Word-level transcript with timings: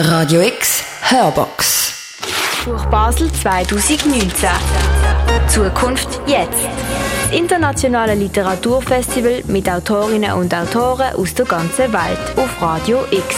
Radio 0.00 0.42
X 0.42 0.84
Hörbox. 1.10 2.20
Buch 2.64 2.86
Basel 2.86 3.32
2019. 3.32 4.48
Zukunft 5.48 6.20
jetzt. 6.24 6.68
Das 7.24 7.36
internationale 7.36 8.14
Literaturfestival 8.14 9.42
mit 9.48 9.68
Autorinnen 9.68 10.34
und 10.34 10.54
Autoren 10.54 11.16
aus 11.16 11.34
der 11.34 11.46
ganzen 11.46 11.92
Welt 11.92 12.36
auf 12.36 12.62
Radio 12.62 13.06
X. 13.10 13.36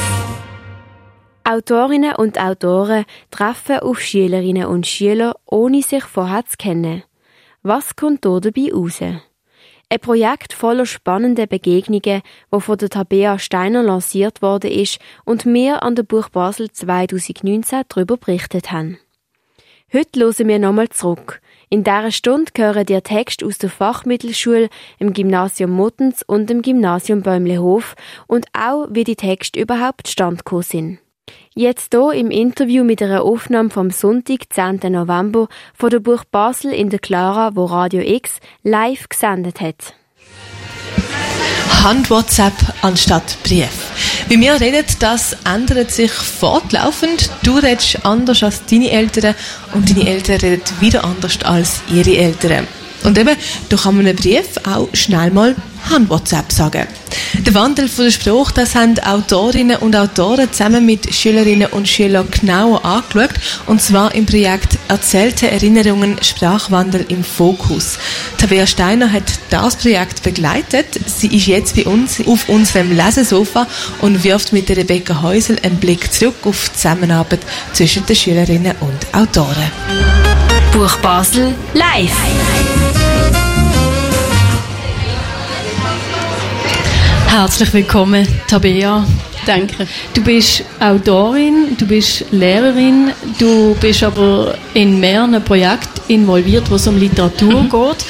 Autorinnen 1.45 2.16
und 2.16 2.38
Autoren 2.38 3.06
treffen 3.30 3.79
auf 3.79 3.98
Schülerinnen 3.98 4.66
und 4.66 4.86
Schüler, 4.86 5.36
ohne 5.46 5.80
sich 5.80 6.04
vorher 6.04 6.45
zu 6.45 6.58
kennen. 6.58 7.04
Was 7.62 7.96
kommt 7.96 8.27
hier 8.27 8.38
dabei 8.38 8.70
raus? 8.70 9.00
Ein 9.93 9.98
Projekt 9.98 10.52
voller 10.52 10.86
spannender 10.86 11.48
Begegnungen, 11.48 12.23
das 12.52 12.64
von 12.64 12.79
der 12.79 12.91
Tabea 12.91 13.41
Steiner 13.41 13.82
lanciert 13.82 14.41
worden 14.41 14.70
ist 14.70 15.00
und 15.24 15.45
wir 15.46 15.82
an 15.82 15.96
der 15.96 16.05
Buch 16.05 16.29
Basel 16.29 16.70
2019 16.70 17.82
darüber 17.88 18.16
berichtet 18.16 18.70
haben. 18.70 19.01
Heute 19.92 20.20
hören 20.20 20.46
wir 20.46 20.60
nochmal 20.60 20.91
zurück. 20.91 21.41
In 21.70 21.82
dieser 21.82 22.12
Stunde 22.12 22.52
hören 22.55 22.87
dir 22.87 23.02
Text 23.02 23.42
aus 23.42 23.59
der 23.59 23.68
Fachmittelschule 23.68 24.68
im 25.01 25.12
Gymnasium 25.12 25.73
Muttens 25.73 26.23
und 26.23 26.48
im 26.52 26.62
Gymnasium 26.62 27.23
Bäumlehof 27.23 27.96
und 28.29 28.46
auch, 28.52 28.87
wie 28.91 29.02
die 29.02 29.16
Texte 29.16 29.59
überhaupt 29.59 30.07
stand 30.07 30.43
sind. 30.60 31.01
Jetzt 31.60 31.92
hier 31.92 32.14
im 32.14 32.30
Interview 32.30 32.84
mit 32.84 33.02
einer 33.02 33.23
Aufnahme 33.23 33.68
vom 33.68 33.91
Sonntag, 33.91 34.45
10. 34.48 34.80
November, 34.92 35.46
von 35.74 35.91
der 35.91 35.98
Buch 35.98 36.24
Basel 36.24 36.73
in 36.73 36.88
der 36.88 37.01
Clara, 37.01 37.55
wo 37.55 37.66
Radio 37.66 38.01
X 38.01 38.41
live 38.62 39.10
gesendet 39.10 39.60
hat. 39.60 39.92
Hand-WhatsApp 41.84 42.54
anstatt 42.80 43.37
Brief. 43.42 44.24
Wie 44.28 44.41
wir 44.41 44.59
reden, 44.59 44.87
das 45.01 45.37
ändert 45.45 45.91
sich 45.91 46.12
fortlaufend. 46.12 47.28
Du 47.42 47.59
redest 47.59 48.06
anders 48.06 48.42
als 48.42 48.65
deine 48.65 48.90
Eltern 48.90 49.35
und 49.74 49.90
deine 49.90 50.09
Eltern 50.09 50.40
reden 50.40 50.63
wieder 50.80 51.04
anders 51.04 51.45
als 51.45 51.82
ihre 51.92 52.16
Eltern. 52.16 52.66
Und 53.04 53.18
eben, 53.18 53.37
da 53.68 53.76
kann 53.76 53.96
man 53.96 54.06
einen 54.06 54.16
Brief 54.16 54.46
auch 54.65 54.88
schnell 54.93 55.30
mal 55.30 55.54
Hand-WhatsApp 55.88 56.52
sagen. 56.52 56.87
Der 57.38 57.54
Wandel 57.54 57.88
von 57.88 58.04
der 58.04 58.12
Sprache, 58.12 58.52
das 58.54 58.74
haben 58.74 58.98
Autorinnen 58.98 59.79
und 59.79 59.96
Autoren 59.96 60.52
zusammen 60.52 60.84
mit 60.84 61.12
Schülerinnen 61.15 61.68
und 61.68 61.88
Schülern 61.88 62.29
genauer 62.30 62.84
angeschaut. 62.84 63.34
Und 63.66 63.80
zwar 63.80 64.15
im 64.15 64.26
Projekt 64.26 64.78
Erzählte 64.88 65.50
Erinnerungen 65.50 66.16
Sprachwandel 66.22 67.06
im 67.09 67.25
Fokus. 67.25 67.98
Tabea 68.38 68.66
Steiner 68.66 69.10
hat 69.10 69.22
das 69.50 69.76
Projekt 69.76 70.22
begleitet. 70.22 71.00
Sie 71.06 71.28
ist 71.28 71.47
jetzt 71.47 71.76
bei 71.76 71.84
uns 71.84 72.20
auf 72.26 72.48
unserem 72.48 72.94
Lesesofa 72.97 73.66
und 74.00 74.25
wirft 74.25 74.53
mit 74.53 74.69
Rebecca 74.70 75.22
Häusel 75.22 75.59
einen 75.62 75.76
Blick 75.76 76.12
zurück 76.12 76.37
auf 76.44 76.70
die 76.70 76.76
Zusammenarbeit 76.76 77.41
zwischen 77.72 78.04
den 78.06 78.16
Schülerinnen 78.16 78.75
und 78.81 79.14
Autoren. 79.14 79.70
Buch 80.72 80.97
Basel 80.98 81.54
live. 81.75 82.79
Herzlich 87.31 87.72
willkommen, 87.72 88.26
Tabea. 88.48 89.06
Danke. 89.47 89.86
Du 90.14 90.20
bist 90.20 90.64
Autorin, 90.81 91.76
du 91.78 91.86
bist 91.86 92.25
Lehrerin, 92.32 93.12
du 93.38 93.76
bist 93.81 94.03
aber 94.03 94.56
in 94.75 94.98
mehreren 94.98 95.41
Projekten 95.44 96.00
involviert, 96.08 96.69
wo 96.69 96.75
es 96.75 96.88
um 96.88 96.98
Literatur 96.98 97.62
mhm. 97.62 97.70
geht. 97.70 98.04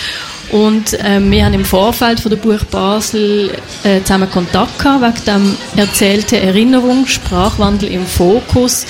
Und 0.52 0.94
äh, 0.94 1.20
wir 1.20 1.44
haben 1.44 1.52
im 1.52 1.66
Vorfeld 1.66 2.18
von 2.18 2.30
der 2.30 2.38
Buch 2.38 2.64
Basel 2.70 3.50
äh, 3.84 4.00
zusammen 4.02 4.30
Kontakt 4.30 4.78
gehabt, 4.78 5.02
wegen 5.02 5.24
dem 5.26 5.56
erzählte 5.76 6.40
Erinnerung, 6.40 7.06
Sprachwandel 7.06 7.90
im 7.90 8.06
Fokus, 8.06 8.86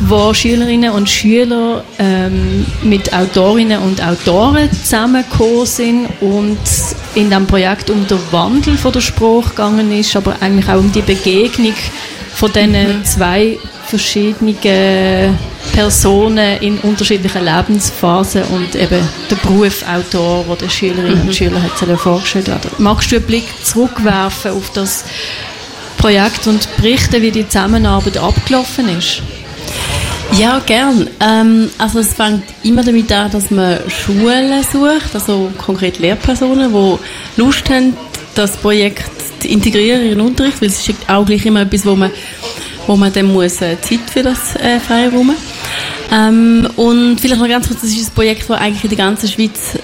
wo 0.00 0.32
Schülerinnen 0.32 0.92
und 0.92 1.10
Schüler 1.10 1.84
ähm, 1.98 2.64
mit 2.82 3.12
Autorinnen 3.12 3.80
und 3.80 4.02
Autoren 4.02 4.70
zusammengekommen 4.72 5.66
sind 5.66 6.08
und 6.22 6.58
in 7.14 7.30
dem 7.30 7.46
Projekt 7.46 7.90
um 7.90 8.06
den 8.06 8.18
Wandel 8.30 8.76
von 8.76 8.92
der 8.92 9.00
Sprache 9.00 9.50
gegangen 9.50 9.92
ist, 9.92 10.16
aber 10.16 10.36
eigentlich 10.40 10.68
auch 10.68 10.78
um 10.78 10.90
die 10.90 11.02
Begegnung 11.02 11.74
von 12.34 12.52
diesen 12.52 12.72
mhm. 12.72 13.04
zwei 13.04 13.58
verschiedenen 13.86 14.56
Personen 15.72 16.58
in 16.60 16.78
unterschiedlichen 16.78 17.44
Lebensphasen 17.44 18.42
und 18.44 18.74
eben 18.74 19.00
der 19.30 19.36
Beruf 19.36 19.84
Autor, 19.86 20.44
der 20.56 20.68
Schülerinnen 20.68 21.22
mhm. 21.22 21.28
und 21.28 21.34
Schüler 21.34 21.62
hat 21.62 22.00
vorgestellt 22.00 22.48
werden. 22.48 22.70
Magst 22.78 23.12
du 23.12 23.16
einen 23.16 23.24
Blick 23.24 23.44
zurückwerfen 23.62 24.52
auf 24.52 24.70
das 24.72 25.04
Projekt 25.98 26.46
und 26.46 26.68
berichten, 26.76 27.22
wie 27.22 27.30
die 27.30 27.48
Zusammenarbeit 27.48 28.18
abgelaufen 28.18 28.88
ist? 28.98 29.22
Ja, 30.32 30.60
gern. 30.66 31.08
Ähm, 31.20 31.70
also 31.78 32.00
es 32.00 32.14
fängt 32.14 32.42
immer 32.62 32.82
damit 32.82 33.12
an, 33.12 33.30
dass 33.30 33.50
man 33.50 33.78
Schulen 33.88 34.62
sucht, 34.64 35.14
also 35.14 35.52
konkret 35.58 35.98
Lehrpersonen, 35.98 36.72
die 36.72 37.40
Lust 37.40 37.68
haben, 37.70 37.96
das 38.34 38.56
Projekt 38.56 39.10
zu 39.40 39.48
integrieren 39.48 40.02
in 40.02 40.08
ihren 40.08 40.20
Unterricht, 40.20 40.60
weil 40.60 40.68
es 40.68 40.88
ist 40.88 40.96
auch 41.08 41.24
gleich 41.24 41.46
immer 41.46 41.62
etwas, 41.62 41.86
wo 41.86 41.94
man 41.94 42.10
wo 42.86 42.96
man 42.96 43.12
dann 43.12 43.32
muss 43.32 43.62
äh, 43.62 43.80
Zeit 43.80 44.10
für 44.12 44.22
das 44.22 44.56
äh, 44.56 44.78
Freiraum. 44.78 45.34
Ähm, 46.12 46.68
und 46.76 47.18
vielleicht 47.18 47.40
noch 47.40 47.48
ganz 47.48 47.68
kurz, 47.68 47.80
das 47.80 47.90
ist 47.90 48.10
ein 48.10 48.14
Projekt, 48.14 48.48
das 48.48 48.58
eigentlich 48.58 48.84
in 48.84 48.90
der 48.90 48.98
ganzen 48.98 49.28
Schweiz 49.28 49.78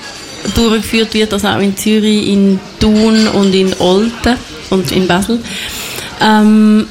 durchgeführt 0.55 1.15
wird, 1.15 1.33
also 1.33 1.49
auch 1.49 1.61
in 1.61 1.77
Zürich, 1.77 2.29
in 2.29 2.61
Thun 2.79 3.27
und 3.29 3.55
in 3.55 3.75
Olten 3.79 4.37
und 4.71 4.93
in 4.93 5.07
Basel. 5.07 5.41
Ähm, 6.21 6.87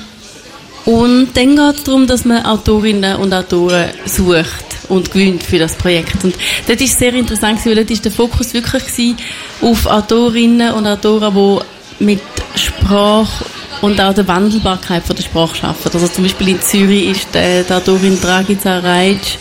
und 0.90 1.30
dann 1.36 1.56
geht 1.56 1.76
es 1.76 1.84
darum, 1.84 2.08
dass 2.08 2.26
man 2.26 2.44
Autorinnen 2.44 3.18
und 3.18 3.32
Autoren 3.32 3.90
sucht 4.06 4.66
und 4.88 5.12
gewinnt 5.12 5.44
für 5.44 5.60
das 5.60 5.76
Projekt. 5.76 6.24
Und 6.24 6.34
das 6.66 6.82
ist 6.82 6.98
sehr 6.98 7.14
interessant, 7.14 7.64
weil 7.64 7.76
dort 7.76 7.92
ist 7.92 8.06
der 8.06 8.12
Fokus 8.12 8.56
wirklich 8.56 9.16
auf 9.62 9.86
Autorinnen 9.86 10.74
und 10.74 10.88
Autoren, 10.88 11.62
die 12.00 12.06
mit 12.06 12.22
Sprache 12.56 13.46
und 13.82 14.02
auch 14.02 14.16
der 14.16 14.28
Wandelbarkeit 14.28 15.04
von 15.04 15.16
der 15.16 15.22
Sprache 15.22 15.68
arbeiten. 15.68 15.92
Also 15.94 16.08
zum 16.08 16.24
Beispiel 16.24 16.50
in 16.50 16.62
Zürich 16.62 17.28
äh, 17.34 17.62
der 17.62 17.82
Dorin 17.82 18.20
Dragica 18.20 18.80
Reitsch 18.80 19.36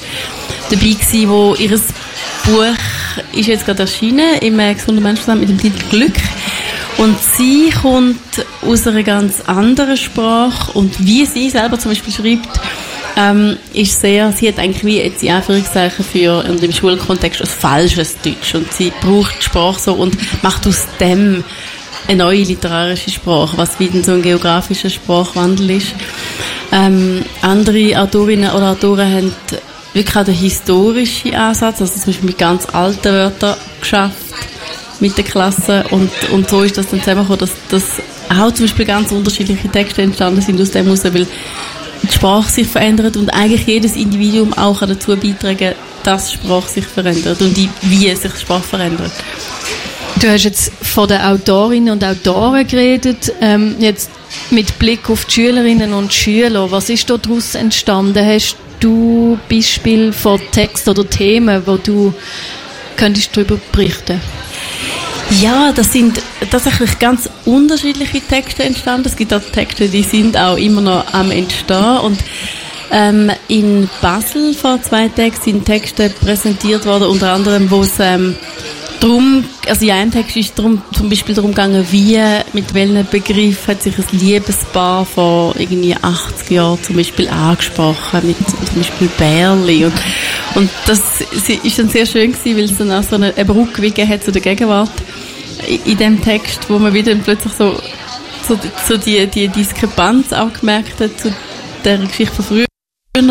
dabei 0.68 0.92
gewesen, 0.92 1.30
wo 1.30 1.54
ihr 1.54 1.70
Buch 2.44 2.74
ist 3.32 3.46
jetzt 3.46 3.64
gerade 3.64 3.84
erschienen 3.84 4.38
im 4.42 4.58
äh, 4.60 4.74
gesunden 4.74 5.02
Menschenstand 5.02 5.40
mit 5.40 5.48
dem 5.48 5.58
Titel 5.58 5.82
Glück. 5.88 6.14
Und 6.98 7.16
sie 7.36 7.70
kommt 7.70 8.18
aus 8.66 8.86
einer 8.86 9.04
ganz 9.04 9.40
anderen 9.46 9.96
Sprache. 9.96 10.72
Und 10.72 11.06
wie 11.06 11.24
sie 11.24 11.48
selber 11.48 11.78
zum 11.78 11.92
Beispiel 11.92 12.12
schreibt, 12.12 12.60
ähm, 13.16 13.56
ist 13.72 14.00
sehr, 14.00 14.32
sie 14.32 14.48
hat 14.48 14.58
eigentlich 14.58 14.84
wie 14.84 14.98
jetzt 14.98 15.22
in 15.22 15.30
Anführungszeichen 15.30 16.04
für 16.04 16.44
und 16.48 16.62
im 16.62 16.72
Schulkontext 16.72 17.40
ein 17.40 17.46
falsches 17.46 18.16
Deutsch. 18.20 18.54
Und 18.54 18.72
sie 18.72 18.92
braucht 19.00 19.38
die 19.38 19.44
Sprache 19.44 19.80
so 19.80 19.94
und 19.94 20.16
macht 20.42 20.66
aus 20.66 20.86
dem 20.98 21.44
eine 22.08 22.24
neue 22.24 22.42
literarische 22.42 23.10
Sprache, 23.10 23.56
was 23.56 23.78
wie 23.78 23.90
so 24.02 24.12
ein 24.12 24.22
geografischer 24.22 24.90
Sprachwandel 24.90 25.70
ist. 25.70 25.94
Ähm, 26.72 27.24
andere 27.42 28.00
Autorinnen 28.00 28.50
oder 28.50 28.72
Autoren 28.72 29.12
haben 29.12 29.32
wirklich 29.92 30.16
auch 30.16 30.24
den 30.24 30.34
historischen 30.34 31.34
Ansatz, 31.34 31.80
also 31.80 31.94
zum 31.94 32.06
Beispiel 32.06 32.26
mit 32.26 32.38
ganz 32.38 32.66
alten 32.72 33.12
Wörtern 33.12 33.56
geschafft 33.80 34.27
mit 35.00 35.16
der 35.16 35.24
Klasse 35.24 35.84
und, 35.90 36.10
und 36.32 36.48
so 36.48 36.62
ist 36.62 36.76
das 36.76 36.88
dann 36.88 37.00
zusammengekommen, 37.00 37.40
dass, 37.40 37.50
dass 37.68 37.84
auch 38.28 38.52
zum 38.52 38.66
Beispiel 38.66 38.84
ganz 38.84 39.12
unterschiedliche 39.12 39.68
Texte 39.68 40.02
entstanden 40.02 40.40
sind 40.40 40.60
aus 40.60 40.70
dem 40.70 40.84
heraus, 40.84 41.04
weil 41.04 41.26
die 42.02 42.12
Sprache 42.12 42.50
sich 42.50 42.66
verändert 42.66 43.16
und 43.16 43.30
eigentlich 43.30 43.66
jedes 43.66 43.96
Individuum 43.96 44.52
auch 44.54 44.80
dazu 44.80 45.16
beitragen, 45.16 45.74
dass 46.04 46.30
die 46.30 46.34
Sprache 46.34 46.68
sich 46.68 46.86
verändert 46.86 47.40
und 47.40 47.56
wie 47.82 48.14
sich 48.14 48.32
die 48.32 48.40
Sprache 48.40 48.62
verändert. 48.62 49.12
Du 50.20 50.28
hast 50.28 50.44
jetzt 50.44 50.72
von 50.82 51.06
den 51.06 51.20
Autorinnen 51.20 51.92
und 51.92 52.02
Autoren 52.02 52.66
geredet. 52.66 53.32
Ähm, 53.40 53.76
jetzt 53.78 54.10
mit 54.50 54.78
Blick 54.78 55.08
auf 55.10 55.24
die 55.26 55.34
Schülerinnen 55.34 55.92
und 55.92 56.12
Schüler, 56.12 56.70
was 56.70 56.90
ist 56.90 57.08
daraus 57.08 57.54
entstanden? 57.54 58.26
Hast 58.26 58.56
du 58.80 59.38
Beispiel 59.48 60.12
von 60.12 60.40
Texten 60.52 60.90
oder 60.90 61.08
Themen, 61.08 61.62
wo 61.66 61.76
du 61.76 62.12
könntest 62.96 63.36
darüber 63.36 63.58
berichten? 63.70 64.20
Ja, 65.30 65.72
das 65.72 65.92
sind 65.92 66.20
tatsächlich 66.50 66.98
ganz 66.98 67.28
unterschiedliche 67.44 68.20
Texte 68.20 68.64
entstanden. 68.64 69.08
Es 69.08 69.16
gibt 69.16 69.32
auch 69.32 69.40
Texte, 69.40 69.88
die 69.88 70.02
sind 70.02 70.36
auch 70.36 70.56
immer 70.56 70.80
noch 70.80 71.12
am 71.12 71.30
Entstehen 71.30 71.98
und 71.98 72.18
ähm, 72.90 73.30
in 73.48 73.88
Basel 74.00 74.54
vor 74.54 74.80
zwei 74.82 75.08
Tagen 75.08 75.36
sind 75.42 75.66
Texte 75.66 76.08
präsentiert 76.08 76.86
worden, 76.86 77.08
unter 77.08 77.32
anderem, 77.34 77.70
wo 77.70 77.82
es 77.82 78.00
ähm, 78.00 78.34
drum, 79.00 79.44
also 79.68 79.84
in 79.84 79.92
einem 79.92 80.10
Text 80.10 80.36
ist 80.36 80.58
drum, 80.58 80.82
zum 80.96 81.08
Beispiel 81.08 81.34
darum 81.34 81.50
gegangen, 81.50 81.86
wie, 81.90 82.18
mit 82.52 82.72
welchem 82.74 83.06
Begriff 83.10 83.68
hat 83.68 83.82
sich 83.82 83.96
ein 83.98 84.18
Liebespaar 84.18 85.04
vor 85.04 85.54
irgendwie 85.58 85.94
80 85.94 86.50
Jahren 86.50 86.82
zum 86.82 86.96
Beispiel 86.96 87.28
angesprochen, 87.28 88.20
mit 88.26 88.36
zum 88.48 88.76
Beispiel 88.76 89.08
Bärli. 89.18 89.84
Und, 89.84 89.94
und 90.54 90.70
das 90.86 91.00
ist 91.62 91.78
dann 91.78 91.88
sehr 91.88 92.06
schön 92.06 92.32
gewesen, 92.32 92.56
weil 92.56 92.64
es 92.64 92.78
dann 92.78 92.92
auch 92.92 93.02
so 93.02 93.16
eine, 93.16 93.34
eine 93.34 93.44
Brücke 93.44 94.08
hat 94.08 94.24
zu 94.24 94.32
der 94.32 94.42
Gegenwart 94.42 94.90
in 95.84 95.96
dem 95.96 96.22
Text, 96.22 96.68
wo 96.68 96.78
man 96.78 96.94
wieder 96.94 97.14
plötzlich 97.16 97.52
so, 97.52 97.80
so, 98.46 98.58
so 98.86 98.96
die, 98.96 99.26
die 99.26 99.48
Diskrepanz 99.48 100.32
auch 100.32 100.52
gemerkt 100.52 101.00
hat 101.00 101.18
zu 101.20 101.34
der 101.84 101.98
Geschichte 101.98 102.34
von 102.34 102.44
früher. 102.44 102.66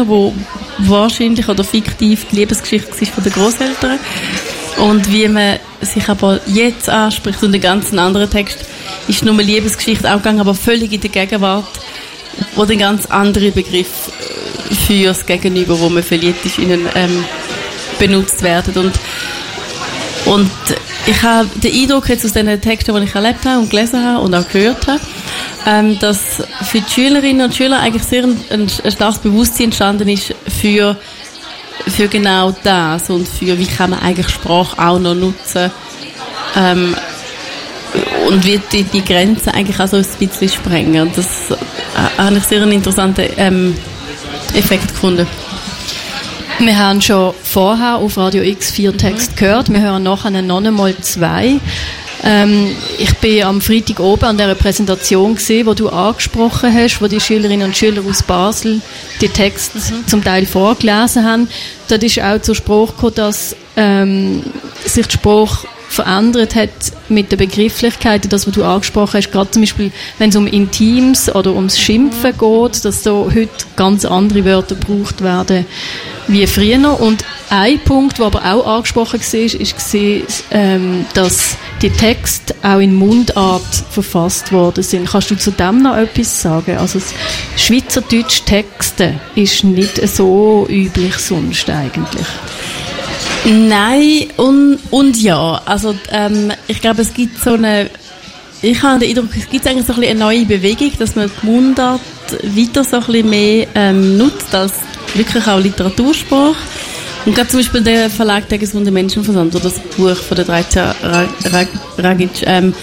wo 0.08 0.34
wahrscheinlich 0.80 1.48
oder 1.48 1.64
fiktiv 1.64 2.26
die 2.32 2.38
Lebensgeschichte 2.38 2.90
war 2.90 3.08
von 3.08 3.24
den 3.24 3.34
Großeltern 3.34 4.00
und 4.78 5.12
wie 5.12 5.28
man 5.28 5.60
sich 5.82 6.08
aber 6.10 6.40
jetzt 6.46 6.90
anspricht 6.90 7.42
und 7.44 7.52
den 7.52 7.62
ganzen 7.62 8.00
anderen 8.00 8.30
Text 8.30 8.66
ist 9.08 9.24
nur 9.24 9.34
eine 9.34 9.44
Liebesgeschichte 9.44 10.14
auch 10.14 10.24
aber 10.24 10.54
völlig 10.54 10.92
in 10.92 11.02
der 11.02 11.10
Gegenwart, 11.10 11.66
wo 12.56 12.66
den 12.66 12.80
ganz 12.80 13.06
andere 13.08 13.52
Begriff 13.52 14.12
äh, 14.70 14.76
für 14.76 15.08
das 15.08 15.26
Gegenüber, 15.26 15.80
wo 15.80 15.90
man 15.90 16.04
verliebt 16.04 16.46
ist, 16.46 16.60
ihnen 16.60 16.88
ähm, 16.96 17.24
benutzt 18.00 18.44
werden 18.44 18.78
und 18.78 18.94
und 20.28 20.52
ich 21.06 21.24
habe 21.24 21.48
den 21.56 21.74
Eindruck 21.74 22.10
jetzt 22.10 22.26
aus 22.26 22.34
den 22.34 22.60
Texten, 22.60 22.94
die 22.96 23.04
ich 23.04 23.16
erlebt 23.16 23.46
habe 23.46 23.60
und 23.60 23.70
gelesen 23.70 24.04
habe 24.04 24.24
und 24.24 24.36
auch 24.36 24.48
gehört 24.50 24.86
habe, 24.88 25.00
ähm, 25.66 25.98
dass 26.00 26.44
für 26.64 26.82
die 26.82 26.92
Schülerinnen 26.92 27.46
und 27.46 27.56
Schüler 27.56 27.80
eigentlich 27.80 28.04
sehr 28.04 28.24
ein, 28.24 28.38
ein, 28.50 28.70
starkes 28.70 29.20
Bewusstsein 29.20 29.66
entstanden 29.66 30.10
ist 30.10 30.34
für, 30.48 30.98
für 31.88 32.08
genau 32.08 32.54
das 32.64 33.10
und 33.10 33.28
für 33.28 33.58
wie 33.58 33.68
kann 33.68 33.92
man 33.92 34.00
eigentlich 34.00 34.30
Sprache 34.30 34.78
auch 34.78 35.00
noch 35.00 35.16
nutzen 35.16 35.72
ähm, 36.58 36.96
und 38.28 38.46
wird 38.46 38.64
die, 38.74 38.84
die 38.84 39.04
Grenzen 39.04 39.50
eigentlich 39.50 39.80
auch 39.80 39.88
so 39.88 39.98
ein 39.98 40.06
bisschen 40.20 40.50
sprengen. 40.50 41.10
Das 41.16 41.52
äh, 41.52 41.56
habe 42.18 42.38
ich 42.38 42.44
sehr 42.44 42.62
einen 42.62 42.74
interessanten 42.74 43.30
ähm, 43.38 43.76
Effekt 44.54 44.90
gefunden. 44.90 45.26
Wir 46.60 46.78
haben 46.78 47.02
schon 47.02 47.36
vorher 47.44 47.98
auf 47.98 48.18
Radio 48.18 48.42
X 48.42 48.72
vier 48.72 48.98
Texte 48.98 49.36
gehört. 49.36 49.72
Wir 49.72 49.80
hören 49.80 50.02
nachher 50.02 50.42
noch 50.42 50.64
einmal 50.64 50.96
zwei. 50.98 51.60
Ähm, 52.24 52.76
ich 52.98 53.16
bin 53.18 53.44
am 53.44 53.62
Freitag 53.62 54.00
oben 54.00 54.26
an 54.26 54.38
der 54.40 54.56
Präsentation 54.56 55.36
gesehen, 55.36 55.68
wo 55.68 55.76
du 55.76 55.90
angesprochen 55.90 56.74
hast, 56.74 57.00
wo 57.00 57.08
die 57.08 57.20
Schülerinnen 57.20 57.68
und 57.68 57.78
Schüler 57.78 58.02
aus 58.10 58.24
Basel 58.24 58.82
die 59.22 59.30
Texte 59.30 59.78
mhm. 59.78 60.08
zum 60.08 60.24
Teil 60.24 60.48
vorgelesen 60.48 61.24
haben. 61.24 61.48
Dort 61.90 62.04
ist 62.04 62.20
auch 62.20 62.42
zur 62.42 62.56
Sprache 62.56 62.88
gekommen, 62.88 63.16
dass 63.16 63.56
ähm, 63.76 64.42
sich 64.84 65.06
die 65.06 65.14
Sprache 65.14 65.68
verändert 65.90 66.56
hat 66.56 66.70
mit 67.10 67.32
der 67.32 67.38
Begrifflichkeit, 67.38 68.32
das, 68.32 68.48
was 68.48 68.54
du 68.54 68.64
angesprochen 68.64 69.18
hast, 69.18 69.32
gerade 69.32 69.52
zum 69.52 69.62
Beispiel, 69.62 69.92
wenn 70.18 70.30
es 70.30 70.36
um 70.36 70.48
Intims 70.48 71.34
oder 71.34 71.54
ums 71.54 71.80
Schimpfen 71.80 72.34
geht, 72.38 72.86
dass 72.86 73.04
so 73.04 73.32
heute 73.34 73.50
ganz 73.76 74.06
andere 74.06 74.46
Wörter 74.46 74.76
gebraucht 74.76 75.22
werden 75.22 75.66
wie 76.28 76.46
früher. 76.46 77.00
Und 77.00 77.24
ein 77.50 77.80
Punkt, 77.80 78.20
der 78.20 78.26
aber 78.26 78.44
auch 78.44 78.68
angesprochen 78.68 79.22
war, 79.22 79.62
ist, 79.62 80.44
ähm, 80.52 81.06
dass 81.14 81.56
die 81.82 81.90
Texte 81.90 82.56
auch 82.62 82.80
in 82.80 82.94
Mundart 82.94 83.64
verfasst 83.90 84.52
worden 84.52 84.84
sind. 84.84 85.10
Kannst 85.10 85.32
du 85.32 85.36
zu 85.36 85.52
dem 85.52 85.82
noch 85.82 85.96
etwas 85.96 86.42
sagen? 86.42 86.78
Also 86.78 87.00
Schweizerdeutsch 87.56 88.44
Texte 88.46 89.20
ist 89.36 89.64
nicht 89.64 90.06
so 90.08 90.66
üblich 90.70 91.16
sonst 91.18 91.70
eigentlich. 91.70 92.28
Nein 93.46 94.28
und, 94.38 94.80
und 94.92 95.22
ja. 95.22 95.62
Also 95.66 95.96
ähm, 96.12 96.52
ich 96.68 96.82
glaube, 96.82 97.02
es 97.02 97.14
gibt 97.14 97.42
so 97.42 97.54
eine 97.54 97.90
ich 98.62 98.82
habe 98.82 99.00
den 99.00 99.10
Eindruck, 99.10 99.38
es 99.38 99.50
gibt 99.50 99.68
eigentlich 99.68 99.86
so 99.86 99.94
ein 99.94 100.04
eine 100.04 100.16
neue 100.16 100.46
Bewegung, 100.46 100.92
dass 100.98 101.16
man 101.16 101.30
die 101.30 101.46
Mundart 101.46 102.02
weiter 102.44 102.84
so 102.84 102.98
ein 102.98 103.30
mehr 103.30 103.68
ähm, 103.76 104.18
nutzt 104.18 104.54
als 104.54 104.74
wirklich 105.14 105.48
auch 105.48 105.60
Literatursprache. 105.60 106.56
Und 107.26 107.36
gerade 107.36 107.50
zum 107.50 107.60
Beispiel 107.60 107.82
der 107.82 108.10
Verlag 108.10 108.48
Der 108.48 108.58
gesunde 108.58 108.90
Menschenverstand, 108.90 109.54
wo 109.54 109.60
das 109.60 109.80
Buch 109.98 110.16
von 110.16 110.38
der 110.38 110.46
13 110.46 110.82
Ragic 111.98 112.30
ähm, 112.46 112.74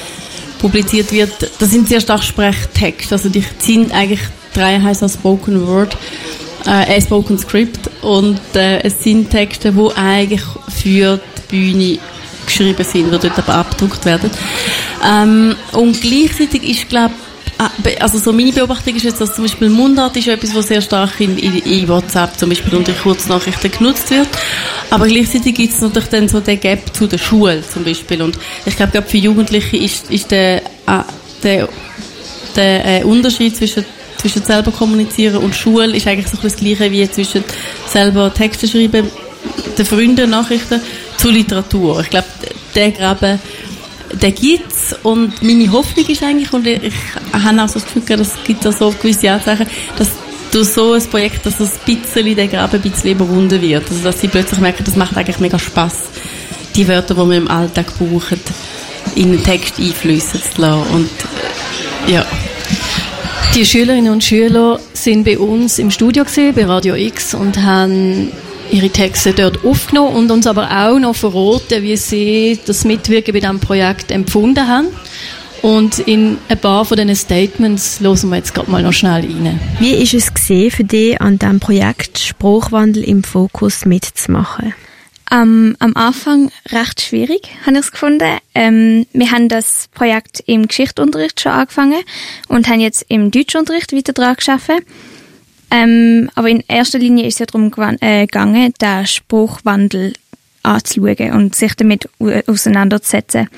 publiziert 0.58 1.10
wird, 1.12 1.32
das 1.58 1.70
sind 1.70 1.88
sehr 1.88 2.00
stark 2.00 2.22
Sprechtexte. 2.22 3.14
Also 3.14 3.28
die 3.28 3.44
sind 3.58 3.92
eigentlich 3.92 4.20
drei 4.52 4.78
heißt 4.78 5.02
als 5.02 5.14
Spoken 5.14 5.66
Word 5.66 5.96
äh, 6.66 7.00
Spoken 7.00 7.38
Script 7.38 7.90
und 8.02 8.40
äh, 8.54 8.80
es 8.82 9.02
sind 9.02 9.30
Texte, 9.30 9.72
die 9.72 9.96
eigentlich 9.96 10.42
für 10.68 11.20
die 11.36 11.42
Bühne 11.48 11.98
geschrieben 12.46 12.84
sind, 12.84 13.12
die 13.12 13.18
dort 13.18 13.38
aber 13.38 13.54
abgedruckt 13.54 14.04
werden. 14.04 14.30
Ähm, 15.06 15.54
und 15.72 16.00
gleichzeitig 16.00 16.62
ist, 16.68 16.88
glaube 16.88 17.14
ah, 17.58 17.70
also 18.00 18.18
so 18.18 18.32
meine 18.32 18.52
Beobachtung 18.52 18.94
ist 18.96 19.04
jetzt, 19.04 19.20
dass 19.20 19.34
zum 19.34 19.44
Beispiel 19.44 19.68
Mundart 19.68 20.16
ist 20.16 20.28
etwas, 20.28 20.54
was 20.54 20.68
sehr 20.68 20.80
stark 20.80 21.20
in, 21.20 21.38
in, 21.38 21.58
in 21.58 21.88
WhatsApp 21.88 22.38
zum 22.38 22.48
Beispiel 22.50 22.74
unter 22.74 22.92
Kurznachrichten 22.92 23.70
genutzt 23.70 24.10
wird. 24.10 24.28
Aber 24.90 25.06
gleichzeitig 25.06 25.54
gibt 25.54 25.72
es 25.72 25.80
natürlich 25.80 26.08
dann 26.08 26.28
so 26.28 26.40
den 26.40 26.60
Gap 26.60 26.94
zu 26.94 27.06
der 27.06 27.18
Schule 27.18 27.62
zum 27.66 27.84
Beispiel. 27.84 28.22
Und 28.22 28.38
ich 28.66 28.76
glaube, 28.76 29.02
für 29.02 29.18
Jugendliche 29.18 29.76
ist, 29.76 30.10
ist 30.10 30.30
der, 30.30 30.58
äh, 30.58 31.02
der, 31.42 31.68
der 32.56 33.00
äh, 33.00 33.04
Unterschied 33.04 33.56
zwischen 33.56 33.84
zwischen 34.24 34.42
selber 34.42 34.70
kommunizieren 34.70 35.36
und 35.36 35.54
Schule 35.54 35.94
ist 35.94 36.06
eigentlich 36.06 36.28
so 36.28 36.38
das 36.40 36.56
Gleiche 36.56 36.90
wie 36.90 37.10
zwischen 37.10 37.44
selber 37.86 38.32
Texte 38.32 38.66
schreiben, 38.66 39.10
den 39.76 39.84
Freunden 39.84 40.30
Nachrichten 40.30 40.80
zu 41.18 41.28
Literatur. 41.28 42.00
Ich 42.00 42.08
glaube, 42.08 42.26
der 42.74 42.90
Graben, 42.92 43.38
der 44.14 44.32
gibt's 44.32 44.96
und 45.02 45.42
meine 45.42 45.70
Hoffnung 45.70 46.06
ist 46.06 46.22
eigentlich 46.22 46.50
und 46.54 46.66
ich 46.66 46.94
habe 47.34 47.62
auch 47.62 47.68
so 47.68 47.74
das 47.80 47.84
Gefühl, 47.84 48.16
dass 48.16 48.28
es 48.28 48.58
da 48.62 48.72
so 48.72 48.94
gewisse 48.98 49.30
Anzeichen, 49.30 49.66
dass 49.98 50.08
durch 50.50 50.68
so 50.68 50.92
ein 50.92 51.04
Projekt, 51.04 51.44
dass 51.44 51.60
es 51.60 51.72
ein 51.86 51.98
bisschen 52.00 52.34
der 52.34 52.48
Graben 52.48 52.76
ein 52.76 52.90
bisschen 52.90 53.10
überwunden 53.10 53.60
wird. 53.60 53.90
Also 53.90 54.04
dass 54.04 54.22
sie 54.22 54.28
plötzlich 54.28 54.60
merken, 54.60 54.84
das 54.84 54.96
macht 54.96 55.18
eigentlich 55.18 55.38
mega 55.38 55.58
Spaß, 55.58 55.94
die 56.74 56.88
Wörter, 56.88 57.14
die 57.14 57.28
wir 57.28 57.36
im 57.36 57.48
Alltag 57.48 57.92
brauchen, 57.98 58.40
in 59.16 59.32
den 59.32 59.44
Text 59.44 59.78
einflüssen 59.78 60.40
zu 60.40 60.62
lassen 60.62 60.94
und 60.94 61.10
ja. 62.06 62.24
Die 63.54 63.64
Schülerinnen 63.64 64.12
und 64.12 64.24
Schüler 64.24 64.80
sind 64.94 65.22
bei 65.22 65.38
uns 65.38 65.78
im 65.78 65.92
Studio 65.92 66.24
gesehen, 66.24 66.56
bei 66.56 66.64
Radio 66.64 66.96
X 66.96 67.34
und 67.34 67.62
haben 67.62 68.32
ihre 68.72 68.90
Texte 68.90 69.32
dort 69.32 69.64
aufgenommen 69.64 70.16
und 70.16 70.30
uns 70.32 70.48
aber 70.48 70.68
auch 70.68 70.98
noch 70.98 71.14
verraten, 71.14 71.84
wie 71.84 71.96
sie 71.96 72.58
das 72.66 72.84
Mitwirken 72.84 73.32
bei 73.32 73.38
diesem 73.38 73.60
Projekt 73.60 74.10
empfunden 74.10 74.66
haben. 74.66 74.88
Und 75.62 76.00
in 76.00 76.38
ein 76.48 76.58
paar 76.58 76.84
von 76.84 76.96
diesen 76.96 77.14
Statements 77.14 78.00
hören 78.00 78.30
wir 78.30 78.38
jetzt 78.38 78.54
gerade 78.54 78.68
mal 78.68 78.82
noch 78.82 78.92
schnell 78.92 79.24
rein. 79.24 79.60
Wie 79.78 79.94
ist 79.94 80.14
es 80.14 80.34
gesehen 80.34 80.72
für 80.72 80.82
dich, 80.82 81.20
an 81.20 81.38
diesem 81.38 81.60
Projekt 81.60 82.18
Spruchwandel 82.18 83.04
im 83.04 83.22
Fokus 83.22 83.84
mitzumachen? 83.84 84.74
Ähm, 85.34 85.74
am 85.80 85.96
Anfang 85.96 86.52
recht 86.70 87.00
schwierig, 87.00 87.48
habe 87.66 87.78
ich 87.78 87.84
es 87.84 87.90
gefunden. 87.90 88.38
Ähm, 88.54 89.04
wir 89.12 89.32
haben 89.32 89.48
das 89.48 89.88
Projekt 89.92 90.44
im 90.46 90.68
Geschichtsunterricht 90.68 91.40
schon 91.40 91.50
angefangen 91.50 92.02
und 92.46 92.68
haben 92.68 92.78
jetzt 92.78 93.04
im 93.08 93.32
Deutschunterricht 93.32 93.92
weiter 93.92 94.12
dran 94.12 94.36
geschaffen. 94.36 94.80
Ähm, 95.72 96.30
aber 96.36 96.50
in 96.50 96.62
erster 96.68 97.00
Linie 97.00 97.26
ist 97.26 97.34
es 97.34 97.38
ja 97.40 97.46
darum 97.46 97.72
äh, 98.00 98.26
gegangen, 98.26 98.72
den 98.80 99.06
Spruchwandel 99.06 100.12
anzuschauen 100.62 101.32
und 101.32 101.56
sich 101.56 101.74
damit 101.74 102.08
auseinanderzusetzen. 102.46 103.48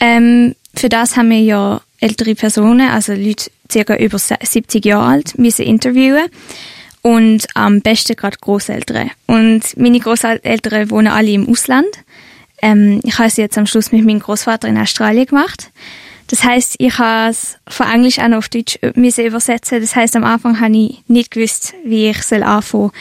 Ähm, 0.00 0.54
für 0.74 0.88
das 0.88 1.16
haben 1.16 1.30
wir 1.30 1.40
ja 1.40 1.80
ältere 1.98 2.36
Personen, 2.36 2.88
also 2.88 3.12
Leute 3.12 3.50
circa 3.70 3.96
über 3.96 4.18
70 4.18 4.84
Jahre 4.84 5.06
alt, 5.06 5.36
müssen 5.36 5.66
interviewen 5.66 6.28
und 7.02 7.46
am 7.54 7.80
besten 7.80 8.16
gerade 8.16 8.38
Großeltern. 8.40 9.10
Und 9.26 9.76
meine 9.76 10.00
Großeltern 10.00 10.90
wohnen 10.90 11.08
alle 11.08 11.32
im 11.32 11.48
Ausland. 11.48 11.88
Ähm, 12.62 13.00
ich 13.02 13.18
habe 13.18 13.28
es 13.28 13.36
jetzt 13.36 13.58
am 13.58 13.66
Schluss 13.66 13.92
mit 13.92 14.04
meinem 14.04 14.20
Großvater 14.20 14.68
in 14.68 14.78
Australien 14.78 15.26
gemacht. 15.26 15.70
Das 16.28 16.44
heißt, 16.44 16.76
ich 16.78 16.98
habe 16.98 17.30
es 17.30 17.58
von 17.68 17.86
Englisch 17.90 18.16
noch 18.16 18.38
auf 18.38 18.48
Deutsch 18.48 18.78
müssen 18.94 19.26
übersetzen. 19.26 19.80
Das 19.80 19.94
heißt, 19.94 20.16
am 20.16 20.24
Anfang 20.24 20.60
habe 20.60 20.74
ich 20.74 21.02
nicht 21.08 21.32
gewusst, 21.32 21.74
wie 21.84 22.08
ich 22.08 22.22
soll 22.22 22.42
anfangen 22.42 22.92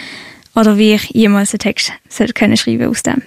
oder 0.56 0.78
wie 0.78 0.96
ich 0.96 1.10
jemals 1.12 1.54
einen 1.54 1.60
Text 1.60 1.94
soll 2.10 2.28
können 2.30 2.58
schreiben 2.58 2.90
aus 2.90 3.04
dem. 3.04 3.22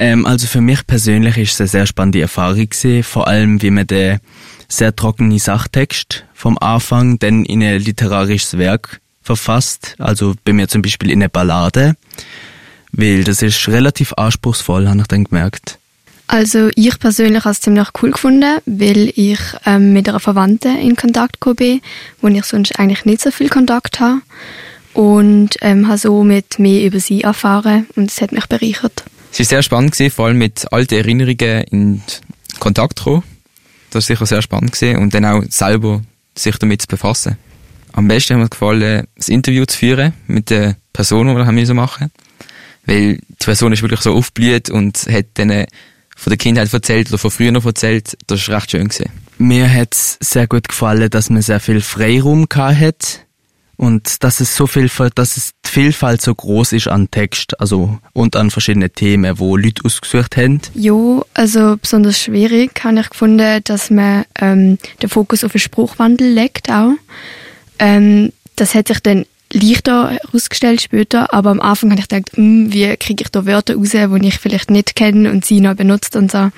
Ähm, 0.00 0.26
also 0.26 0.46
für 0.46 0.62
mich 0.62 0.86
persönlich 0.86 1.36
ist 1.36 1.54
es 1.54 1.60
eine 1.60 1.68
sehr 1.68 1.86
spannende 1.86 2.22
Erfahrung 2.22 2.68
gewesen, 2.68 3.02
vor 3.02 3.28
allem 3.28 3.60
wie 3.62 3.70
man 3.70 3.86
den 3.86 4.18
sehr 4.68 4.96
trockenen 4.96 5.38
Sachtext 5.38 6.24
vom 6.34 6.58
Anfang 6.58 7.18
dann 7.18 7.44
in 7.44 7.62
ein 7.62 7.80
literarisches 7.80 8.58
Werk 8.58 9.00
verfasst, 9.26 9.96
also 9.98 10.34
bei 10.44 10.52
mir 10.52 10.68
zum 10.68 10.82
Beispiel 10.82 11.10
in 11.10 11.20
eine 11.20 11.28
Ballade, 11.28 11.96
weil 12.92 13.24
das 13.24 13.42
ist 13.42 13.68
relativ 13.68 14.12
anspruchsvoll, 14.14 14.88
habe 14.88 15.00
ich 15.00 15.06
dann 15.08 15.24
gemerkt. 15.24 15.78
Also 16.28 16.70
ich 16.74 16.98
persönlich 16.98 17.44
habe 17.44 17.52
es 17.52 17.60
ziemlich 17.60 17.88
cool 18.00 18.10
gefunden, 18.12 18.58
weil 18.66 19.12
ich 19.14 19.38
ähm, 19.64 19.92
mit 19.92 20.08
einer 20.08 20.18
Verwandten 20.18 20.76
in 20.78 20.96
Kontakt 20.96 21.34
gekommen 21.34 21.56
bin, 21.56 21.80
wo 22.20 22.28
ich 22.28 22.44
sonst 22.44 22.78
eigentlich 22.78 23.04
nicht 23.04 23.20
so 23.20 23.30
viel 23.30 23.48
Kontakt 23.48 24.00
habe 24.00 24.22
und 24.92 25.50
ähm, 25.60 25.86
habe 25.86 25.98
so 25.98 26.24
mit 26.24 26.58
mehr 26.58 26.84
über 26.84 26.98
sie 26.98 27.22
erfahren 27.22 27.86
und 27.96 28.10
es 28.10 28.20
hat 28.20 28.32
mich 28.32 28.46
bereichert. 28.46 29.04
Es 29.30 29.38
war 29.40 29.46
sehr 29.46 29.62
spannend, 29.62 29.92
gewesen, 29.92 30.14
vor 30.14 30.26
allem 30.26 30.38
mit 30.38 30.72
alten 30.72 30.94
Erinnerungen 30.94 31.64
in 31.70 32.02
Kontakt 32.58 32.98
zu 32.98 33.04
kommen. 33.04 33.22
Das 33.90 34.08
war 34.08 34.16
sicher 34.16 34.26
sehr 34.26 34.42
spannend 34.42 34.72
gewesen. 34.72 34.98
und 34.98 35.14
dann 35.14 35.24
auch 35.24 35.42
selber 35.48 36.02
sich 36.34 36.56
damit 36.56 36.82
zu 36.82 36.88
befassen. 36.88 37.36
Am 37.96 38.08
besten 38.08 38.34
hat 38.34 38.42
mir 38.42 38.48
gefallen, 38.50 39.06
das 39.16 39.30
Interview 39.30 39.64
zu 39.64 39.78
führen 39.78 40.12
mit 40.26 40.50
der 40.50 40.76
Person, 40.92 41.28
die 41.28 41.34
wir 41.34 41.46
haben 41.46 41.74
machen 41.74 42.10
Weil 42.84 43.16
die 43.16 43.44
Person 43.44 43.72
ist 43.72 43.80
wirklich 43.80 44.02
so 44.02 44.12
aufgeblüht 44.12 44.68
und 44.68 44.98
hat 45.10 45.26
dann 45.34 45.64
von 46.14 46.30
der 46.30 46.36
Kindheit 46.36 46.70
erzählt 46.70 47.08
oder 47.08 47.16
von 47.16 47.30
früher 47.30 47.52
noch 47.52 47.64
erzählt. 47.64 48.16
Das 48.26 48.46
war 48.48 48.56
recht 48.56 48.70
schön. 48.70 48.88
Gewesen. 48.88 49.10
Mir 49.38 49.72
hat 49.72 49.94
es 49.94 50.18
sehr 50.20 50.46
gut 50.46 50.68
gefallen, 50.68 51.08
dass 51.08 51.30
man 51.30 51.40
sehr 51.40 51.58
viel 51.58 51.80
Freiraum 51.80 52.46
hat 52.54 53.26
und 53.76 54.22
dass 54.22 54.40
es 54.40 54.54
so 54.54 54.66
viel, 54.66 54.90
dass 55.14 55.38
es 55.38 55.52
die 55.64 55.70
Vielfalt 55.70 56.20
so 56.20 56.34
groß 56.34 56.72
ist 56.72 56.88
an 56.88 57.10
Text, 57.10 57.58
also 57.58 57.98
und 58.12 58.36
an 58.36 58.50
verschiedene 58.50 58.90
Themen, 58.90 59.38
wo 59.38 59.56
Leute 59.56 59.82
ausgesucht 59.86 60.36
haben. 60.36 60.60
Jo, 60.74 61.24
also 61.32 61.78
besonders 61.80 62.20
schwierig 62.20 62.78
habe 62.84 63.00
ich 63.00 63.08
gefunden, 63.08 63.62
dass 63.64 63.88
man 63.88 64.26
ähm, 64.38 64.78
den 65.00 65.08
Fokus 65.08 65.44
auf 65.44 65.52
den 65.52 65.60
Spruchwandel 65.60 66.30
legt 66.30 66.70
auch. 66.70 66.92
Ähm, 67.78 68.32
das 68.56 68.74
hat 68.74 68.88
sich 68.88 69.00
dann 69.00 69.26
leichter 69.52 70.10
herausgestellt 70.10 70.82
später, 70.82 71.32
aber 71.32 71.50
am 71.50 71.60
Anfang 71.60 71.90
habe 71.90 72.00
ich 72.00 72.08
gedacht, 72.08 72.36
hm, 72.36 72.72
wie 72.72 72.96
kriege 72.96 73.24
ich 73.24 73.30
da 73.30 73.46
Wörter 73.46 73.76
raus, 73.76 73.90
die 73.90 74.28
ich 74.28 74.38
vielleicht 74.38 74.70
nicht 74.70 74.96
kenne 74.96 75.30
und 75.30 75.44
sie 75.44 75.60
noch 75.60 75.74
benutzt 75.74 76.16
und 76.16 76.30
so. 76.30 76.50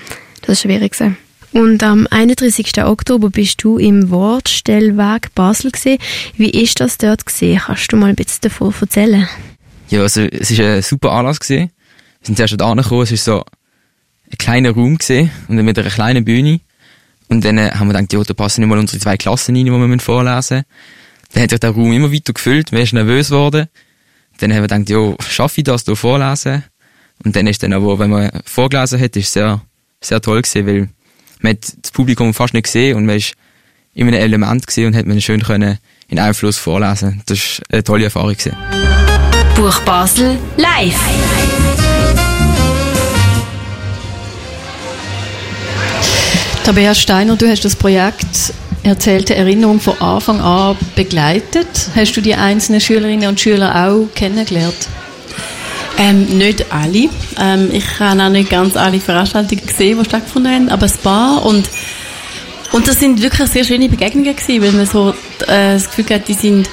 Das 0.42 0.50
ist 0.50 0.62
schwierig 0.62 0.92
gewesen. 0.92 1.16
Und 1.52 1.82
am 1.82 2.06
31. 2.10 2.84
Oktober 2.84 3.30
bist 3.30 3.64
du 3.64 3.78
im 3.78 4.10
Wortstellweg 4.10 5.34
Basel 5.34 5.70
gesehen. 5.70 5.98
Wie 6.36 6.50
ist 6.50 6.80
das 6.80 6.98
dort 6.98 7.24
gesehen? 7.24 7.60
Kannst 7.64 7.90
du 7.90 7.96
mal 7.96 8.10
ein 8.10 8.16
bisschen 8.16 8.42
davon 8.42 8.74
erzählen? 8.78 9.28
Ja, 9.88 10.02
also 10.02 10.22
es 10.22 10.50
ist 10.50 10.60
ein 10.60 10.82
super 10.82 11.12
Anlass 11.12 11.40
gesehen. 11.40 11.70
Wir 12.20 12.26
sind 12.26 12.36
zuerst 12.36 12.60
da 12.60 12.70
angekommen. 12.70 13.02
Es 13.02 13.12
ist 13.12 13.24
so 13.24 13.44
ein 14.30 14.38
kleiner 14.38 14.72
Raum 14.72 14.98
gesehen 14.98 15.30
und 15.48 15.56
dann 15.56 15.64
mit 15.64 15.78
einer 15.78 15.88
kleinen 15.88 16.24
Bühne. 16.24 16.60
Und 17.28 17.44
dann 17.44 17.58
haben 17.58 17.88
wir 17.88 17.94
gedacht, 17.94 18.12
ja, 18.12 18.22
da 18.22 18.34
passen 18.34 18.60
nicht 18.60 18.68
mal 18.68 18.78
unsere 18.78 19.00
zwei 19.00 19.16
Klassen 19.16 19.56
rein, 19.56 19.64
die 19.64 19.70
wir 19.70 19.98
vorlesen 20.00 20.56
müssen. 20.58 20.64
Dann 21.32 21.42
hat 21.42 21.50
sich 21.50 21.60
der 21.60 21.70
Raum 21.70 21.92
immer 21.92 22.12
weiter 22.12 22.32
gefüllt. 22.32 22.72
Wir 22.72 22.84
sind 22.86 22.94
nervös 22.94 23.28
geworden. 23.28 23.68
Dann 24.38 24.52
haben 24.52 24.62
wir 24.62 24.68
gedacht, 24.68 24.88
ja, 24.88 25.14
schaffe 25.28 25.60
ich 25.60 25.64
das 25.64 25.84
hier 25.84 25.96
vorlesen? 25.96 26.64
Und 27.24 27.34
dann 27.34 27.46
ist 27.46 27.62
dann 27.62 27.72
aber, 27.72 27.98
wenn 27.98 28.10
man 28.10 28.30
vorgelesen 28.44 29.00
hat, 29.00 29.16
ist 29.16 29.32
sehr, 29.32 29.60
sehr 30.00 30.20
toll 30.20 30.42
gewesen, 30.42 30.66
weil 30.66 30.88
man 31.40 31.52
hat 31.52 31.72
das 31.82 31.90
Publikum 31.90 32.32
fast 32.32 32.54
nicht 32.54 32.64
gesehen 32.64 32.96
und 32.96 33.06
man 33.06 33.16
ist 33.16 33.34
in 33.94 34.06
einem 34.06 34.20
Element 34.20 34.66
gesehen 34.66 34.86
und 34.86 34.96
hat 34.96 35.06
man 35.06 35.20
schön 35.20 35.42
können 35.42 35.78
in 36.08 36.18
Einfluss 36.18 36.56
vorlesen. 36.56 37.22
Das 37.26 37.38
war 37.38 37.66
eine 37.70 37.84
tolle 37.84 38.04
Erfahrung. 38.04 38.32
Gewesen. 38.32 38.56
Buch 39.56 39.80
Basel 39.80 40.38
live. 40.56 41.00
Tabea 46.64 46.94
Steiner, 46.94 47.34
du 47.34 47.48
hast 47.48 47.64
das 47.64 47.74
Projekt 47.74 48.52
Erzählte 48.82 49.34
Erinnerung 49.34 49.80
von 49.80 50.00
Anfang 50.00 50.40
an 50.40 50.76
begleitet. 50.94 51.90
Hast 51.94 52.12
du 52.16 52.20
die 52.20 52.34
einzelnen 52.34 52.80
Schülerinnen 52.80 53.28
und 53.28 53.40
Schüler 53.40 53.86
auch 53.86 54.08
kennengelernt? 54.14 54.88
Ähm, 55.98 56.38
nicht 56.38 56.72
alle. 56.72 57.08
Ähm, 57.40 57.70
ich 57.72 57.98
habe 57.98 58.22
auch 58.22 58.28
nicht 58.28 58.50
ganz 58.50 58.76
alle 58.76 59.00
Veranstaltungen 59.00 59.66
gesehen, 59.66 59.98
die 59.98 60.04
stattgefunden 60.04 60.52
haben, 60.52 60.68
aber 60.68 60.86
ein 60.86 60.92
paar. 61.02 61.44
Und, 61.44 61.68
und 62.72 62.86
das 62.86 63.00
sind 63.00 63.20
wirklich 63.20 63.50
sehr 63.50 63.64
schöne 63.64 63.88
Begegnungen 63.88 64.34
gewesen, 64.34 64.62
weil 64.62 64.72
man 64.72 64.86
so 64.86 65.10
äh, 65.48 65.74
das 65.74 65.86
Gefühl 65.90 66.14
hat, 66.14 66.28
die 66.28 66.34
sind 66.34 66.68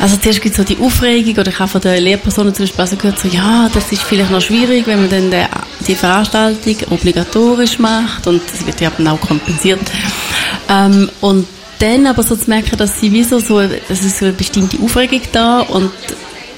also 0.00 0.16
zuerst 0.16 0.40
gibt 0.40 0.52
es 0.52 0.56
so 0.56 0.64
die 0.64 0.82
Aufregung, 0.82 1.34
oder 1.36 1.48
ich 1.48 1.58
habe 1.58 1.68
von 1.68 1.80
den 1.80 2.02
Lehrpersonen 2.02 2.54
zum 2.54 2.64
Beispiel 2.64 2.80
also 2.80 2.96
gehört, 2.96 3.18
so, 3.18 3.28
ja, 3.28 3.68
das 3.72 3.92
ist 3.92 4.02
vielleicht 4.02 4.30
noch 4.30 4.40
schwierig, 4.40 4.86
wenn 4.86 5.00
man 5.02 5.10
dann 5.10 5.30
die 5.86 5.94
Veranstaltung 5.94 6.76
obligatorisch 6.90 7.78
macht 7.78 8.26
und 8.26 8.42
das 8.50 8.66
wird 8.66 8.80
ja 8.80 8.90
dann 8.96 9.08
auch 9.08 9.20
kompensiert. 9.20 9.80
Ähm, 10.68 11.10
und 11.20 11.46
dann 11.78 12.06
aber 12.06 12.22
so 12.22 12.36
zu 12.36 12.48
merken, 12.48 12.76
dass 12.76 13.00
sie 13.00 13.10
wie 13.12 13.24
so, 13.24 13.38
so 13.38 13.60
das 13.60 14.02
ist 14.02 14.18
so 14.18 14.26
eine 14.26 14.34
bestimmte 14.34 14.78
Aufregung 14.82 15.22
da 15.32 15.60
und 15.60 15.90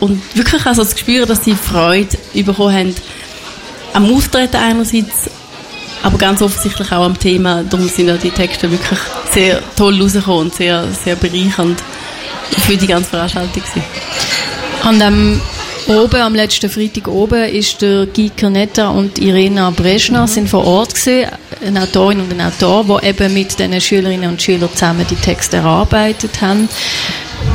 und 0.00 0.20
wirklich 0.36 0.66
also 0.66 0.82
das 0.82 0.94
Gespür, 0.94 1.26
dass 1.26 1.44
sie 1.44 1.54
Freude 1.54 2.18
bekommen 2.34 2.74
haben 2.74 2.94
am 3.92 4.12
Auftreten 4.12 4.56
einerseits, 4.56 5.30
aber 6.02 6.18
ganz 6.18 6.42
offensichtlich 6.42 6.90
auch 6.90 7.04
am 7.04 7.18
Thema. 7.18 7.62
Darum 7.62 7.88
sind 7.88 8.08
ja 8.08 8.16
die 8.16 8.30
Texte 8.30 8.70
wirklich 8.70 8.98
sehr 9.30 9.62
toll 9.76 10.00
rausgekommen 10.00 10.46
und 10.46 10.54
sehr, 10.54 10.86
sehr 11.04 11.16
bereichernd 11.16 11.82
für 12.66 12.76
die 12.76 12.86
ganze 12.86 13.10
Veranstaltung. 13.10 13.62
An 14.82 14.98
dem 14.98 15.40
Oben, 15.92 16.22
am 16.22 16.34
letzten 16.34 16.70
Freitag 16.70 17.06
oben, 17.06 17.44
ist 17.44 17.82
der 17.82 18.06
Guy 18.06 18.30
Cornetta 18.30 18.88
und 18.88 19.18
Irena 19.18 19.70
Breschner 19.70 20.22
mhm. 20.22 20.26
sind 20.26 20.48
vor 20.48 20.64
Ort 20.64 20.94
gewesen, 20.94 21.30
eine 21.64 21.82
Autorin 21.82 22.20
und 22.20 22.32
ein 22.32 22.40
Autor, 22.40 23.00
die 23.02 23.08
eben 23.08 23.34
mit 23.34 23.58
den 23.58 23.78
Schülerinnen 23.78 24.30
und 24.30 24.40
Schülern 24.40 24.70
zusammen 24.72 25.06
die 25.08 25.16
Texte 25.16 25.58
erarbeitet 25.58 26.40
haben. 26.40 26.66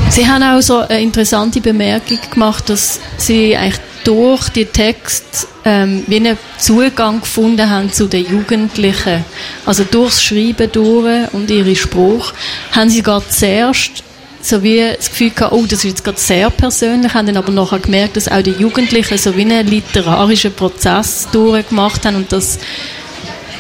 Sie 0.10 0.28
haben 0.28 0.44
auch 0.44 0.62
so 0.62 0.78
eine 0.80 1.02
interessante 1.02 1.62
Bemerkung 1.62 2.20
gemacht, 2.30 2.70
dass 2.70 3.00
Sie 3.18 3.58
eigentlich 3.58 3.82
durch 4.04 4.50
die 4.50 4.66
Texte 4.66 5.48
ähm, 5.66 6.04
wie 6.06 6.18
einen 6.18 6.38
Zugang 6.60 7.22
gefunden 7.22 7.68
haben 7.68 7.92
zu 7.92 8.06
den 8.06 8.26
Jugendlichen. 8.26 9.26
Also 9.66 9.84
durchs 9.84 10.22
Schreiben 10.22 10.72
durch 10.72 11.34
und 11.34 11.50
ihre 11.50 11.76
Spruch 11.76 12.34
haben 12.72 12.90
Sie 12.90 13.02
gerade 13.02 13.28
zuerst 13.30 14.04
so 14.48 14.64
wie 14.64 14.82
das 14.96 15.10
Gefühl 15.10 15.32
gehabt, 15.32 15.54
oh, 15.54 15.64
das 15.64 15.80
ist 15.80 15.84
jetzt 15.86 16.04
gerade 16.04 16.20
sehr 16.20 16.50
persönlich, 16.50 17.14
haben 17.14 17.28
dann 17.28 17.38
aber 17.38 17.52
nachher 17.52 17.80
gemerkt, 17.80 18.18
dass 18.18 18.28
auch 18.28 18.42
die 18.42 18.52
Jugendlichen 18.52 19.18
so 19.18 19.36
wie 19.36 19.42
einen 19.42 19.68
literarischen 19.68 20.54
Prozess 20.54 21.28
durchgemacht 21.32 22.06
haben 22.06 22.16
und 22.16 22.32
das 22.32 22.60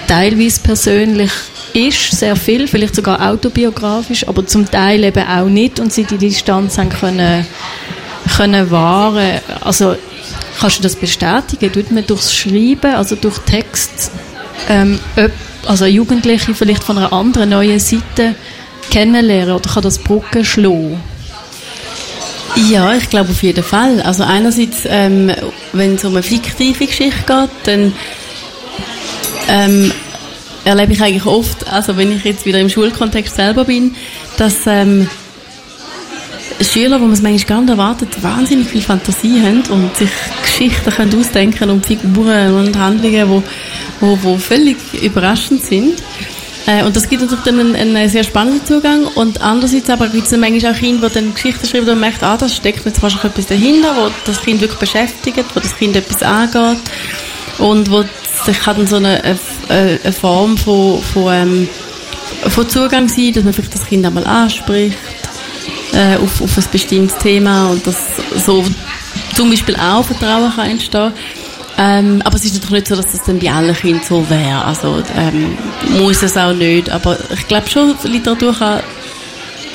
teilweise 0.07 0.61
persönlich 0.61 1.31
ist, 1.73 2.11
sehr 2.11 2.35
viel, 2.35 2.67
vielleicht 2.67 2.95
sogar 2.95 3.29
autobiografisch, 3.29 4.27
aber 4.27 4.45
zum 4.45 4.69
Teil 4.69 5.03
eben 5.03 5.27
auch 5.27 5.47
nicht 5.47 5.79
und 5.79 5.91
sie 5.91 6.05
die 6.05 6.17
Distanz 6.17 6.77
haben 6.77 6.89
können, 6.89 7.45
können 8.35 8.71
wahren. 8.71 9.41
Also 9.61 9.95
kannst 10.59 10.79
du 10.79 10.83
das 10.83 10.95
bestätigen? 10.95 11.71
Tut 11.71 11.91
man 11.91 12.05
durchs 12.05 12.33
Schreiben, 12.33 12.95
also 12.95 13.15
durch 13.15 13.37
Text, 13.39 14.11
ähm, 14.69 14.99
also 15.65 15.85
Jugendliche 15.85 16.55
vielleicht 16.55 16.83
von 16.83 16.97
einer 16.97 17.13
anderen 17.13 17.49
neuen 17.49 17.79
Seite 17.79 18.35
kennenlernen 18.89 19.55
oder 19.55 19.69
kann 19.69 19.83
das 19.83 19.99
Brücken 19.99 20.45
schlagen? 20.45 21.01
Ja, 22.69 22.95
ich 22.95 23.09
glaube 23.09 23.31
auf 23.31 23.43
jeden 23.43 23.63
Fall. 23.63 24.01
Also 24.01 24.23
einerseits, 24.23 24.79
ähm, 24.85 25.31
wenn 25.73 25.95
es 25.95 26.05
um 26.05 26.13
eine 26.13 26.23
fiktive 26.23 26.87
Geschichte 26.87 27.23
geht, 27.25 27.49
dann 27.65 27.93
ähm, 29.47 29.91
erlebe 30.65 30.93
ich 30.93 31.01
eigentlich 31.01 31.25
oft, 31.25 31.67
also 31.71 31.97
wenn 31.97 32.15
ich 32.15 32.23
jetzt 32.23 32.45
wieder 32.45 32.59
im 32.59 32.69
Schulkontext 32.69 33.35
selber 33.35 33.63
bin, 33.65 33.95
dass 34.37 34.65
ähm, 34.65 35.07
Schüler, 36.61 36.99
wo 36.99 37.05
man 37.05 37.13
es 37.13 37.21
manchmal 37.21 37.47
gar 37.47 37.61
nicht 37.61 37.69
erwartet, 37.69 38.23
wahnsinnig 38.23 38.67
viel 38.67 38.81
Fantasie 38.81 39.41
haben 39.41 39.61
und 39.69 39.95
sich 39.95 40.09
Geschichten 40.41 40.89
können 40.89 41.19
ausdenken 41.19 41.69
und 41.69 41.85
Figuren 41.85 42.53
und 42.55 42.77
Handlungen, 42.77 43.29
wo, 43.29 43.43
wo, 43.99 44.17
wo 44.23 44.37
völlig 44.37 44.77
überraschend 45.01 45.63
sind. 45.63 46.01
Äh, 46.67 46.83
und 46.83 46.95
das 46.95 47.09
gibt 47.09 47.21
natürlich 47.21 47.43
dann 47.45 47.59
einen, 47.59 47.75
einen, 47.75 48.09
sehr 48.09 48.23
spannenden 48.23 48.63
Zugang. 48.65 49.05
Und 49.07 49.41
andererseits 49.41 49.89
aber 49.89 50.07
gibt 50.09 50.25
es 50.25 50.29
dann 50.29 50.41
manchmal 50.41 50.73
auch 50.73 50.77
Kinder, 50.77 51.07
die 51.07 51.15
dann 51.15 51.33
Geschichten 51.33 51.65
schreiben 51.65 51.89
und 51.89 51.99
merkt, 51.99 52.21
ah, 52.21 52.37
das 52.37 52.55
steckt 52.55 52.85
jetzt 52.85 53.01
wahrscheinlich 53.01 53.31
etwas 53.31 53.47
dahinter, 53.47 53.95
wo 53.95 54.11
das 54.25 54.41
Kind 54.41 54.61
wirklich 54.61 54.79
beschäftigt, 54.79 55.45
wo 55.55 55.59
das 55.59 55.75
Kind 55.75 55.95
etwas 55.95 56.21
angeht 56.21 56.79
und 57.57 57.89
wo 57.89 58.03
das 58.45 58.59
kann 58.59 58.77
dann 58.77 58.87
so 58.87 58.97
eine, 58.97 59.23
eine, 59.23 59.99
eine 60.03 60.13
Form 60.13 60.57
von, 60.57 61.01
von, 61.01 61.33
ähm, 61.33 61.69
von 62.49 62.69
Zugang 62.69 63.07
sein, 63.07 63.33
dass 63.33 63.43
man 63.43 63.53
vielleicht 63.53 63.73
das 63.73 63.85
Kind 63.85 64.05
einmal 64.05 64.25
anspricht 64.25 64.97
äh, 65.93 66.17
auf, 66.17 66.41
auf 66.41 66.57
ein 66.57 66.63
bestimmtes 66.71 67.17
Thema 67.17 67.69
und 67.69 67.87
das 67.87 67.97
so 68.45 68.63
zum 69.35 69.49
Beispiel 69.49 69.75
auch 69.75 70.03
Vertrauen 70.03 70.51
kann 70.53 70.69
entstehen. 70.69 71.13
Ähm, 71.77 72.21
aber 72.25 72.35
es 72.35 72.45
ist 72.45 72.55
natürlich 72.55 72.83
nicht 72.83 72.87
so, 72.87 72.95
dass 72.95 73.11
das 73.11 73.23
dann 73.23 73.39
bei 73.39 73.51
allen 73.51 73.75
Kindern 73.75 74.01
so 74.07 74.27
wäre. 74.29 74.65
Also 74.65 75.03
ähm, 75.15 75.57
muss 75.99 76.23
es 76.23 76.35
auch 76.35 76.53
nicht. 76.53 76.89
Aber 76.89 77.17
ich 77.31 77.47
glaube 77.47 77.69
schon, 77.69 77.93
Literatur 78.03 78.53
kann 78.53 78.81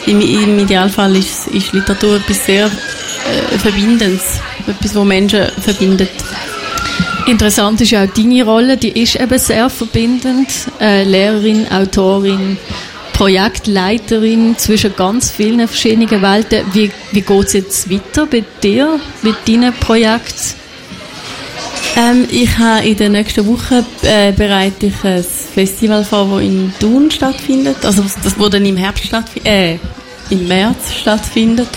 im, 0.06 0.20
im 0.20 0.58
Idealfall 0.58 1.14
ist, 1.16 1.46
ist 1.48 1.72
Literatur 1.72 2.16
etwas 2.16 2.44
sehr 2.44 2.66
äh, 2.66 3.58
Verbindendes, 3.58 4.40
etwas, 4.66 4.94
was 4.94 5.04
Menschen 5.04 5.46
verbindet. 5.60 6.10
Interessant 7.26 7.80
ist 7.80 7.90
ja 7.90 8.04
auch 8.04 8.08
deine 8.08 8.42
Rolle, 8.42 8.76
die 8.76 9.00
ist 9.00 9.14
eben 9.14 9.38
sehr 9.38 9.70
verbindend. 9.70 10.48
Äh, 10.80 11.04
Lehrerin, 11.04 11.70
Autorin, 11.70 12.56
Projektleiterin 13.12 14.58
zwischen 14.58 14.96
ganz 14.96 15.30
vielen 15.30 15.68
verschiedenen 15.68 16.20
Welten. 16.20 16.64
Wie, 16.72 16.90
wie 17.12 17.20
geht 17.20 17.46
es 17.46 17.52
jetzt 17.52 17.90
weiter 17.90 18.26
bei 18.26 18.42
dir, 18.60 18.98
mit 19.22 19.36
deinem 19.46 19.72
Projekt? 19.74 20.56
Ähm, 21.96 22.26
ich 22.30 22.58
habe 22.58 22.86
in 22.86 22.96
der 22.96 23.08
nächsten 23.10 23.46
Woche 23.46 23.84
äh, 24.02 24.32
bereite 24.32 24.86
ich 24.86 25.04
ein 25.04 25.22
Festival 25.22 26.04
vor, 26.04 26.28
das 26.30 26.42
in 26.42 26.72
Thun 26.80 27.10
stattfindet. 27.10 27.84
Also 27.84 28.02
das, 28.22 28.38
wo 28.38 28.48
dann 28.48 28.64
im 28.64 28.76
Herbst 28.76 29.04
stattfindet, 29.04 29.46
äh, 29.46 29.78
im 30.30 30.48
März 30.48 30.92
stattfindet. 31.00 31.68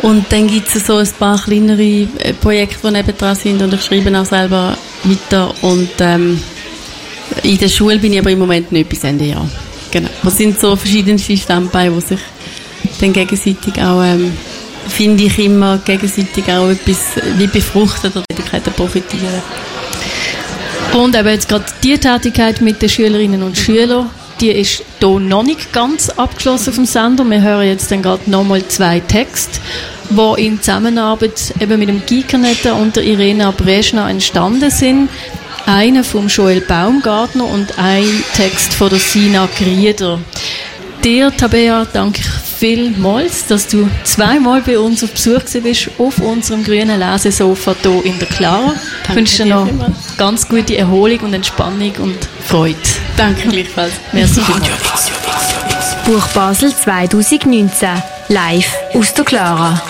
Und 0.00 0.32
dann 0.32 0.46
gibt 0.48 0.74
es 0.74 0.86
so 0.86 0.96
ein 0.96 1.08
paar 1.18 1.38
kleinere 1.38 1.82
äh, 1.82 2.32
Projekte, 2.40 2.78
die 2.88 2.92
nebendran 2.92 3.36
sind 3.36 3.60
und 3.62 3.74
ich 3.74 3.82
schreibe 3.82 4.18
auch 4.18 4.24
selber 4.24 4.76
weiter. 5.04 5.54
Und 5.62 5.90
ähm, 6.00 6.40
in 7.42 7.58
der 7.58 7.68
Schule 7.68 7.98
bin 7.98 8.12
ich 8.12 8.18
aber 8.18 8.30
im 8.30 8.38
Moment 8.38 8.72
nicht 8.72 8.88
bis 8.88 9.04
Ende 9.04 9.26
Jahr. 9.26 9.48
Genau. 9.90 10.08
Das 10.22 10.38
sind 10.38 10.58
so 10.58 10.74
verschiedenste 10.74 11.36
Standbeine, 11.36 11.94
die 11.94 12.00
sich 12.00 12.20
dann 13.00 13.12
gegenseitig 13.12 13.74
auch, 13.82 14.02
ähm, 14.02 14.32
finde 14.88 15.24
ich 15.24 15.38
immer, 15.38 15.78
gegenseitig 15.78 16.44
auch 16.48 16.68
etwas 16.68 16.98
wie 17.36 17.46
befruchten 17.46 18.10
oder 18.12 18.24
Tätigkeiten 18.28 18.72
profitieren. 18.72 19.42
Und 20.94 21.16
eben 21.16 21.28
jetzt 21.28 21.48
gerade 21.48 21.64
die 21.82 21.98
Tätigkeit 21.98 22.60
mit 22.60 22.82
den 22.82 22.88
Schülerinnen 22.88 23.42
und 23.42 23.56
Schülern, 23.56 24.10
die 24.40 24.50
ist 24.50 24.82
hier 24.98 25.20
noch 25.20 25.42
nicht 25.42 25.72
ganz 25.72 26.10
abgeschlossen 26.10 26.74
dem 26.74 26.84
Sender. 26.84 27.24
Wir 27.24 27.40
hören 27.40 27.66
jetzt 27.66 27.90
dann 27.90 28.02
gerade 28.02 28.28
nochmal 28.30 28.66
zwei 28.68 29.00
Texte, 29.00 29.58
die 30.10 30.46
in 30.46 30.60
Zusammenarbeit 30.60 31.54
eben 31.60 31.78
mit 31.78 31.88
dem 31.88 32.04
Gikernetter 32.04 32.76
und 32.76 32.96
der 32.96 33.04
Irena 33.04 33.52
Breschner 33.52 34.08
entstanden 34.10 34.70
sind. 34.70 35.08
Einer 35.64 36.02
vom 36.02 36.26
Joel 36.26 36.60
Baumgartner 36.60 37.44
und 37.44 37.78
ein 37.78 38.24
Text 38.34 38.74
von 38.74 38.90
der 38.90 38.98
Sina 38.98 39.48
Grieder. 39.56 40.18
Dir, 41.04 41.34
Tabea, 41.34 41.86
danke 41.92 42.20
ich 42.20 42.51
vielmals, 42.62 43.46
dass 43.48 43.66
du 43.66 43.90
zweimal 44.04 44.62
bei 44.62 44.78
uns 44.78 45.02
auf 45.02 45.10
Besuch 45.10 45.42
bist 45.64 45.90
auf 45.98 46.18
unserem 46.18 46.62
grünen 46.62 46.96
Lesesofa 46.96 47.74
hier 47.82 48.04
in 48.04 48.16
der 48.20 48.28
Clara. 48.28 48.72
Ich 49.08 49.16
wünsche 49.16 49.42
dir 49.42 49.46
noch 49.46 49.68
ganz 50.16 50.48
gute 50.48 50.76
Erholung 50.76 51.18
und 51.22 51.34
Entspannung 51.34 51.92
und 51.98 52.18
Freude. 52.46 52.76
Danke 53.16 53.48
gleichfalls. 53.48 53.94
Merci 54.12 54.40
vielmals. 54.42 55.10
Buch 56.06 56.24
Basel 56.28 56.72
2019. 56.72 57.88
Live 58.28 58.76
aus 58.94 59.12
der 59.12 59.24
Clara. 59.24 59.82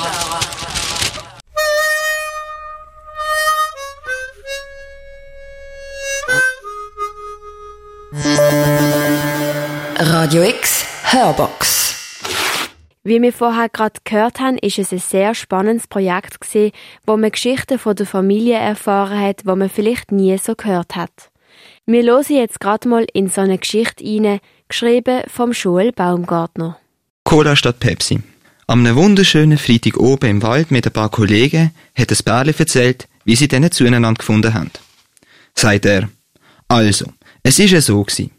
Radio 9.99 10.43
X 10.45 10.87
Hörbox. 11.11 11.82
Wie 13.05 13.21
wir 13.21 13.33
vorher 13.33 13.69
gerade 13.69 13.99
gehört 14.05 14.39
haben, 14.39 14.59
ist 14.59 14.79
es 14.79 14.93
ein 14.93 15.01
sehr 15.01 15.35
spannendes 15.35 15.89
Projekt 15.89 16.41
gewesen, 16.41 16.71
wo 17.05 17.17
man 17.17 17.33
Geschichten 17.33 17.81
von 17.81 17.97
der 17.97 18.07
Familie 18.07 18.57
erfahren 18.57 19.19
hat, 19.19 19.45
wo 19.45 19.57
man 19.57 19.69
vielleicht 19.69 20.13
nie 20.13 20.39
so 20.39 20.55
gehört 20.55 20.95
hat. 20.95 21.33
Wir 21.85 22.05
hören 22.05 22.25
jetzt 22.29 22.61
gerade 22.61 22.89
mal 22.89 23.05
in 23.13 23.29
so 23.29 23.41
eine 23.41 23.59
Geschichte 23.59 24.05
rein, 24.05 24.39
geschrieben 24.69 25.23
vom 25.27 25.51
Joel 25.51 25.91
Baumgartner. 25.91 26.79
Cola 27.25 27.57
statt 27.57 27.81
Pepsi. 27.81 28.21
Am 28.69 28.85
wunderschönen 28.95 29.59
Freitag 29.59 29.97
oben 29.97 30.31
im 30.31 30.43
Wald 30.43 30.71
mit 30.71 30.87
ein 30.87 30.93
paar 30.93 31.11
Kollegen 31.11 31.73
hat 31.97 32.13
das 32.13 32.23
Bärli 32.23 32.55
erzählt, 32.57 33.09
wie 33.25 33.35
sie 33.35 33.49
denen 33.49 33.73
zueinander 33.73 34.15
gefunden 34.15 34.55
haben. 34.55 34.71
Sagt 35.57 35.87
er, 35.87 36.09
also, 36.69 37.07
es 37.43 37.59
ist 37.59 37.73
ja 37.73 37.81
so 37.81 38.01
gewesen. 38.05 38.31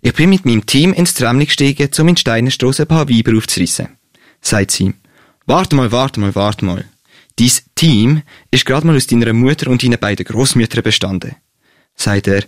Ich 0.00 0.14
bin 0.14 0.30
mit 0.30 0.46
meinem 0.46 0.64
Team 0.64 0.92
ins 0.92 1.14
Tramli 1.14 1.46
gestiegen, 1.46 1.90
um 1.98 2.08
in 2.08 2.16
Steinerstrasse 2.16 2.82
ein 2.82 2.88
paar 2.88 3.08
Weiber 3.08 3.36
aufzureissen. 3.36 3.88
Sagt 4.42 4.72
sie, 4.72 4.92
warte 5.46 5.74
mal, 5.76 5.90
warte 5.90 6.20
mal, 6.20 6.34
warte 6.34 6.64
mal. 6.64 6.84
Dies 7.38 7.64
Team 7.74 8.22
ist 8.50 8.66
gerade 8.66 8.86
mal 8.86 8.96
aus 8.96 9.06
deiner 9.06 9.32
Mutter 9.32 9.70
und 9.70 9.82
deinen 9.82 9.98
beiden 9.98 10.26
Großmüttern 10.26 10.82
bestanden. 10.82 11.36
Sagt 11.94 12.26
er, 12.26 12.42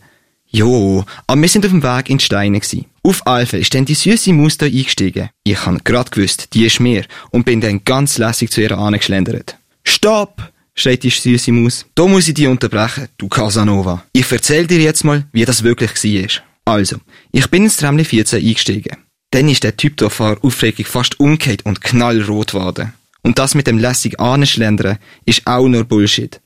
Jo, 0.55 1.05
aber 1.27 1.41
wir 1.41 1.49
sind 1.49 1.65
auf 1.65 1.73
dem 1.73 1.83
Weg 1.83 2.11
in 2.11 2.21
Steine 2.21 2.61
gsi. 2.61 2.87
Auf 3.03 3.27
Alpha 3.27 3.57
ist 3.57 3.75
dann 3.75 3.87
die 3.87 3.95
süße 3.95 4.33
Maus 4.33 4.57
da 4.57 4.67
eingestiegen. 4.67 5.31
Ich 5.43 5.67
han 5.67 5.81
grad 5.83 6.13
gewusst, 6.13 6.55
die 6.55 6.65
ist 6.67 6.79
mir 6.79 7.05
und 7.31 7.45
bin 7.45 7.61
dann 7.61 7.83
ganz 7.85 8.19
lässig 8.19 8.53
zu 8.53 8.61
ihr 8.61 8.79
angeschlendert. 8.79 9.57
Stopp! 9.83 10.53
schreit 10.77 11.03
die 11.03 11.11
süße 11.11 11.51
Maus. 11.51 11.87
Da 11.95 12.07
muss 12.07 12.29
ich 12.29 12.35
dich 12.35 12.47
unterbrechen, 12.47 13.09
du 13.19 13.29
Casanova. 13.29 14.05
Ich 14.13 14.31
erzähl 14.31 14.67
dir 14.67 14.81
jetzt 14.81 15.05
mal, 15.05 15.25
wie 15.33 15.45
das 15.45 15.65
wirklich 15.65 15.91
war. 16.05 16.43
Also, 16.67 16.99
ich 17.33 17.49
bin 17.51 17.65
ins 17.65 17.77
Tramli 17.77 18.05
14 18.05 18.41
eingestiegen. 18.41 18.97
Dann 19.35 19.49
ist 19.49 19.65
der 19.65 19.77
Typ 19.77 19.97
da 19.97 20.11
vor 20.11 20.39
Aufregung 20.43 20.87
fast 20.87 21.19
umgekehrt 21.19 21.67
und 21.67 21.81
knallrot 21.81 22.53
geworden. 22.53 22.93
Und 23.23 23.41
das 23.41 23.57
mit 23.57 23.67
dem 23.67 23.79
lässig 23.79 24.21
Anschlendern 24.21 24.99
ist 25.25 25.45
auch 25.45 25.67
nur 25.67 25.83
Bullshit. 25.83 26.41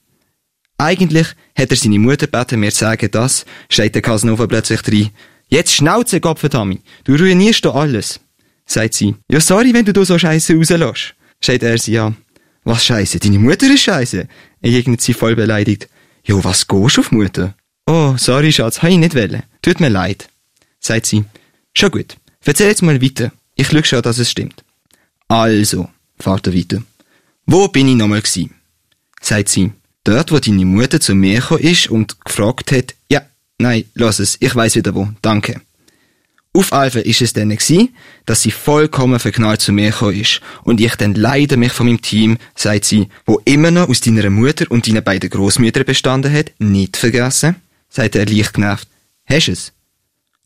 Eigentlich 0.79 1.27
hat 1.55 1.69
er 1.69 1.77
seine 1.77 1.99
Mutter 1.99 2.25
gebeten, 2.25 2.59
mir 2.59 2.71
zu 2.71 2.79
sagen, 2.79 3.11
dass, 3.11 3.45
schreit 3.69 3.93
der 3.93 4.01
Casanova 4.01 4.47
plötzlich 4.47 4.81
rein. 4.87 5.11
Jetzt 5.49 5.75
schnauze, 5.75 6.19
Gottverdammt, 6.19 6.81
du 7.03 7.13
ruinierst 7.13 7.63
doch 7.63 7.75
alles. 7.75 8.21
Sagt 8.65 8.95
sie, 8.95 9.13
ja 9.29 9.39
sorry, 9.39 9.71
wenn 9.71 9.85
du 9.85 9.93
da 9.93 10.03
so 10.03 10.17
Scheiße 10.17 10.55
rauslässt. 10.55 11.13
Schreit 11.41 11.61
er 11.61 11.77
sie 11.77 11.99
an. 11.99 12.17
Was 12.63 12.85
Scheiße, 12.85 13.19
deine 13.19 13.37
Mutter 13.37 13.71
ist 13.71 13.83
Scheiße. 13.83 14.27
entgegnet 14.63 15.01
sie 15.01 15.13
voll 15.13 15.35
beleidigt. 15.35 15.87
Jo, 16.23 16.43
was 16.43 16.67
gehst 16.67 16.97
auf 16.97 17.11
Mutter? 17.11 17.53
Oh, 17.85 18.15
sorry, 18.17 18.51
Schatz, 18.51 18.81
hab 18.81 18.89
ich 18.89 18.97
nicht 18.97 19.13
wollen. 19.13 19.43
Tut 19.61 19.79
mir 19.79 19.89
leid. 19.89 20.27
Sagt 20.79 21.05
sie, 21.05 21.23
schon 21.75 21.91
gut. 21.91 22.18
Erzähl 22.45 22.67
jetzt 22.67 22.81
mal 22.81 23.01
weiter. 23.01 23.31
Ich 23.55 23.67
schau 23.67 23.83
schon, 23.83 24.01
dass 24.01 24.17
es 24.17 24.31
stimmt. 24.31 24.63
Also, 25.27 25.89
fährt 26.19 26.47
er 26.47 26.55
weiter. 26.55 26.81
Wo 27.45 27.67
bin 27.67 27.87
ich 27.87 27.95
nochmal 27.95 28.21
gsi? 28.21 28.49
Sagt 29.21 29.49
sie, 29.49 29.71
dort, 30.03 30.31
wo 30.31 30.39
deine 30.39 30.65
Mutter 30.65 30.99
zu 30.99 31.13
mir 31.13 31.39
gekommen 31.39 31.61
ist 31.61 31.89
und 31.89 32.23
gefragt 32.23 32.71
hat, 32.71 32.95
ja, 33.09 33.21
nein, 33.57 33.85
lass 33.93 34.19
es, 34.19 34.37
ich 34.39 34.55
weiß 34.55 34.75
wieder 34.75 34.95
wo, 34.95 35.07
danke. 35.21 35.61
Auf 36.51 36.73
Alpha 36.73 36.99
ist 36.99 37.21
es 37.21 37.33
dann 37.33 37.55
gsi, 37.55 37.91
dass 38.25 38.41
sie 38.41 38.51
vollkommen 38.51 39.19
verknallt 39.19 39.61
zu 39.61 39.71
mir 39.71 39.91
gekommen 39.91 40.19
ist 40.19 40.41
und 40.63 40.81
ich 40.81 40.95
dann 40.95 41.13
leider 41.13 41.57
mich 41.57 41.71
von 41.71 41.85
meinem 41.85 42.01
Team, 42.01 42.37
sagt 42.55 42.85
sie, 42.85 43.07
wo 43.25 43.39
immer 43.45 43.69
noch 43.69 43.89
aus 43.89 44.01
deiner 44.01 44.29
Mutter 44.31 44.65
und 44.69 44.87
deinen 44.87 45.03
beiden 45.03 45.29
Großmüttern 45.29 45.85
bestanden 45.85 46.33
hat, 46.33 46.51
nicht 46.57 46.97
vergessen, 46.97 47.57
sagt 47.89 48.15
er 48.15 48.25
leicht 48.25 48.53
genervt. 48.53 48.87
Hast 49.25 49.49
es? 49.49 49.73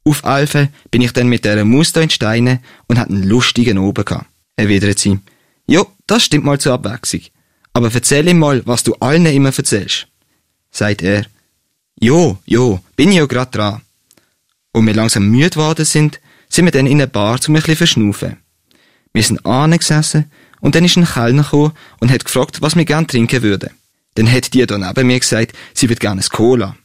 Auf 0.05 0.25
Alpha 0.25 0.67
bin 0.91 1.01
ich 1.01 1.13
dann 1.13 1.27
mit 1.27 1.45
dieser 1.45 1.63
Maus 1.63 1.91
in 1.91 2.09
Steine 2.09 2.61
und 2.87 2.99
hat 2.99 3.09
einen 3.09 3.23
lustigen 3.23 3.77
Oben 3.77 4.03
gehabt. 4.03 4.27
Erwidert 4.55 4.99
sie. 4.99 5.19
Jo, 5.65 5.87
das 6.07 6.25
stimmt 6.25 6.45
mal 6.45 6.59
zur 6.59 6.73
Abwechslung. 6.73 7.21
Aber 7.71 7.89
erzähl 7.93 8.27
ihm 8.27 8.39
mal, 8.39 8.61
was 8.65 8.83
du 8.83 8.93
allen 8.95 9.25
immer 9.25 9.55
erzählst. 9.55 10.07
Sagt 10.71 11.01
er. 11.01 11.25
Jo, 11.99 12.37
jo, 12.45 12.81
bin 12.95 13.09
ich 13.09 13.17
ja 13.17 13.25
grad 13.25 13.55
dran. 13.55 13.81
Und 14.73 14.85
wir 14.87 14.93
langsam 14.93 15.29
müde 15.29 15.51
geworden 15.51 15.85
sind, 15.85 16.19
sind 16.49 16.65
wir 16.65 16.71
dann 16.71 16.87
in 16.87 16.93
eine 16.93 17.07
Bar 17.07 17.39
zum 17.39 17.55
ein 17.55 17.61
bisschen 17.61 17.77
verschnaufen. 17.77 18.37
Wir 19.13 19.23
sind 19.23 19.45
angesessen 19.45 20.31
und 20.59 20.75
dann 20.75 20.85
ist 20.85 20.97
ein 20.97 21.05
Kellner 21.05 21.43
gekommen 21.43 21.73
und 21.99 22.11
hat 22.11 22.25
gefragt, 22.25 22.61
was 22.61 22.75
wir 22.75 22.85
gern 22.85 23.07
trinken 23.07 23.43
würden. 23.43 23.69
Dann 24.15 24.31
hat 24.31 24.53
die 24.53 24.65
da 24.65 24.77
neben 24.77 25.07
mir 25.07 25.19
gesagt, 25.19 25.53
sie 25.73 25.89
wird 25.89 25.99
gerne 25.99 26.21
Cola. 26.29 26.75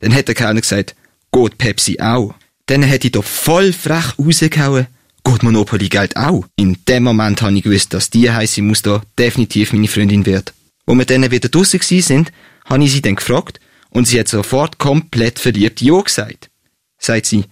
Dann 0.00 0.14
hat 0.14 0.28
der 0.28 0.34
Kellner 0.34 0.60
gesagt, 0.60 0.94
geht 1.32 1.58
Pepsi 1.58 1.98
auch. 2.00 2.34
Dann 2.68 2.88
hat 2.88 3.02
ich 3.02 3.12
da 3.12 3.22
voll 3.22 3.72
frech 3.72 4.18
rausgehauen, 4.18 4.88
geht 5.24 5.42
Monopoly 5.42 5.88
Geld 5.88 6.16
auch. 6.16 6.44
In 6.56 6.76
dem 6.86 7.02
Moment 7.02 7.40
habe 7.40 7.56
ich 7.56 7.62
gewusst, 7.62 7.94
dass 7.94 8.10
die 8.10 8.30
heisse 8.30 8.60
Maus 8.60 8.82
da 8.82 9.00
definitiv 9.18 9.72
meine 9.72 9.88
Freundin 9.88 10.26
wird. 10.26 10.52
Wo 10.86 10.94
wir 10.94 11.06
dann 11.06 11.30
wieder 11.30 11.48
draussen 11.48 11.80
gsi 11.80 12.02
sind, 12.02 12.30
habe 12.66 12.84
ich 12.84 12.92
sie 12.92 13.00
dann 13.00 13.16
gefragt 13.16 13.58
und 13.88 14.06
sie 14.06 14.20
hat 14.20 14.28
sofort 14.28 14.76
komplett 14.76 15.38
verliebt 15.38 15.80
Ja 15.80 15.98
gesagt. 15.98 16.50
Sagt 16.98 17.24
sie, 17.24 17.44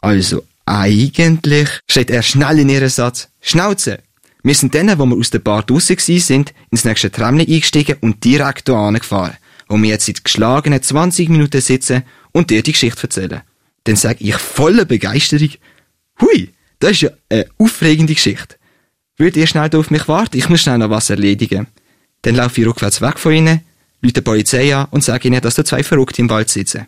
also 0.00 0.42
eigentlich, 0.66 1.68
steht 1.88 2.10
er 2.10 2.24
schnell 2.24 2.58
in 2.58 2.68
ihren 2.68 2.88
Satz, 2.88 3.28
Schnauze. 3.40 4.00
Wir 4.42 4.56
sind 4.56 4.74
dann, 4.74 4.98
wo 4.98 5.06
wir 5.06 5.16
aus 5.16 5.30
der 5.30 5.38
Bar 5.38 5.62
draussen 5.62 5.94
gsi 5.94 6.18
sind, 6.18 6.52
ins 6.72 6.84
nächste 6.84 7.12
Tramli 7.12 7.44
eingestiegen 7.44 7.98
und 8.00 8.24
direkt 8.24 8.68
hier 8.68 8.76
angefahren, 8.76 9.36
wo 9.68 9.76
wir 9.76 9.90
jetzt 9.90 10.06
seit 10.06 10.24
geschlagenen 10.24 10.82
20 10.82 11.28
Minuten 11.28 11.60
sitzen 11.60 12.02
und 12.32 12.50
dir 12.50 12.64
die 12.64 12.72
Geschichte 12.72 13.04
erzählen. 13.04 13.42
Dann 13.84 13.96
sag 13.96 14.20
ich 14.20 14.34
voller 14.34 14.84
Begeisterung, 14.84 15.50
hui, 16.20 16.50
das 16.78 16.92
ist 16.92 17.02
ja 17.02 17.10
eine 17.28 17.46
aufregende 17.58 18.14
Geschichte. 18.14 18.56
Würdet 19.16 19.36
ihr 19.36 19.46
schnell 19.46 19.74
auf 19.74 19.90
mich 19.90 20.08
warten? 20.08 20.36
Ich 20.36 20.48
muss 20.48 20.62
schnell 20.62 20.78
noch 20.78 20.90
was 20.90 21.10
erledigen. 21.10 21.66
Dann 22.22 22.34
laufe 22.34 22.60
ich 22.60 22.66
rückwärts 22.66 23.00
weg 23.00 23.18
von 23.18 23.32
ihnen, 23.32 23.60
rufe 24.02 24.12
die 24.12 24.20
Polizei 24.20 24.74
an 24.74 24.88
und 24.90 25.04
sage 25.04 25.28
ihnen, 25.28 25.40
dass 25.40 25.54
da 25.54 25.64
zwei 25.64 25.82
Verrückte 25.82 26.22
im 26.22 26.30
Wald 26.30 26.48
sitzen. 26.48 26.86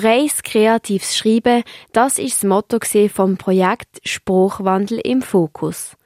Freies 0.00 0.42
kreatives 0.42 1.16
Schreiben, 1.16 1.62
das 1.92 2.18
ist 2.18 2.42
das 2.42 2.48
Motto 2.48 2.78
vom 3.14 3.36
Projekt 3.36 4.00
Spruchwandel 4.04 4.98
im 4.98 5.22
Fokus. 5.22 5.96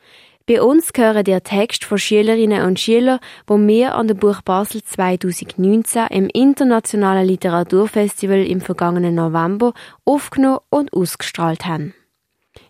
Bei 0.47 0.61
uns 0.61 0.91
hören 0.95 1.25
der 1.25 1.43
Text 1.43 1.87
von 1.87 1.97
Schülerinnen 1.97 2.67
und 2.67 2.79
Schülern, 2.79 3.19
wo 3.47 3.57
wir 3.57 3.95
an 3.95 4.07
der 4.07 4.15
Buch 4.15 4.43
Basel 4.43 4.83
2019 4.83 6.07
im 6.11 6.29
Internationalen 6.29 7.27
Literaturfestival 7.27 8.45
im 8.45 8.61
vergangenen 8.61 9.15
November 9.15 9.73
aufgenommen 10.05 10.61
und 10.69 10.93
ausgestrahlt 10.93 11.65
haben. 11.65 11.95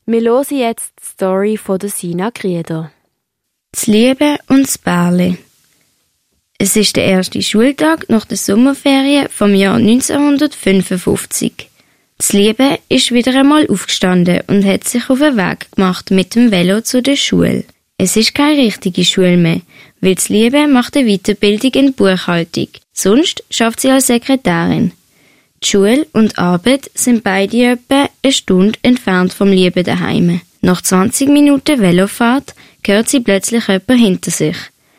Wir 0.06 0.20
hören 0.20 0.56
jetzt 0.56 0.92
die 1.00 1.04
Story 1.04 1.56
von 1.56 1.80
der 1.80 1.90
Sina 1.90 2.30
Grieder. 2.30 2.92
Das 3.72 3.88
Liebe 3.88 4.38
und 4.48 4.68
das 4.68 4.78
Bärli. 4.78 5.36
Es 6.60 6.74
ist 6.74 6.96
der 6.96 7.04
erste 7.04 7.40
Schultag 7.40 8.06
nach 8.08 8.24
der 8.24 8.36
Sommerferien 8.36 9.28
vom 9.30 9.54
Jahr 9.54 9.76
1955. 9.76 11.52
Das 12.16 12.32
Liebe 12.32 12.80
ist 12.88 13.12
wieder 13.12 13.32
einmal 13.38 13.68
aufgestanden 13.68 14.40
und 14.48 14.64
hat 14.64 14.82
sich 14.82 15.08
auf 15.08 15.20
den 15.20 15.36
Weg 15.36 15.70
gemacht 15.70 16.10
mit 16.10 16.34
dem 16.34 16.50
Velo 16.50 16.80
zu 16.80 17.00
der 17.00 17.14
Schule. 17.14 17.62
Es 17.96 18.16
ist 18.16 18.34
keine 18.34 18.60
richtige 18.60 19.04
Schule 19.04 19.36
mehr, 19.36 19.60
weil 20.00 20.16
das 20.16 20.30
Liebe 20.30 20.66
macht 20.66 20.96
eine 20.96 21.06
Weiterbildung 21.06 21.70
in 21.74 21.92
Buchhaltung. 21.92 22.66
Sonst 22.92 23.44
schafft 23.50 23.78
sie 23.78 23.90
als 23.90 24.08
Sekretärin. 24.08 24.90
Die 25.62 25.68
Schule 25.68 26.08
und 26.12 26.40
Arbeit 26.40 26.90
sind 26.92 27.22
beide 27.22 27.66
etwa 27.66 28.08
eine 28.24 28.32
Stunde 28.32 28.80
entfernt 28.82 29.32
vom 29.32 29.52
Lieben 29.52 29.84
daheim. 29.84 30.40
Nach 30.60 30.82
20 30.82 31.28
Minuten 31.28 31.80
Velofahrt 31.80 32.52
hört 32.84 33.08
sie 33.08 33.20
plötzlich 33.20 33.68
jemand 33.68 34.00
hinter 34.00 34.32
sich. 34.32 34.56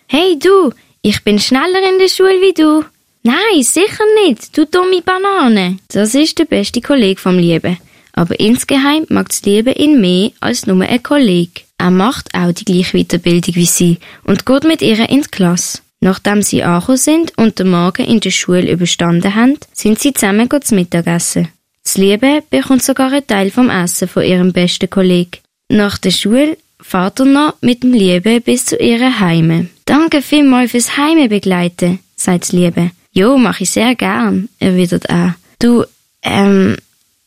Hey 0.08 0.40
du, 0.40 0.72
ich 1.02 1.24
bin 1.24 1.40
schneller 1.40 1.90
in 1.92 2.00
der 2.00 2.10
Schule 2.10 2.42
wie 2.42 2.54
du. 2.54 2.84
Nein, 3.24 3.62
sicher 3.62 4.04
nicht, 4.26 4.58
du 4.58 4.66
dumme 4.66 5.02
Banane. 5.02 5.78
Das 5.90 6.16
ist 6.16 6.40
der 6.40 6.46
beste 6.46 6.82
Kollege 6.82 7.20
vom 7.20 7.38
Lieben. 7.38 7.78
Aber 8.14 8.40
insgeheim 8.40 9.06
mag 9.10 9.30
das 9.30 9.44
Liebe 9.44 9.72
ihn 9.72 10.02
mehr 10.02 10.32
als 10.40 10.66
nur 10.66 10.84
ein 10.84 11.04
Kollege. 11.04 11.62
Er 11.78 11.92
macht 11.92 12.34
auch 12.34 12.52
die 12.52 12.66
gleiche 12.66 12.98
Weiterbildung 12.98 13.56
wie 13.56 13.66
sie 13.66 14.00
und 14.24 14.46
geht 14.46 14.64
mit 14.64 14.82
ihr 14.82 15.10
in 15.10 15.22
die 15.22 15.30
Klasse. 15.30 15.80
Nachdem 16.02 16.42
sie 16.42 16.64
angekommen 16.64 16.98
sind 16.98 17.38
und 17.38 17.60
den 17.60 17.70
Morgen 17.70 18.06
in 18.06 18.20
der 18.20 18.32
Schule 18.32 18.72
überstanden 18.72 19.36
haben, 19.36 19.58
sind 19.74 20.00
sie 20.00 20.14
zusammen 20.14 20.50
zu 20.62 20.76
Mittagessen. 20.76 21.50
Das 21.84 21.98
Liebe 21.98 22.44
bekommt 22.50 22.84
sogar 22.84 23.12
einen 23.12 23.28
Teil 23.28 23.52
vom 23.52 23.70
Essen 23.70 24.08
von 24.08 24.24
ihrem 24.24 24.54
besten 24.54 24.90
Kollegen. 24.90 25.40
Nach 25.70 25.98
der 25.98 26.12
Schule 26.12 26.58
fährt 26.82 27.20
er 27.20 27.26
noch 27.26 27.54
mit 27.62 27.84
dem 27.84 27.94
Liebe 27.94 28.42
bis 28.42 28.66
zu 28.66 28.78
ihren 28.78 29.20
Heime. 29.20 29.68
Danke 29.86 30.22
vielmals 30.22 30.72
fürs 30.72 30.98
Heime 30.98 31.30
begleiten, 31.30 32.00
sagt 32.16 32.52
Liebe. 32.52 32.92
Jo, 33.12 33.38
mach 33.38 33.60
ich 33.60 33.72
sehr 33.72 33.96
gern, 33.96 34.50
erwidert 34.60 35.06
er. 35.06 35.36
Du, 35.60 35.84
ähm, 36.22 36.78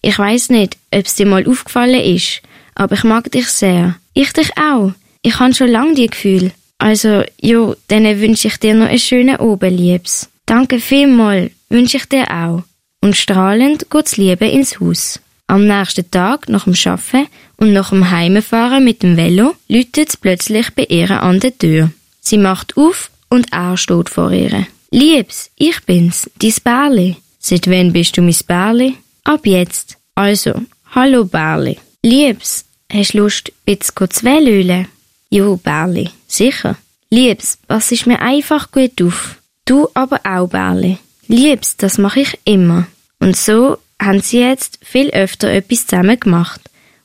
ich 0.01 0.19
weiß 0.19 0.51
nicht, 0.51 0.77
ob's 0.93 1.15
dir 1.15 1.27
mal 1.27 1.47
aufgefallen 1.47 2.01
ist, 2.01 2.43
aber 2.75 2.95
ich 2.95 3.05
mag 3.05 3.31
dich 3.31 3.49
sehr. 3.49 3.97
Ich 4.15 4.33
dich 4.33 4.51
auch. 4.59 4.93
Ich 5.23 5.39
han 5.39 5.55
schon 5.55 5.69
lang 5.69 5.95
die 5.95 6.09
Gefühl. 6.09 6.53
Also, 6.79 7.23
jo, 7.41 7.77
dann 7.89 8.05
wünsche 8.21 8.49
ich 8.49 8.57
dir 8.57 8.75
noch 8.75 8.89
einen 8.89 8.99
schönen 8.99 9.37
Oben, 9.37 9.77
Liebs. 9.77 10.29
Danke 10.47 10.81
vielmal, 10.81 11.51
wünsche 11.69 11.99
ich 11.99 12.07
dir 12.07 12.29
auch. 12.31 12.65
Und 13.01 13.17
strahlend 13.17 13.89
geht's 13.91 14.17
Liebe 14.17 14.47
ins 14.47 14.81
Haus. 14.81 15.21
Am 15.47 15.67
nächsten 15.67 16.11
Tag, 16.11 16.49
nach 16.49 16.65
dem 16.65 16.75
Arbeiten 16.75 17.29
und 17.63 17.73
nach 17.73 17.91
dem 17.91 18.11
Heimfahren 18.11 18.83
mit 18.83 19.05
dem 19.05 19.17
Velo, 19.17 19.55
läutet's 19.69 20.17
plötzlich 20.17 20.71
bei 20.75 20.83
ihr 20.83 21.23
an 21.23 21.39
der 21.39 21.57
Tür. 21.57 21.93
Sie 22.21 22.37
macht 22.37 22.77
auf 22.77 23.09
und 23.31 23.53
er 23.53 23.77
steht 23.77 24.09
vor 24.09 24.33
ihr. 24.33 24.67
Liebs, 24.91 25.49
ich 25.55 25.81
bin's, 25.87 26.29
dies 26.41 26.59
Bärli. 26.59 27.19
Seit 27.39 27.71
wann 27.71 27.93
bist 27.93 28.17
du 28.17 28.21
mein 28.21 28.35
Bärli? 28.49 28.97
Ab 29.23 29.47
jetzt. 29.47 29.97
Also, 30.17 30.55
hallo 30.91 31.25
Bärli. 31.25 31.79
Liebs, 32.03 32.65
hast 32.93 33.15
Lust, 33.15 33.53
bitz 33.65 33.93
zu 33.95 34.25
Wellölen? 34.25 34.89
Jo, 35.31 35.55
Bärli, 35.57 36.11
sicher. 36.27 36.77
Liebs, 37.11 37.59
pass 37.69 37.93
ich 37.93 38.07
mir 38.07 38.21
einfach 38.21 38.73
gut 38.73 39.01
auf. 39.01 39.37
Du 39.67 39.89
aber 39.95 40.19
auch, 40.25 40.49
Bärli. 40.49 40.99
Liebs, 41.29 41.77
das 41.77 41.97
mache 41.97 42.23
ich 42.23 42.41
immer. 42.43 42.89
Und 43.21 43.37
so 43.37 43.79
haben 44.01 44.21
sie 44.21 44.41
jetzt 44.41 44.81
viel 44.83 45.11
öfter 45.11 45.49
etwas 45.49 45.87
zusammen 45.87 46.19
gemacht. 46.19 46.61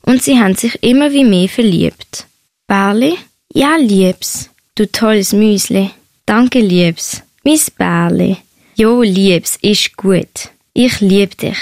Und 0.08 0.24
sie 0.24 0.40
haben 0.40 0.56
sich 0.56 0.82
immer 0.82 1.12
wie 1.12 1.26
mehr 1.26 1.50
verliebt. 1.50 2.28
Bärli? 2.66 3.16
Ja, 3.54 3.76
Liebs. 3.76 4.50
Du 4.76 4.90
tolles 4.90 5.34
Müsli. 5.34 5.90
Danke, 6.26 6.62
Liebs. 6.62 7.24
Miss 7.44 7.70
Bärli. 7.70 8.38
Jo, 8.76 9.02
Liebs, 9.02 9.58
ist 9.62 9.98
gut. 9.98 10.50
Ich 10.74 11.02
lieb 11.02 11.38
dich. 11.38 11.58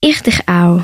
Ich 0.00 0.22
dich 0.22 0.46
auch. 0.46 0.82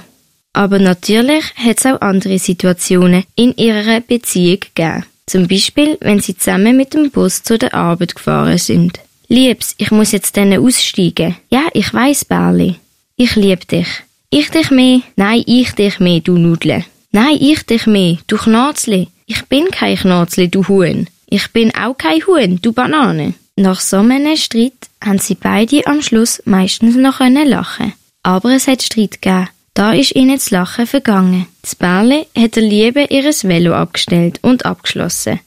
Aber 0.55 0.81
natürlich 0.81 1.45
hat 1.55 1.79
es 1.79 1.87
auch 1.87 2.01
andere 2.01 2.41
Situationen 2.41 3.23
in 3.37 3.55
ihrer 3.57 4.01
Beziehung 4.01 4.59
gegeben. 4.61 5.07
Zum 5.27 5.47
Beispiel, 5.47 5.97
wenn 6.01 6.19
sie 6.19 6.37
zusammen 6.37 6.77
mit 6.77 6.95
dem 6.95 7.13
Bus 7.13 7.45
zu 7.45 7.59
der 7.59 7.75
Arbeit 7.75 8.17
gefahren 8.17 8.59
sind. 8.59 8.99
Liebs, 9.29 9.77
ich 9.79 9.93
muss 9.93 10.11
jetzt 10.11 10.37
dann 10.37 10.53
aussteigen. 10.53 11.37
Ja, 11.49 11.69
ich 11.75 11.95
weiß, 11.95 12.25
Bärli. 12.25 12.75
Ich 13.15 13.37
lieb 13.37 13.69
dich. 13.69 13.87
Ich 14.31 14.51
dich 14.51 14.73
mehr? 14.73 15.01
Nein, 15.15 15.45
ich 15.47 15.73
dich 15.73 16.01
mehr, 16.01 16.19
du 16.19 16.37
Nudle. 16.39 16.85
Nein, 17.15 17.39
ich 17.39 17.65
dich 17.65 17.87
mehr, 17.87 18.19
du 18.27 18.37
Knarzli. 18.37 19.07
Ich 19.27 19.45
bin 19.45 19.71
kein 19.71 19.97
Knarzli, 19.97 20.49
du 20.49 20.67
Huhn. 20.67 21.07
Ich 21.29 21.47
bin 21.53 21.73
auch 21.73 21.97
kein 21.97 22.27
Huhn, 22.27 22.59
du 22.61 22.73
Banane. 22.73 23.35
Nach 23.55 23.79
so 23.79 23.99
einem 23.99 24.37
Streit 24.37 24.73
haben 25.01 25.21
sie 25.21 25.37
beide 25.37 25.87
am 25.87 26.03
Schluss 26.03 26.43
meistens 26.45 26.97
noch 26.97 27.21
lachen 27.21 27.93
Aber 28.25 28.51
es 28.51 28.67
hat 28.67 28.83
Streit 28.83 29.23
gegeben. 29.23 29.49
Da 29.75 29.93
ist 29.93 30.17
ihnen 30.17 30.35
das 30.35 30.51
Lachen 30.51 30.89
vergangen. 30.89 31.47
Das 31.63 31.77
Bärli 31.77 32.27
hat 32.37 32.57
der 32.57 32.65
Liebe 32.65 33.05
ihres 33.05 33.47
Velo 33.47 33.75
abgestellt 33.75 34.41
und 34.43 34.67
abgeschlossen, 34.67 35.39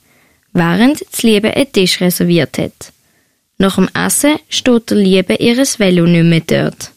während 0.54 1.04
das 1.12 1.24
Liebe 1.24 1.54
einen 1.54 1.70
Tisch 1.70 2.00
reserviert 2.00 2.60
hat. 2.60 2.94
Nach 3.58 3.76
dem 3.76 3.90
Essen 3.94 4.40
steht 4.48 4.90
der 4.90 5.00
Liebe 5.00 5.34
ihres 5.34 5.80
Velo 5.80 6.06
nicht 6.06 6.48
mehr 6.48 6.62
dort. 6.72 6.92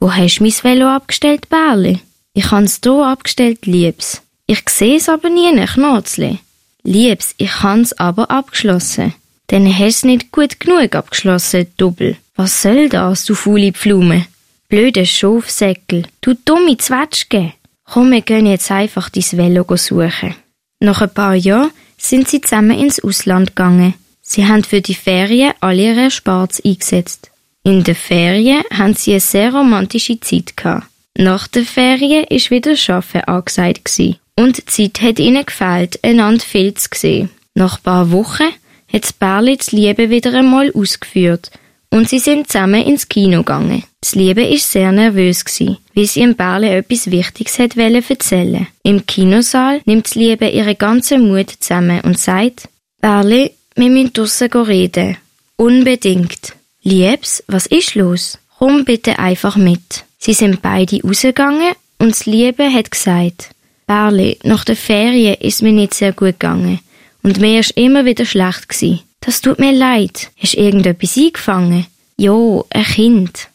Wo 0.00 0.10
hast 0.10 0.38
du 0.38 0.44
mein 0.44 0.52
Velo 0.62 0.86
abgestellt, 0.86 1.50
Bärli? 1.50 2.00
Ich 2.36 2.50
hab's 2.50 2.80
hier 2.82 3.06
abgestellt, 3.06 3.64
Liebs. 3.64 4.20
Ich 4.46 4.68
seh's 4.68 5.08
aber 5.08 5.30
nie, 5.30 5.54
Knotzli. 5.66 6.40
Liebs, 6.82 7.34
ich 7.38 7.62
hab's 7.62 7.92
aber 7.92 8.28
abgeschlossen. 8.30 9.14
Dann 9.46 9.78
hast 9.78 10.04
nicht 10.04 10.32
gut 10.32 10.58
genug 10.58 10.96
abgeschlossen, 10.96 11.68
Doppel. 11.76 12.16
Was 12.34 12.60
soll 12.62 12.88
das, 12.88 13.24
du 13.24 13.36
faule 13.36 13.72
Pflume? 13.72 14.26
Blöde 14.68 15.06
Schafsäckel, 15.06 16.06
du 16.20 16.34
dumme 16.34 16.76
Zwetschge. 16.76 17.52
Komm, 17.84 18.10
wir 18.10 18.22
gehen 18.22 18.46
jetzt 18.46 18.70
einfach 18.72 19.10
dein 19.10 19.22
Velo 19.22 19.64
suchen. 19.76 20.34
Nach 20.80 21.02
ein 21.02 21.14
paar 21.14 21.36
Jahren 21.36 21.70
sind 21.96 22.28
sie 22.28 22.40
zusammen 22.40 22.76
ins 22.76 22.98
Ausland 22.98 23.54
gegangen. 23.54 23.94
Sie 24.22 24.44
haben 24.44 24.64
für 24.64 24.80
die 24.80 24.96
Ferien 24.96 25.52
alle 25.60 25.82
ihre 25.82 26.00
Erspartes 26.00 26.64
eingesetzt. 26.64 27.30
In 27.62 27.84
den 27.84 27.94
Ferien 27.94 28.64
haben 28.72 28.94
sie 28.94 29.12
eine 29.12 29.20
sehr 29.20 29.54
romantische 29.54 30.18
Zeit 30.18 30.56
gehabt. 30.56 30.88
Nach 31.16 31.46
den 31.46 31.64
Ferien 31.64 32.24
ist 32.24 32.50
wieder 32.50 32.74
Arbeiten 32.88 33.20
angesagt 33.20 33.84
gewesen. 33.84 34.16
Und 34.36 34.58
die 34.58 34.90
Zeit 34.92 35.00
hat 35.00 35.18
ihnen 35.18 35.46
gefehlt, 35.46 36.02
einander 36.02 36.44
viel 36.44 36.74
zu 36.74 36.88
sehen. 36.94 37.30
Nach 37.54 37.78
ein 37.78 37.82
paar 37.82 38.10
Wochen 38.10 38.48
hat 38.92 39.04
das 39.04 39.12
Pärli 39.12 39.56
das 39.56 39.72
Liebe 39.72 40.10
wieder 40.10 40.34
einmal 40.34 40.72
ausgeführt 40.72 41.50
und 41.94 42.08
sie 42.08 42.18
sind 42.18 42.48
zusammen 42.48 42.82
ins 42.82 43.08
Kino 43.08 43.38
gegangen. 43.38 43.84
Das 44.00 44.16
Liebe 44.16 44.42
ist 44.42 44.70
sehr 44.70 44.90
nervös 44.90 45.44
gsi, 45.44 45.76
wie 45.92 46.06
sie 46.06 46.22
im 46.22 46.34
Pärli 46.34 46.68
etwas 46.68 47.08
Wichtiges 47.10 47.60
hat 47.60 47.76
erzählen. 47.76 48.66
Im 48.82 49.06
Kinosaal 49.06 49.80
nimmt 49.84 50.06
das 50.06 50.16
Liebe 50.16 50.48
ihre 50.48 50.74
ganze 50.74 51.18
Mut 51.18 51.50
zusammen 51.60 52.00
und 52.00 52.18
sagt, 52.18 52.68
Pärli, 53.00 53.52
wir 53.76 53.90
müssen 53.90 54.12
draussen 54.12 54.50
reden. 54.52 55.16
Unbedingt. 55.56 56.54
Liebs, 56.82 57.44
was 57.46 57.66
ist 57.66 57.94
los? 57.94 58.38
Komm 58.58 58.84
bitte 58.84 59.20
einfach 59.20 59.56
mit. 59.56 60.03
Sie 60.24 60.32
sind 60.32 60.62
beide 60.62 61.02
rausgegangen 61.02 61.74
und 61.98 62.12
das 62.12 62.24
Liebe 62.24 62.72
hat 62.72 62.90
gesagt, 62.90 63.50
Pärli, 63.86 64.38
nach 64.42 64.64
der 64.64 64.74
Ferien 64.74 65.34
ist 65.34 65.60
mir 65.60 65.72
nicht 65.72 65.92
sehr 65.92 66.12
gut 66.12 66.40
gegangen. 66.40 66.80
Und 67.22 67.40
mir 67.40 67.60
ist 67.60 67.72
immer 67.72 68.06
wieder 68.06 68.24
schlecht 68.24 68.70
gsi. 68.70 69.00
Das 69.20 69.42
tut 69.42 69.58
mir 69.58 69.72
leid. 69.72 70.30
Hast 70.38 70.54
irgendetwas 70.54 71.18
eingefangen? 71.18 71.86
Jo, 72.16 72.64
ein 72.70 72.84
Kind. 72.84 73.48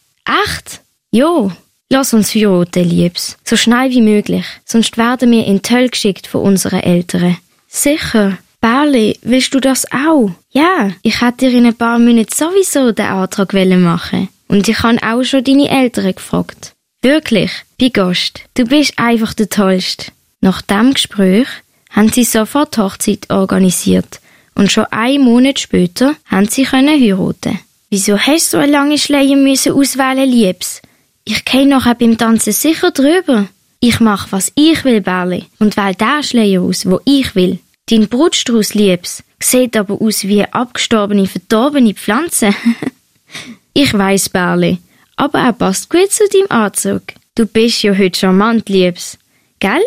Echt? 0.45 0.81
Jo. 1.09 1.51
Lass 1.89 2.13
uns 2.13 2.35
heiraten, 2.35 2.87
Liebs. 2.87 3.35
So 3.43 3.57
schnell 3.57 3.89
wie 3.89 4.01
möglich. 4.01 4.45
Sonst 4.63 4.95
werden 4.99 5.31
wir 5.31 5.47
in 5.47 5.63
die 5.63 5.69
Hölle 5.71 5.89
geschickt 5.89 6.27
von 6.27 6.41
unseren 6.41 6.81
Eltern. 6.81 7.37
Sicher. 7.67 8.37
Barley, 8.61 9.17
willst 9.23 9.55
du 9.55 9.59
das 9.59 9.91
auch? 9.91 10.29
Ja, 10.51 10.91
ich 11.01 11.19
hätte 11.19 11.49
dir 11.49 11.57
in 11.57 11.65
ein 11.65 11.73
paar 11.73 11.97
Minuten 11.97 12.31
sowieso 12.31 12.91
den 12.91 13.07
Antrag 13.07 13.53
machen 13.53 14.29
Und 14.49 14.67
ich 14.67 14.83
habe 14.83 15.01
auch 15.01 15.23
schon 15.23 15.45
deine 15.45 15.69
Eltern 15.69 16.13
gefragt. 16.13 16.73
Wirklich, 17.01 17.51
bei 17.79 17.87
Gast, 17.87 18.41
du 18.55 18.65
bist 18.65 18.99
einfach 18.99 19.33
der 19.33 19.47
Tollste. 19.47 20.11
Nach 20.41 20.61
dem 20.61 20.93
Gespräch 20.93 21.47
haben 21.91 22.11
sie 22.11 22.25
sofort 22.25 22.77
Hochzeit 22.77 23.29
organisiert 23.29 24.19
und 24.55 24.71
schon 24.71 24.85
einen 24.85 25.23
Monat 25.23 25.59
später 25.59 26.15
haben 26.25 26.49
sie 26.49 26.63
können 26.63 26.99
heiraten. 27.01 27.59
Wieso 27.89 28.17
hast 28.17 28.53
du 28.53 28.57
so 28.57 28.57
eine 28.57 28.71
lange 28.71 28.97
Schleier 28.97 29.35
müssen 29.35 29.71
auswählen, 29.71 30.29
Liebs? 30.29 30.81
Ich 31.23 31.45
kenne 31.45 31.67
nachher 31.67 31.95
beim 31.95 32.17
Tanzen 32.17 32.53
sicher 32.53 32.91
drüber. 32.91 33.47
Ich 33.79 33.99
mach, 33.99 34.31
was 34.31 34.51
ich 34.55 34.83
will, 34.83 35.01
Bärli, 35.01 35.45
und 35.59 35.77
wähl 35.77 35.95
den 35.95 36.23
Schleier 36.23 36.61
aus, 36.61 36.85
wo 36.85 36.99
ich 37.05 37.33
will. 37.35 37.59
Dein 37.89 38.09
Brutstrauß, 38.09 38.73
Liebs, 38.73 39.23
sieht 39.39 39.77
aber 39.77 40.01
aus 40.01 40.25
wie 40.25 40.43
abgestorbene, 40.43 41.27
verdorbene 41.27 41.93
Pflanze. 41.93 42.53
ich 43.73 43.93
weiss, 43.93 44.29
Bärli, 44.29 44.79
aber 45.15 45.39
er 45.39 45.53
passt 45.53 45.89
gut 45.89 46.11
zu 46.11 46.23
deinem 46.27 46.49
Anzug. 46.49 47.03
Du 47.35 47.45
bist 47.45 47.83
ja 47.83 47.95
heute 47.95 48.19
charmant, 48.19 48.67
Liebs. 48.69 49.17
Gell? 49.59 49.83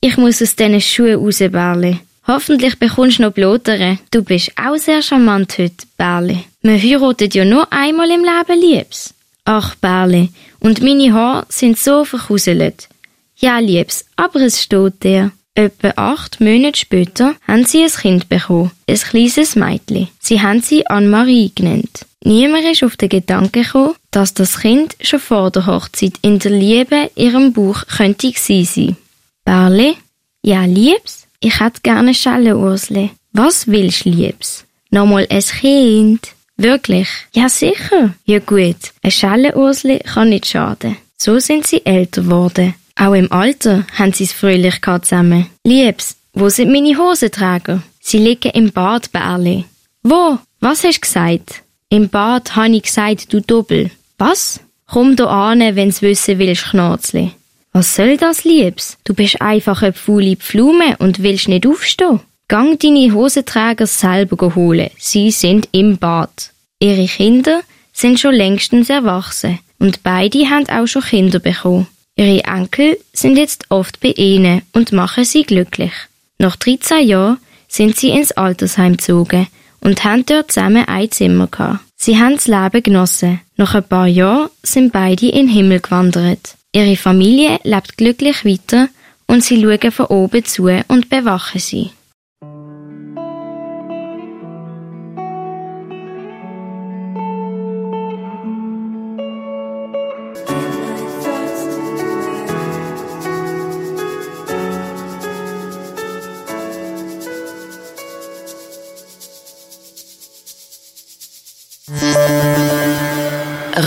Ich 0.00 0.16
muss 0.16 0.42
aus 0.42 0.56
diesen 0.56 0.80
Schuhen 0.80 1.16
raus, 1.16 1.38
Bärli. 1.38 1.98
Hoffentlich 2.26 2.78
bekommst 2.78 3.18
du 3.18 3.22
noch 3.22 3.32
Blotere. 3.32 3.98
Du 4.10 4.22
bist 4.22 4.52
auch 4.56 4.76
sehr 4.76 5.02
charmant 5.02 5.58
heute, 5.58 5.86
Bärli. 5.98 6.44
Man 6.62 6.80
heiratet 6.80 7.34
ja 7.34 7.44
nur 7.44 7.70
einmal 7.72 8.10
im 8.10 8.24
Leben, 8.24 8.60
Liebs. 8.60 9.14
Ach, 9.44 9.74
Bärli, 9.74 10.30
und 10.60 10.82
meine 10.82 11.12
Haare 11.12 11.46
sind 11.50 11.78
so 11.78 12.04
verkuselt. 12.04 12.88
Ja, 13.36 13.58
Liebs, 13.58 14.06
aber 14.16 14.40
es 14.40 14.62
steht 14.62 15.02
dir. 15.04 15.32
Etwa 15.54 15.92
acht 15.96 16.40
Monate 16.40 16.78
später 16.78 17.36
haben 17.46 17.64
sie 17.64 17.84
ein 17.84 17.90
Kind 17.90 18.28
bekommen, 18.28 18.72
ein 18.88 18.96
kleines 18.96 19.54
Mädchen. 19.54 20.08
Sie 20.18 20.40
haben 20.40 20.62
sie 20.62 20.86
Anne-Marie 20.86 21.52
genannt. 21.54 22.06
Niemand 22.26 22.64
ist 22.64 22.82
auf 22.82 22.96
den 22.96 23.10
Gedanken 23.10 23.62
gekommen, 23.62 23.94
dass 24.10 24.32
das 24.32 24.58
Kind 24.60 24.96
schon 25.02 25.20
vor 25.20 25.50
der 25.50 25.66
Hochzeit 25.66 26.14
in 26.22 26.38
der 26.38 26.52
Liebe 26.52 27.10
ihrem 27.16 27.52
Buch 27.52 27.84
könnte 27.86 28.32
gewesen 28.32 28.64
sein. 28.64 28.96
Bärli? 29.44 29.96
Ja, 30.42 30.64
Liebs? 30.64 31.26
Ich 31.40 31.60
hätte 31.60 31.82
gerne 31.82 32.14
Schelle, 32.14 32.56
Ursle. 32.56 33.10
Was 33.32 33.66
willst, 33.66 34.06
Liebs? 34.06 34.64
Nochmal 34.90 35.26
ein 35.28 35.42
Kind? 35.42 36.28
Wirklich? 36.56 37.08
Ja, 37.34 37.50
sicher. 37.50 38.14
Ja 38.24 38.38
gut, 38.38 38.76
ein 39.02 39.10
Schelle, 39.10 39.54
Ursle 39.54 39.98
kann 39.98 40.30
nicht 40.30 40.46
schaden. 40.46 40.96
So 41.18 41.38
sind 41.38 41.66
sie 41.66 41.84
älter 41.84 42.22
geworden. 42.22 42.74
Auch 42.96 43.12
im 43.12 43.30
Alter 43.32 43.86
haben 43.98 44.14
sie 44.14 44.24
es 44.24 44.32
fröhlich 44.32 44.80
zusammen. 44.80 45.48
Liebs, 45.64 46.16
wo 46.32 46.48
sind 46.48 46.72
meine 46.72 46.96
Hosenträger? 46.96 47.82
Sie 48.00 48.18
liegen 48.18 48.52
im 48.52 48.72
Bad, 48.72 49.12
Bärli. 49.12 49.66
Wo? 50.02 50.38
Was 50.60 50.84
hast 50.84 50.96
du 50.96 51.00
gesagt? 51.00 51.63
Im 51.94 52.08
Bad 52.08 52.56
habe 52.56 52.74
ich 52.74 52.82
gesagt, 52.82 53.32
du 53.32 53.40
Doppel. 53.40 53.88
Was? 54.18 54.58
Komm 54.88 55.14
da 55.14 55.50
an, 55.52 55.60
wenn's 55.60 56.02
wissen 56.02 56.40
willst, 56.40 56.70
Knarzli. 56.70 57.30
Was 57.72 57.94
soll 57.94 58.16
das, 58.16 58.42
Liebs? 58.42 58.98
Du 59.04 59.14
bist 59.14 59.40
einfach 59.40 59.80
eine 59.80 59.92
faule 59.92 60.34
Pflume 60.34 60.96
und 60.98 61.22
willst 61.22 61.46
nicht 61.46 61.68
aufstehen. 61.68 62.18
Gang 62.48 62.80
deine 62.80 63.14
Hosenträger 63.14 63.86
selber 63.86 64.56
holen. 64.56 64.90
Sie 64.98 65.30
sind 65.30 65.68
im 65.70 65.96
Bad. 65.98 66.50
Ihre 66.80 67.06
Kinder 67.06 67.60
sind 67.92 68.18
schon 68.18 68.34
längstens 68.34 68.90
erwachsen 68.90 69.60
und 69.78 70.02
beide 70.02 70.50
haben 70.50 70.68
auch 70.70 70.88
schon 70.88 71.02
Kinder 71.02 71.38
bekommen. 71.38 71.86
Ihre 72.16 72.42
Enkel 72.42 72.98
sind 73.12 73.38
jetzt 73.38 73.66
oft 73.68 74.00
bei 74.00 74.10
ihnen 74.16 74.62
und 74.72 74.90
machen 74.90 75.24
sie 75.24 75.44
glücklich. 75.44 75.92
Nach 76.38 76.56
13 76.56 77.06
Jahren 77.06 77.38
sind 77.68 77.96
sie 77.96 78.08
ins 78.08 78.32
Altersheim 78.32 78.96
gezogen 78.96 79.46
und 79.84 80.02
haben 80.02 80.26
dort 80.26 80.50
zusammen 80.50 80.86
ein 80.86 81.10
Zimmer 81.12 81.46
gehabt. 81.46 81.83
Sie 82.04 82.18
haben 82.18 82.34
das 82.34 82.48
Leben 82.48 82.82
genossen. 82.82 83.40
Nach 83.56 83.74
ein 83.74 83.82
paar 83.82 84.06
Jahren 84.06 84.50
sind 84.62 84.92
beide 84.92 85.26
in 85.26 85.46
den 85.46 85.48
Himmel 85.48 85.80
gewandert. 85.80 86.54
Ihre 86.70 86.96
Familie 86.96 87.58
lebt 87.62 87.96
glücklich 87.96 88.44
weiter 88.44 88.90
und 89.26 89.42
sie 89.42 89.62
schauen 89.62 89.90
von 89.90 90.06
oben 90.08 90.44
zu 90.44 90.64
und 90.88 91.08
bewachen 91.08 91.60
sie. 91.62 91.92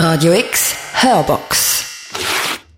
Radio 0.09 0.31
X 0.31 0.73
Hörbox. 0.93 2.15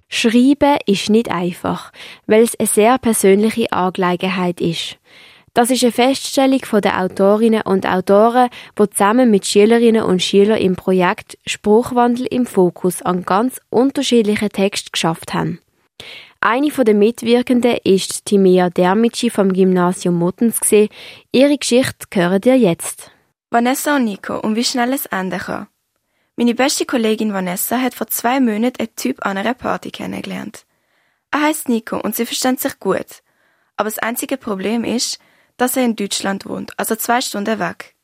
Schreiben 0.10 0.80
ist 0.88 1.12
nicht 1.12 1.30
einfach, 1.30 1.92
weil 2.26 2.42
es 2.42 2.60
eine 2.60 2.68
sehr 2.68 2.98
persönliche 2.98 3.72
Angelegenheit 3.72 4.60
ist. 4.60 4.98
Das 5.54 5.70
ist 5.70 5.84
eine 5.84 5.92
Feststellung 5.92 6.62
der 6.82 7.00
Autorinnen 7.00 7.62
und 7.62 7.86
Autoren, 7.86 8.50
die 8.80 8.90
zusammen 8.90 9.30
mit 9.30 9.46
Schülerinnen 9.46 10.02
und 10.02 10.24
Schülern 10.24 10.58
im 10.58 10.76
Projekt 10.76 11.38
Spruchwandel 11.46 12.26
im 12.26 12.48
Fokus 12.48 13.04
an 13.04 13.22
ganz 13.22 13.62
unterschiedlichen 13.70 14.50
Texten 14.50 14.90
geschafft 14.92 15.36
haben. 15.36 15.60
Eine 16.42 16.72
der 16.72 16.96
Mitwirkenden 16.96 17.78
ist 17.84 18.26
Timea 18.26 18.72
Dermici 18.72 19.30
vom 19.30 19.54
Gymnasium 19.54 20.16
Muttens. 20.16 20.60
Ihre 21.32 21.58
Geschichte 21.60 22.08
hören 22.12 22.42
ihr 22.44 22.58
jetzt. 22.58 23.12
Vanessa 23.52 23.98
und 23.98 24.06
Nico 24.06 24.40
und 24.40 24.56
wie 24.56 24.64
schnell 24.64 24.94
es 24.94 25.06
enden 25.06 25.38
kann. 25.38 25.68
Meine 26.40 26.56
beste 26.56 26.86
Kollegin 26.86 27.34
Vanessa 27.34 27.82
hat 27.82 27.94
vor 27.94 28.08
zwei 28.08 28.40
Monaten 28.40 28.80
einen 28.80 28.96
Typ 28.96 29.26
an 29.26 29.38
einer 29.38 29.54
Party 29.54 29.92
kennengelernt. 29.92 30.66
Er 31.32 31.42
heißt 31.42 31.68
Nico 31.68 32.00
und 32.00 32.16
sie 32.16 32.26
verstehen 32.26 32.56
sich 32.56 32.80
gut. 32.80 33.24
Aber 33.76 33.90
das 33.90 34.00
einzige 34.00 34.38
Problem 34.38 34.86
ist, 34.86 35.20
dass 35.58 35.76
er 35.76 35.84
in 35.84 35.98
Deutschland 35.98 36.46
wohnt, 36.46 36.72
also 36.80 36.96
zwei 36.96 37.20
Stunden 37.20 37.60
weg. 37.60 37.98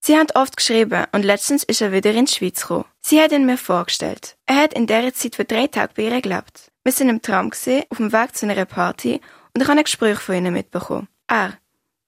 Sie 0.00 0.18
haben 0.18 0.26
oft 0.34 0.58
geschrieben 0.58 1.06
und 1.12 1.24
letztens 1.24 1.64
ist 1.64 1.80
er 1.80 1.90
wieder 1.90 2.10
in 2.10 2.26
die 2.26 2.30
Schweiz 2.30 2.60
gekommen. 2.60 2.84
Sie 3.00 3.22
hat 3.22 3.32
ihn 3.32 3.46
mir 3.46 3.56
vorgestellt. 3.56 4.36
Er 4.44 4.56
hat 4.56 4.74
in 4.74 4.86
dieser 4.86 5.14
Zeit 5.14 5.36
für 5.36 5.46
drei 5.46 5.66
Tage 5.66 5.94
bei 5.96 6.02
ihr 6.02 6.20
gelebt. 6.20 6.70
Wir 6.84 6.92
sind 6.92 7.08
im 7.08 7.22
Tram 7.22 7.48
gesehen, 7.48 7.84
auf 7.88 7.96
dem 7.96 8.12
Weg 8.12 8.36
zu 8.36 8.44
einer 8.44 8.66
Party 8.66 9.22
und 9.54 9.62
ich 9.62 9.66
habe 9.66 9.78
ein 9.78 9.84
Gespräch 9.84 10.18
von 10.18 10.34
ihnen 10.34 10.52
mitbekommen. 10.52 11.08
Er, 11.26 11.54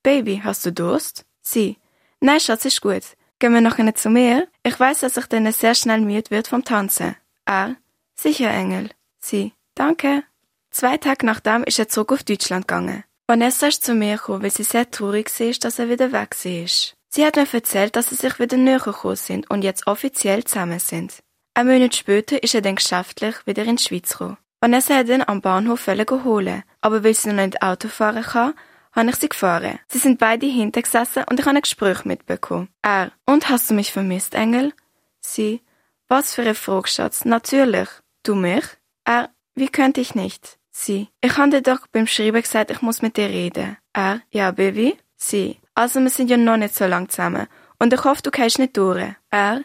Baby, 0.03 0.41
hast 0.43 0.63
du 0.63 0.71
Durst? 0.71 1.25
Sie, 1.41 1.77
nein, 2.19 2.39
Schatz, 2.39 2.65
ist 2.65 2.81
gut. 2.81 3.17
Gehen 3.41 3.55
wir 3.55 3.61
nachher 3.61 3.95
zu 3.95 4.11
mir? 4.11 4.47
Ich 4.61 4.79
weiß, 4.79 4.99
dass 4.99 5.17
ich 5.17 5.25
dann 5.25 5.51
sehr 5.51 5.73
schnell 5.73 5.99
müde 5.99 6.29
wird 6.29 6.47
vom 6.47 6.63
Tanzen. 6.63 7.15
Er, 7.43 7.75
sicher, 8.13 8.51
Engel. 8.51 8.91
Sie, 9.19 9.53
danke. 9.73 10.21
Zwei 10.69 10.97
Tage 10.97 11.25
nachdem 11.25 11.63
ist 11.63 11.79
er 11.79 11.89
zurück 11.89 12.11
auf 12.11 12.23
Deutschland 12.23 12.67
gegangen. 12.67 13.03
Vanessa 13.25 13.65
ist 13.65 13.83
zu 13.83 13.95
mir 13.95 14.17
gekommen, 14.17 14.43
weil 14.43 14.51
sie 14.51 14.61
sehr 14.61 14.91
traurig 14.91 15.31
war, 15.39 15.53
dass 15.53 15.79
er 15.79 15.89
wieder 15.89 16.11
weg 16.11 16.35
ist. 16.45 16.93
Sie 17.09 17.25
hat 17.25 17.35
mir 17.35 17.51
erzählt, 17.51 17.95
dass 17.95 18.09
sie 18.09 18.15
sich 18.15 18.37
wieder 18.37 18.57
näher 18.57 18.77
gekommen 18.77 19.15
sind 19.15 19.49
und 19.49 19.63
jetzt 19.63 19.87
offiziell 19.87 20.43
zusammen 20.43 20.77
sind. 20.77 21.17
Ein 21.55 21.65
Monat 21.65 21.95
später 21.95 22.43
ist 22.43 22.53
er 22.53 22.61
dann 22.61 22.75
geschäftlich 22.75 23.47
wieder 23.47 23.63
in 23.63 23.77
die 23.77 23.83
Schweiz 23.83 24.11
gekommen. 24.11 24.37
Vanessa 24.59 24.95
hat 24.95 25.09
ihn 25.09 25.23
am 25.25 25.41
Bahnhof 25.41 25.87
holen, 25.87 26.61
aber 26.81 27.03
weil 27.03 27.15
sie 27.15 27.33
noch 27.33 27.43
nicht 27.43 27.63
Auto 27.63 27.87
fahren 27.87 28.21
kann, 28.21 28.53
habe 28.93 29.09
ich 29.09 29.15
sie 29.15 29.29
gefahren. 29.29 29.79
Sie 29.87 29.97
sind 29.97 30.19
beide 30.19 30.45
hintergesessen 30.45 31.23
und 31.29 31.39
ich 31.39 31.45
habe 31.45 31.57
ein 31.57 31.61
Gespräch 31.61 32.05
mitbekommen. 32.05 32.69
Er, 32.81 33.11
und 33.25 33.49
hast 33.49 33.69
du 33.69 33.73
mich 33.73 33.91
vermisst, 33.91 34.35
Engel? 34.35 34.73
Sie, 35.19 35.61
was 36.07 36.33
für 36.33 36.41
eine 36.41 36.55
Frage, 36.55 36.87
Schatz. 36.87 37.25
Natürlich. 37.25 37.89
Du 38.23 38.35
mich? 38.35 38.65
Er, 39.05 39.29
wie 39.55 39.69
könnte 39.69 40.01
ich 40.01 40.15
nicht? 40.15 40.59
Sie, 40.71 41.09
ich 41.21 41.37
habe 41.37 41.49
dir 41.49 41.61
doch 41.61 41.87
beim 41.87 42.07
Schreiben 42.07 42.41
gesagt, 42.41 42.71
ich 42.71 42.81
muss 42.81 43.01
mit 43.01 43.17
dir 43.17 43.29
reden. 43.29 43.77
Er, 43.93 44.21
ja, 44.31 44.51
Baby? 44.51 44.97
Sie, 45.15 45.59
also 45.75 45.99
wir 45.99 46.09
sind 46.09 46.29
ja 46.29 46.37
noch 46.37 46.57
nicht 46.57 46.75
so 46.75 46.85
lang 46.85 47.09
zusammen 47.09 47.47
und 47.79 47.93
ich 47.93 48.03
hoffe, 48.03 48.21
du 48.21 48.31
gehst 48.31 48.59
nicht 48.59 48.77
durch. 48.77 49.15
Er, 49.29 49.63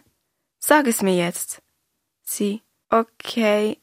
sag 0.59 0.87
es 0.87 1.03
mir 1.03 1.17
jetzt. 1.17 1.63
Sie, 2.23 2.63
okay, 2.89 3.79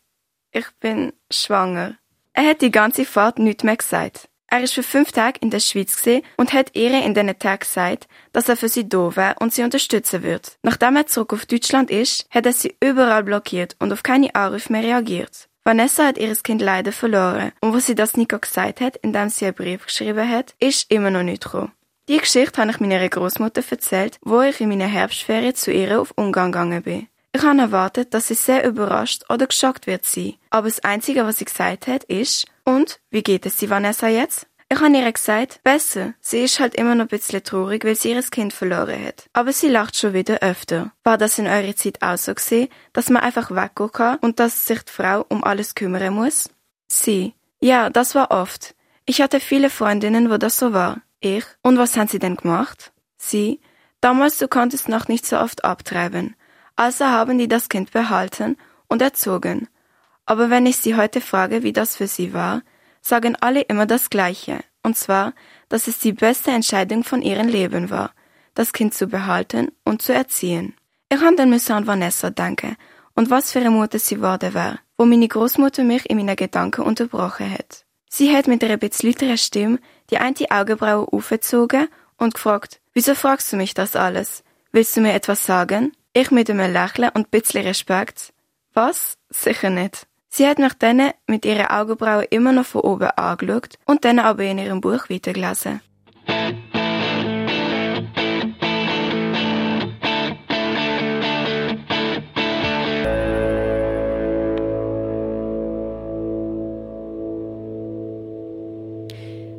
ich 0.52 0.70
bin 0.80 1.14
schwanger. 1.32 1.98
Er 2.34 2.50
hat 2.50 2.62
die 2.62 2.72
ganze 2.72 3.06
Fahrt 3.06 3.40
nichts 3.40 3.64
mehr 3.64 3.78
gesagt. 3.78 4.30
Er 4.54 4.62
ist 4.62 4.76
für 4.76 4.84
fünf 4.84 5.12
Tage 5.12 5.40
in 5.42 5.50
der 5.50 5.60
Schweiz 5.60 6.08
und 6.38 6.54
hat 6.54 6.76
ihr 6.76 7.04
in 7.04 7.16
diesen 7.16 7.40
Tagen 7.40 7.62
gesagt, 7.62 8.08
dass 8.34 8.48
er 8.50 8.56
für 8.56 8.70
sie 8.70 8.88
da 8.88 9.16
wäre 9.16 9.34
und 9.40 9.52
sie 9.52 9.64
unterstützen 9.64 10.22
wird. 10.22 10.60
Nachdem 10.62 10.96
er 10.96 11.08
zurück 11.08 11.34
auf 11.34 11.48
Deutschland 11.48 11.90
ist, 11.90 12.28
hat 12.30 12.46
er 12.46 12.54
sie 12.54 12.76
überall 12.80 13.24
blockiert 13.24 13.76
und 13.80 13.92
auf 13.92 14.04
keine 14.04 14.36
Anrufe 14.36 14.72
mehr 14.72 14.84
reagiert. 14.84 15.50
Vanessa 15.64 16.06
hat 16.06 16.20
ihres 16.20 16.44
Kind 16.44 16.62
leider 16.62 16.92
verloren 16.92 17.52
und 17.62 17.74
wo 17.74 17.80
sie 17.80 17.96
das 17.96 18.16
Nico 18.16 18.38
gesagt 18.38 18.80
hat, 18.80 18.96
indem 18.98 19.30
sie 19.30 19.46
einen 19.46 19.56
Brief 19.56 19.88
geschrieben 19.88 20.30
hat, 20.30 20.54
ist 20.60 20.92
immer 20.92 21.10
noch 21.10 21.24
nicht 21.24 21.46
gekommen. 21.46 21.72
Die 22.08 22.20
Geschichte 22.20 22.62
habe 22.62 22.70
ich 22.70 22.80
meiner 22.80 23.10
Großmutter 23.10 23.64
erzählt, 23.68 24.20
wo 24.22 24.42
ich 24.42 24.62
in 24.62 24.70
meiner 24.70 24.86
Herbstferien 24.86 25.56
zu 25.56 25.72
ihr 25.72 26.00
auf 26.00 26.14
Umgang 26.16 26.52
gegangen 26.52 26.84
bin. 26.84 27.08
Ich 27.36 27.42
habe 27.42 27.60
erwartet, 27.60 28.14
dass 28.14 28.28
sie 28.28 28.36
sehr 28.36 28.66
überrascht 28.66 29.24
oder 29.30 29.48
geschockt 29.48 29.88
wird 29.88 30.06
sein. 30.06 30.36
Aber 30.52 30.68
das 30.68 30.84
Einzige, 30.84 31.26
was 31.26 31.40
sie 31.40 31.46
gesagt 31.46 31.88
hat, 31.88 32.04
ist, 32.04 32.46
und, 32.64 33.00
wie 33.10 33.24
geht 33.24 33.46
es 33.46 33.58
sie 33.58 33.70
Vanessa 33.70 34.08
jetzt? 34.08 34.48
Ich 34.70 34.80
habe 34.80 34.96
ihr 34.98 35.12
gesagt, 35.12 35.60
besser. 35.64 36.14
Sie 36.22 36.44
ist 36.44 36.60
halt 36.60 36.76
immer 36.76 36.96
noch 36.96 37.06
ein 37.06 37.10
bisschen 37.10 37.44
traurig, 37.44 37.86
weil 37.86 37.96
sie 37.96 38.12
ihr 38.12 38.22
Kind 38.24 38.54
verloren 38.54 39.06
hat. 39.06 39.26
Aber 39.34 39.52
sie 39.52 39.68
lacht 39.68 39.96
schon 39.96 40.14
wieder 40.14 40.40
öfter. 40.40 40.92
War 41.04 41.18
das 41.18 41.38
in 41.38 41.48
eurer 41.48 41.76
Zeit 41.76 42.02
auch 42.02 42.18
so 42.18 42.34
gewesen, 42.34 42.70
dass 42.92 43.10
man 43.10 43.22
einfach 43.22 43.52
weggehen 43.52 43.92
kann 43.92 44.18
und 44.20 44.40
dass 44.40 44.66
sich 44.66 44.82
die 44.84 44.92
Frau 44.92 45.26
um 45.30 45.44
alles 45.44 45.76
kümmern 45.76 46.14
muss? 46.14 46.50
Sie. 46.88 47.34
Ja, 47.60 47.90
das 47.90 48.16
war 48.16 48.32
oft. 48.32 48.76
Ich 49.06 49.22
hatte 49.22 49.40
viele 49.40 49.70
Freundinnen, 49.70 50.30
wo 50.32 50.38
das 50.38 50.58
so 50.58 50.74
war. 50.74 51.02
Ich. 51.20 51.46
Und 51.62 51.78
was 51.78 51.96
haben 51.98 52.08
sie 52.08 52.20
denn 52.20 52.36
gemacht? 52.36 52.94
Sie. 53.18 53.60
Damals 54.02 54.38
du 54.38 54.48
konntest 54.48 54.90
noch 54.90 55.08
nicht 55.08 55.26
so 55.26 55.38
oft 55.38 55.64
abtreiben. 55.64 56.36
Also 56.76 57.06
haben 57.06 57.38
die 57.38 57.48
das 57.48 57.70
Kind 57.70 57.92
behalten 57.92 58.58
und 58.88 59.02
erzogen. 59.02 59.68
Aber 60.26 60.50
wenn 60.50 60.66
ich 60.66 60.78
sie 60.78 60.96
heute 60.96 61.22
frage, 61.22 61.64
wie 61.64 61.74
das 61.74 61.98
für 61.98 62.08
sie 62.08 62.34
war, 62.34 62.62
sagen 63.02 63.36
alle 63.40 63.62
immer 63.62 63.86
das 63.86 64.10
Gleiche. 64.10 64.60
Und 64.82 64.98
zwar, 64.98 65.34
dass 65.70 65.88
es 65.88 66.00
die 66.00 66.14
beste 66.14 66.52
Entscheidung 66.52 67.04
von 67.04 67.22
ihrem 67.22 67.48
Leben 67.48 67.90
war, 67.90 68.12
das 68.54 68.74
Kind 68.74 68.94
zu 68.94 69.08
behalten 69.08 69.72
und 69.84 70.02
zu 70.02 70.14
erziehen. 70.14 70.76
Ich 71.10 71.22
habe 71.22 71.36
dann 71.36 71.50
müssen 71.50 71.74
an 71.74 71.88
Vanessa 71.88 72.30
denken 72.30 72.76
und 73.16 73.30
was 73.30 73.52
für 73.52 73.60
eine 73.60 73.72
Mutter 73.72 74.00
sie 74.00 74.16
geworden 74.16 74.54
war, 74.54 74.80
wo 74.98 75.06
meine 75.06 75.28
Großmutter 75.28 75.84
mich 75.84 76.10
in 76.10 76.18
meinen 76.18 76.36
Gedanken 76.36 76.82
unterbrochen 76.82 77.52
hat. 77.52 77.86
Sie 78.10 78.36
hat 78.36 78.48
mit 78.48 78.64
einer 78.64 78.78
bisschen 78.78 79.38
Stimme 79.38 79.80
die 80.10 80.18
eine 80.18 80.36
Augenbraue 80.50 81.08
aufgezogen 81.12 81.88
und 82.18 82.36
gefragt, 82.36 82.80
wieso 82.94 83.16
fragst 83.16 83.52
du 83.52 83.58
mich 83.58 83.74
das 83.74 83.96
alles? 83.96 84.44
Willst 84.72 84.96
du 84.96 85.02
mir 85.02 85.14
etwas 85.14 85.46
sagen? 85.46 85.92
Ich 86.16 86.30
mit 86.30 86.48
einem 86.48 86.72
Lächeln 86.72 87.10
und 87.16 87.26
ein 87.26 87.32
bisschen 87.32 87.66
Respekt. 87.66 88.34
Was? 88.76 89.18
Sicher 89.32 89.72
nicht. 89.72 90.06
Sie 90.30 90.46
hat 90.48 90.60
mich 90.60 90.74
dann 90.74 91.10
mit 91.26 91.44
ihren 91.44 91.66
Augenbrauen 91.66 92.28
immer 92.30 92.52
noch 92.52 92.66
von 92.66 92.82
oben 92.82 93.10
angeschaut 93.10 93.80
und 93.86 94.06
dann 94.06 94.20
aber 94.20 94.44
in 94.44 94.60
ihrem 94.60 94.80
Buch 94.80 95.10
weitergelesen. 95.10 95.82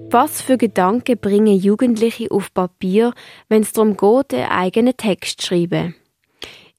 Was 0.09 0.41
für 0.41 0.57
Gedanken 0.57 1.19
bringen 1.19 1.59
Jugendliche 1.59 2.31
auf 2.31 2.55
Papier, 2.55 3.13
wenn 3.49 3.63
es 3.63 3.73
darum 3.73 3.97
geht, 3.97 4.33
einen 4.33 4.49
eigenen 4.49 4.97
Text 4.97 5.41
zu 5.41 5.49
schreiben? 5.49 5.97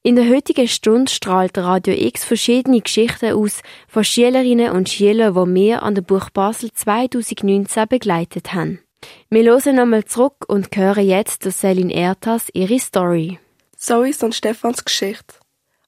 In 0.06 0.14
der 0.14 0.28
heutigen 0.28 0.68
Stunde 0.68 1.10
strahlt 1.10 1.58
Radio 1.58 1.92
X 1.92 2.22
verschiedene 2.22 2.80
Geschichten 2.80 3.32
aus 3.32 3.60
von 3.88 4.04
Schülerinnen 4.04 4.70
und 4.70 4.88
Schülern, 4.88 5.34
die 5.34 5.54
wir 5.60 5.82
an 5.82 5.96
der 5.96 6.02
Buch 6.02 6.30
Basel 6.30 6.70
2019 6.72 7.88
begleitet 7.88 8.54
haben. 8.54 8.78
Wir 9.30 9.42
hören 9.42 9.74
nochmal 9.74 10.04
zurück 10.04 10.44
und 10.46 10.68
hören 10.76 11.04
jetzt 11.04 11.44
durch 11.44 11.56
Selin 11.56 11.90
Ertas 11.90 12.46
ihre 12.52 12.78
Story. 12.78 13.40
Zoe's 13.76 14.22
und 14.22 14.36
Stefans 14.36 14.84
Geschichte. 14.84 15.34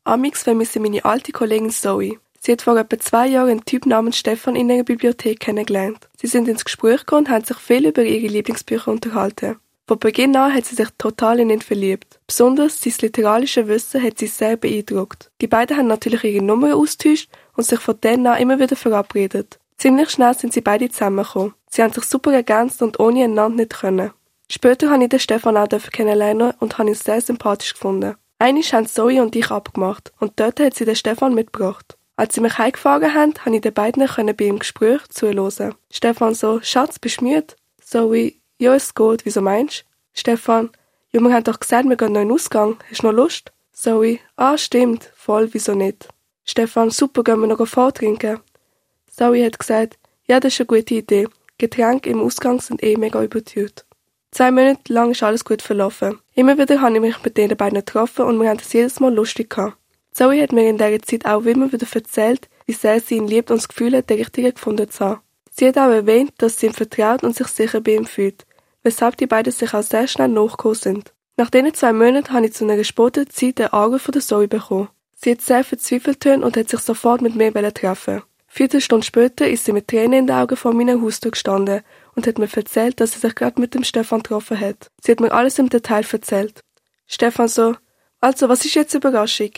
Amix 0.02 0.42
vermisse 0.42 0.81
meine 0.81 1.04
alte 1.04 1.31
Kollegin 1.31 1.70
Zoe. 1.70 2.18
Sie 2.40 2.50
hat 2.50 2.62
vor 2.62 2.76
etwa 2.76 2.98
zwei 2.98 3.28
Jahren 3.28 3.50
einen 3.50 3.64
Typ 3.66 3.87
namens 3.87 4.18
Stefan 4.18 4.57
in 4.57 4.68
einer 4.68 4.83
Bibliothek 4.83 5.38
kennengelernt. 5.38 6.09
Sie 6.20 6.26
sind 6.26 6.48
ins 6.48 6.64
Gespräch 6.64 7.07
gekommen 7.07 7.26
und 7.26 7.31
haben 7.31 7.44
sich 7.44 7.59
viel 7.59 7.87
über 7.87 8.02
ihre 8.02 8.26
Lieblingsbücher 8.26 8.90
unterhalten. 8.90 9.61
Von 9.88 9.98
Beginn 9.98 10.37
an 10.37 10.53
hat 10.53 10.66
sie 10.66 10.74
sich 10.74 10.90
total 10.98 11.40
in 11.40 11.48
ihn 11.48 11.62
verliebt. 11.62 12.20
Besonders 12.27 12.83
sein 12.83 12.92
literarische 13.01 13.68
Wissen 13.68 14.03
hat 14.03 14.18
sie 14.18 14.27
sehr 14.27 14.59
beeindruckt. 14.59 15.31
Die 15.40 15.46
beiden 15.46 15.79
haben 15.79 15.87
natürlich 15.87 16.24
ihre 16.24 16.44
Nummern 16.44 16.74
austauscht 16.74 17.31
und 17.57 17.64
sich 17.64 17.81
von 17.81 17.96
dann 18.03 18.27
an 18.27 18.38
immer 18.38 18.61
wieder 18.61 18.77
verabredet. 18.77 19.59
Ziemlich 19.79 20.11
schnell 20.11 20.37
sind 20.37 20.53
sie 20.53 20.61
beide 20.61 20.90
zusammengekommen. 20.90 21.55
Sie 21.70 21.83
haben 21.83 21.94
sich 21.94 22.05
super 22.05 22.35
ergänzt 22.35 22.83
und 22.83 23.01
ohne 23.01 23.24
einander 23.24 23.62
nicht 23.62 23.81
können. 23.81 24.11
Später 24.51 24.90
habe 24.90 25.05
ich 25.05 25.09
den 25.09 25.20
Stefan 25.20 25.57
auch 25.57 25.68
kennenlernen 25.68 26.53
und 26.61 26.77
habe 26.77 26.90
ihn 26.90 26.94
sehr 26.94 27.22
sympathisch 27.22 27.72
gefunden. 27.72 28.16
Eines 28.38 28.70
haben 28.74 28.87
Zoe 28.87 29.22
und 29.22 29.35
ich 29.37 29.51
abgemacht 29.51 30.12
und 30.20 30.38
dort 30.38 30.61
hat 30.61 30.74
sie 30.74 30.85
den 30.85 30.96
Stefan 30.96 31.35
mitgebracht. 31.35 31.96
Als 32.16 32.35
sie 32.35 32.42
mich 32.42 32.59
heimgefahren 32.59 33.14
haben, 33.14 33.33
habe 33.42 33.57
ich 33.57 33.62
den 33.62 33.72
beiden 33.72 34.07
bei 34.07 34.44
ihrem 34.44 34.59
Gespräch 34.59 35.09
zuhören. 35.09 35.74
Stefan 35.90 36.35
so, 36.35 36.61
Schatz, 36.61 36.98
bist 36.98 37.22
du 37.22 37.24
müde? 37.24 37.55
Zoe, 37.81 38.35
ja, 38.59 38.75
es 38.75 38.94
geht. 38.94 39.25
Wieso 39.25 39.40
meinst 39.40 39.81
du? 39.81 39.85
Stefan, 40.12 40.71
ja, 41.12 41.21
wir 41.21 41.33
haben 41.33 41.44
doch 41.44 41.61
gesagt, 41.61 41.88
wir 41.88 41.97
gehen 41.97 42.12
noch 42.12 42.21
in 42.21 42.29
den 42.29 42.35
Ausgang. 42.35 42.77
Hast 42.90 43.03
du 43.03 43.07
noch 43.07 43.14
Lust? 43.14 43.53
Zoe, 43.73 44.18
ah, 44.37 44.59
stimmt. 44.59 45.11
Voll, 45.14 45.49
wieso 45.53 45.75
nicht? 45.75 46.09
Stefan, 46.44 46.90
super, 46.90 47.23
gehen 47.23 47.40
wir 47.40 47.47
noch 47.47 47.66
vortrinken. 47.66 48.40
Zoe 49.07 49.44
hat 49.44 49.59
gesagt, 49.59 49.99
ja, 50.27 50.40
das 50.40 50.55
ist 50.55 50.61
eine 50.61 50.66
gute 50.66 50.94
Idee. 50.94 51.29
Getränke 51.57 52.11
im 52.11 52.21
Ausgang 52.21 52.61
sind 52.61 52.83
eh 52.83 52.97
mega 52.97 53.23
überteuert. 53.23 53.87
Zwei 54.33 54.51
Monate 54.51 54.92
lang 54.92 55.12
ist 55.12 55.23
alles 55.23 55.44
gut 55.44 55.62
verlaufen. 55.62 56.18
Immer 56.35 56.59
wieder 56.59 56.81
habe 56.81 56.94
ich 56.97 57.01
mich 57.01 57.23
mit 57.23 57.37
den 57.37 57.57
beiden 57.57 57.79
getroffen 57.79 58.27
und 58.27 58.40
wir 58.40 58.49
haben 58.49 58.59
es 58.61 58.73
jedes 58.73 59.01
Mal 59.01 59.14
lustig 59.14 59.51
gehabt. 59.51 59.77
Zoe 60.11 60.42
hat 60.42 60.53
mir 60.53 60.68
in 60.68 60.79
dieser 60.79 61.01
Zeit 61.03 61.25
auch 61.25 61.44
immer 61.44 61.73
wieder 61.73 61.87
erzählt, 61.90 62.49
wie 62.66 62.73
sehr 62.73 63.01
sie 63.01 63.16
ihn 63.16 63.29
liebt 63.29 63.51
und 63.51 63.59
das 63.59 63.68
Gefühl 63.68 63.97
hat, 63.97 64.11
den 64.11 64.18
richtigen 64.18 64.53
gefunden 64.53 64.90
zu 64.90 65.05
haben. 65.05 65.21
Sie 65.51 65.66
hat 65.66 65.79
auch 65.79 65.90
erwähnt, 65.90 66.33
dass 66.38 66.59
sie 66.59 66.66
ihm 66.66 66.75
vertraut 66.75 67.23
und 67.23 67.35
sich 67.35 67.47
sicher 67.47 67.81
bei 67.81 67.94
ihm 67.94 68.05
fühlt 68.05 68.44
weshalb 68.88 69.18
die 69.18 69.27
beiden 69.27 69.53
sich 69.53 69.74
auch 69.74 69.83
sehr 69.83 70.09
schnell 70.09 70.29
nachgekommen 70.29 70.74
sind. 70.74 71.12
Nach 71.37 71.51
diesen 71.51 71.74
zwei 71.74 71.92
Monaten 71.92 72.33
habe 72.33 72.46
ich 72.46 72.55
zu 72.55 72.64
einer 72.64 72.77
gespotteten 72.77 73.31
Zeit 73.31 73.59
den 73.59 73.68
Augen 73.68 73.98
von 73.98 74.12
der 74.12 74.22
Zoe 74.22 74.48
bekommen. 74.48 74.88
Sie 75.14 75.33
hat 75.33 75.42
sehr 75.42 75.62
verzweifelt 75.62 76.24
und 76.27 76.57
hat 76.57 76.70
sich 76.70 76.81
sofort 76.81 77.20
mit 77.20 77.35
mir 77.35 77.53
treffen. 77.74 78.22
Vierte 78.46 78.81
Stunde 78.81 79.05
später 79.05 79.46
ist 79.46 79.66
sie 79.66 79.72
mit 79.72 79.88
Tränen 79.88 80.20
in 80.20 80.27
den 80.27 80.37
Augen 80.37 80.57
vor 80.57 80.72
meinem 80.72 81.03
Haustür 81.03 81.33
gestanden 81.33 81.83
und 82.14 82.27
hat 82.27 82.38
mir 82.38 82.48
erzählt, 82.51 82.98
dass 82.98 83.12
sie 83.12 83.18
sich 83.18 83.35
gerade 83.35 83.61
mit 83.61 83.74
dem 83.74 83.85
Stefan 83.85 84.22
getroffen 84.22 84.59
hat. 84.59 84.90
Sie 85.03 85.12
hat 85.12 85.20
mir 85.20 85.33
alles 85.33 85.59
im 85.59 85.68
Detail 85.68 86.05
erzählt. 86.11 86.61
Stefan 87.07 87.48
so, 87.48 87.77
also, 88.20 88.48
was 88.48 88.64
ist 88.64 88.74
jetzt 88.74 88.94
Überraschung? 88.94 89.53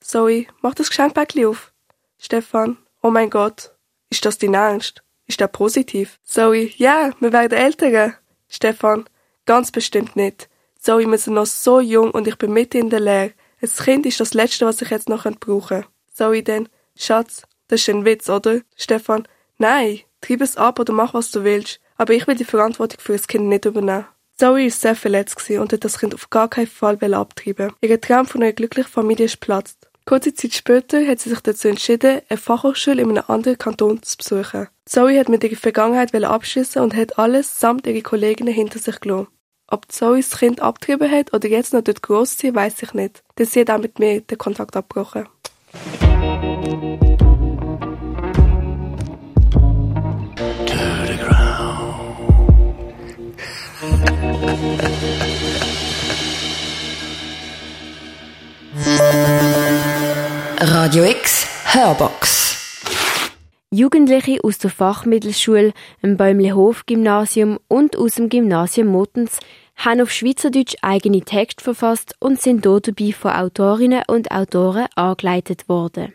Zoe, 0.00 0.46
mach 0.62 0.74
das 0.74 0.90
Geschenkpäckchen 0.90 1.46
auf. 1.46 1.72
Stefan, 2.18 2.78
oh 3.02 3.10
mein 3.10 3.30
Gott, 3.30 3.72
ist 4.10 4.24
das 4.24 4.38
dein 4.38 4.54
Ernst? 4.54 5.02
Ist 5.26 5.40
der 5.40 5.48
positiv? 5.48 6.20
Zoe, 6.22 6.70
ja, 6.76 7.10
wir 7.18 7.32
werden 7.32 7.58
älter. 7.58 8.14
Stefan, 8.56 9.04
ganz 9.44 9.70
bestimmt 9.70 10.16
nicht. 10.16 10.48
Zoe, 10.78 11.06
wir 11.06 11.18
sind 11.18 11.34
noch 11.34 11.44
so 11.44 11.78
jung 11.78 12.10
und 12.10 12.26
ich 12.26 12.38
bin 12.38 12.54
mitten 12.54 12.78
in 12.78 12.90
der 12.90 13.00
Lehre. 13.00 13.32
Ein 13.60 13.68
Kind 13.68 14.06
ist 14.06 14.18
das 14.18 14.32
Letzte, 14.32 14.64
was 14.64 14.80
ich 14.80 14.88
jetzt 14.88 15.10
noch 15.10 15.24
brauchen 15.24 15.68
könnte. 15.68 15.88
Zoe 16.10 16.42
dann, 16.42 16.70
Schatz, 16.96 17.42
das 17.68 17.82
ist 17.82 17.90
ein 17.90 18.06
Witz, 18.06 18.30
oder? 18.30 18.62
Stefan, 18.74 19.28
nein, 19.58 20.00
trieb 20.22 20.40
es 20.40 20.56
ab 20.56 20.80
oder 20.80 20.94
mach, 20.94 21.12
was 21.12 21.30
du 21.30 21.44
willst. 21.44 21.80
Aber 21.98 22.14
ich 22.14 22.26
will 22.26 22.34
die 22.34 22.44
Verantwortung 22.44 22.98
für 22.98 23.12
das 23.12 23.28
Kind 23.28 23.44
nicht 23.44 23.66
übernehmen. 23.66 24.06
Zoe 24.38 24.64
ist 24.64 24.80
sehr 24.80 24.96
verletzt 24.96 25.50
und 25.50 25.72
hat 25.74 25.84
das 25.84 25.98
Kind 25.98 26.14
auf 26.14 26.30
gar 26.30 26.48
keinen 26.48 26.66
Fall 26.66 27.12
abtreiben. 27.12 27.74
Ihr 27.82 28.00
Traum 28.00 28.24
von 28.24 28.42
einer 28.42 28.54
glücklichen 28.54 28.90
Familie 28.90 29.26
ist 29.26 29.40
platzt. 29.40 29.85
Kurze 30.08 30.32
Zeit 30.34 30.54
später 30.54 31.04
hat 31.04 31.18
sie 31.18 31.30
sich 31.30 31.40
dazu 31.40 31.66
entschieden, 31.66 32.20
eine 32.28 32.38
Fachhochschule 32.38 33.02
in 33.02 33.10
einem 33.10 33.24
anderen 33.26 33.58
Kanton 33.58 34.00
zu 34.04 34.16
besuchen. 34.16 34.68
Zoe 34.84 35.18
hat 35.18 35.28
mit 35.28 35.42
ihrer 35.42 35.56
Vergangenheit 35.56 36.14
abschließen 36.14 36.80
und 36.80 36.94
hat 36.94 37.18
alles 37.18 37.58
samt 37.58 37.88
ihrer 37.88 38.02
Kolleginnen 38.02 38.54
hinter 38.54 38.78
sich 38.78 39.00
gelassen. 39.00 39.26
Ob 39.66 39.90
Zoe 39.90 40.18
das 40.18 40.38
Kind 40.38 40.60
abgetrieben 40.60 41.10
hat 41.10 41.34
oder 41.34 41.48
jetzt 41.48 41.74
noch 41.74 41.82
dort 41.82 42.02
groß 42.02 42.38
sie, 42.38 42.54
weiß 42.54 42.84
ich 42.84 42.94
nicht. 42.94 43.24
Denn 43.36 43.46
sie 43.46 43.62
hat 43.62 43.70
auch 43.70 43.78
mit 43.78 43.98
mir 43.98 44.20
den 44.20 44.38
Kontakt 44.38 44.76
abgebrochen. 44.76 45.26
Radio 60.58 61.04
X 61.04 61.46
Hörbox 61.66 62.80
Jugendliche 63.70 64.42
aus 64.42 64.56
der 64.56 64.70
Fachmittelschule, 64.70 65.74
dem 66.02 66.16
Bäumlehof-Gymnasium 66.16 67.58
und 67.68 67.98
aus 67.98 68.14
dem 68.14 68.30
Gymnasium 68.30 68.88
Mottens 68.88 69.38
haben 69.76 70.00
auf 70.00 70.10
Schweizerdeutsch 70.10 70.76
eigene 70.80 71.20
Texte 71.20 71.62
verfasst 71.62 72.14
und 72.20 72.40
sind 72.40 72.64
dort 72.64 72.88
dabei 72.88 73.12
von 73.12 73.32
Autorinnen 73.32 74.04
und 74.06 74.30
Autoren 74.30 74.86
angeleitet 74.94 75.68
worden. 75.68 76.14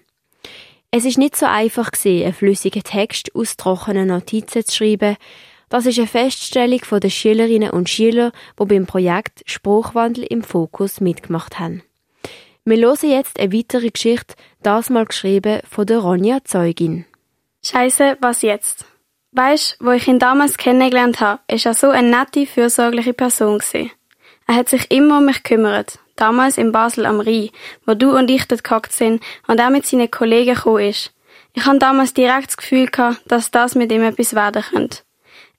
Es 0.89 1.05
ist 1.05 1.19
nicht 1.19 1.35
so 1.35 1.45
einfach 1.45 1.91
gewesen, 1.91 2.23
einen 2.23 2.33
flüssigen 2.33 2.83
Text 2.83 3.35
aus 3.35 3.57
trockenen 3.57 4.07
Notizen 4.07 4.65
zu 4.65 4.75
schreiben. 4.75 5.17
Das 5.69 5.85
ist 5.85 5.99
eine 5.99 6.07
Feststellung 6.07 6.81
der 6.91 7.09
Schülerinnen 7.09 7.69
und 7.69 7.89
Schüler, 7.89 8.31
die 8.59 8.65
beim 8.65 8.87
Projekt 8.87 9.43
Spruchwandel 9.45 10.23
im 10.23 10.41
Fokus 10.41 10.99
mitgemacht 10.99 11.59
haben. 11.59 11.83
Wir 12.63 12.77
hören 12.77 13.09
jetzt 13.09 13.39
eine 13.39 13.51
weitere 13.51 13.89
Geschichte, 13.89 14.35
das 14.61 14.91
mal 14.91 15.07
geschrieben 15.07 15.61
von 15.67 15.87
der 15.87 15.97
Ronja 15.97 16.43
Zeugin. 16.43 17.05
Scheiße, 17.65 18.17
was 18.21 18.43
jetzt? 18.43 18.85
Weisst, 19.31 19.77
wo 19.79 19.89
ich 19.89 20.07
ihn 20.07 20.19
damals 20.19 20.57
kennengelernt 20.57 21.21
habe, 21.21 21.41
ist 21.47 21.65
er 21.65 21.73
so 21.73 21.89
eine 21.89 22.15
nette, 22.15 22.45
fürsorgliche 22.45 23.13
Person 23.13 23.57
gewesen. 23.57 23.89
Er 24.45 24.55
hat 24.55 24.69
sich 24.69 24.91
immer 24.91 25.17
um 25.17 25.25
mich 25.25 25.41
gekümmert. 25.41 25.97
Damals 26.15 26.59
in 26.59 26.71
Basel 26.71 27.07
am 27.07 27.19
Rhein, 27.19 27.49
wo 27.87 27.95
du 27.95 28.15
und 28.15 28.29
ich 28.29 28.45
dort 28.47 28.63
gehockt 28.63 28.93
sind 28.93 29.23
und 29.47 29.59
er 29.59 29.71
mit 29.71 29.87
seinen 29.87 30.11
Kollegen 30.11 30.53
gekommen 30.53 30.87
ist. 30.87 31.13
Ich 31.53 31.65
habe 31.65 31.79
damals 31.79 32.13
direkt 32.13 32.49
das 32.49 32.57
Gefühl 32.57 32.85
gehabt, 32.85 33.21
dass 33.25 33.49
das 33.49 33.73
mit 33.73 33.91
ihm 33.91 34.03
etwas 34.03 34.35
werden 34.35 34.61
könnte. 34.61 34.99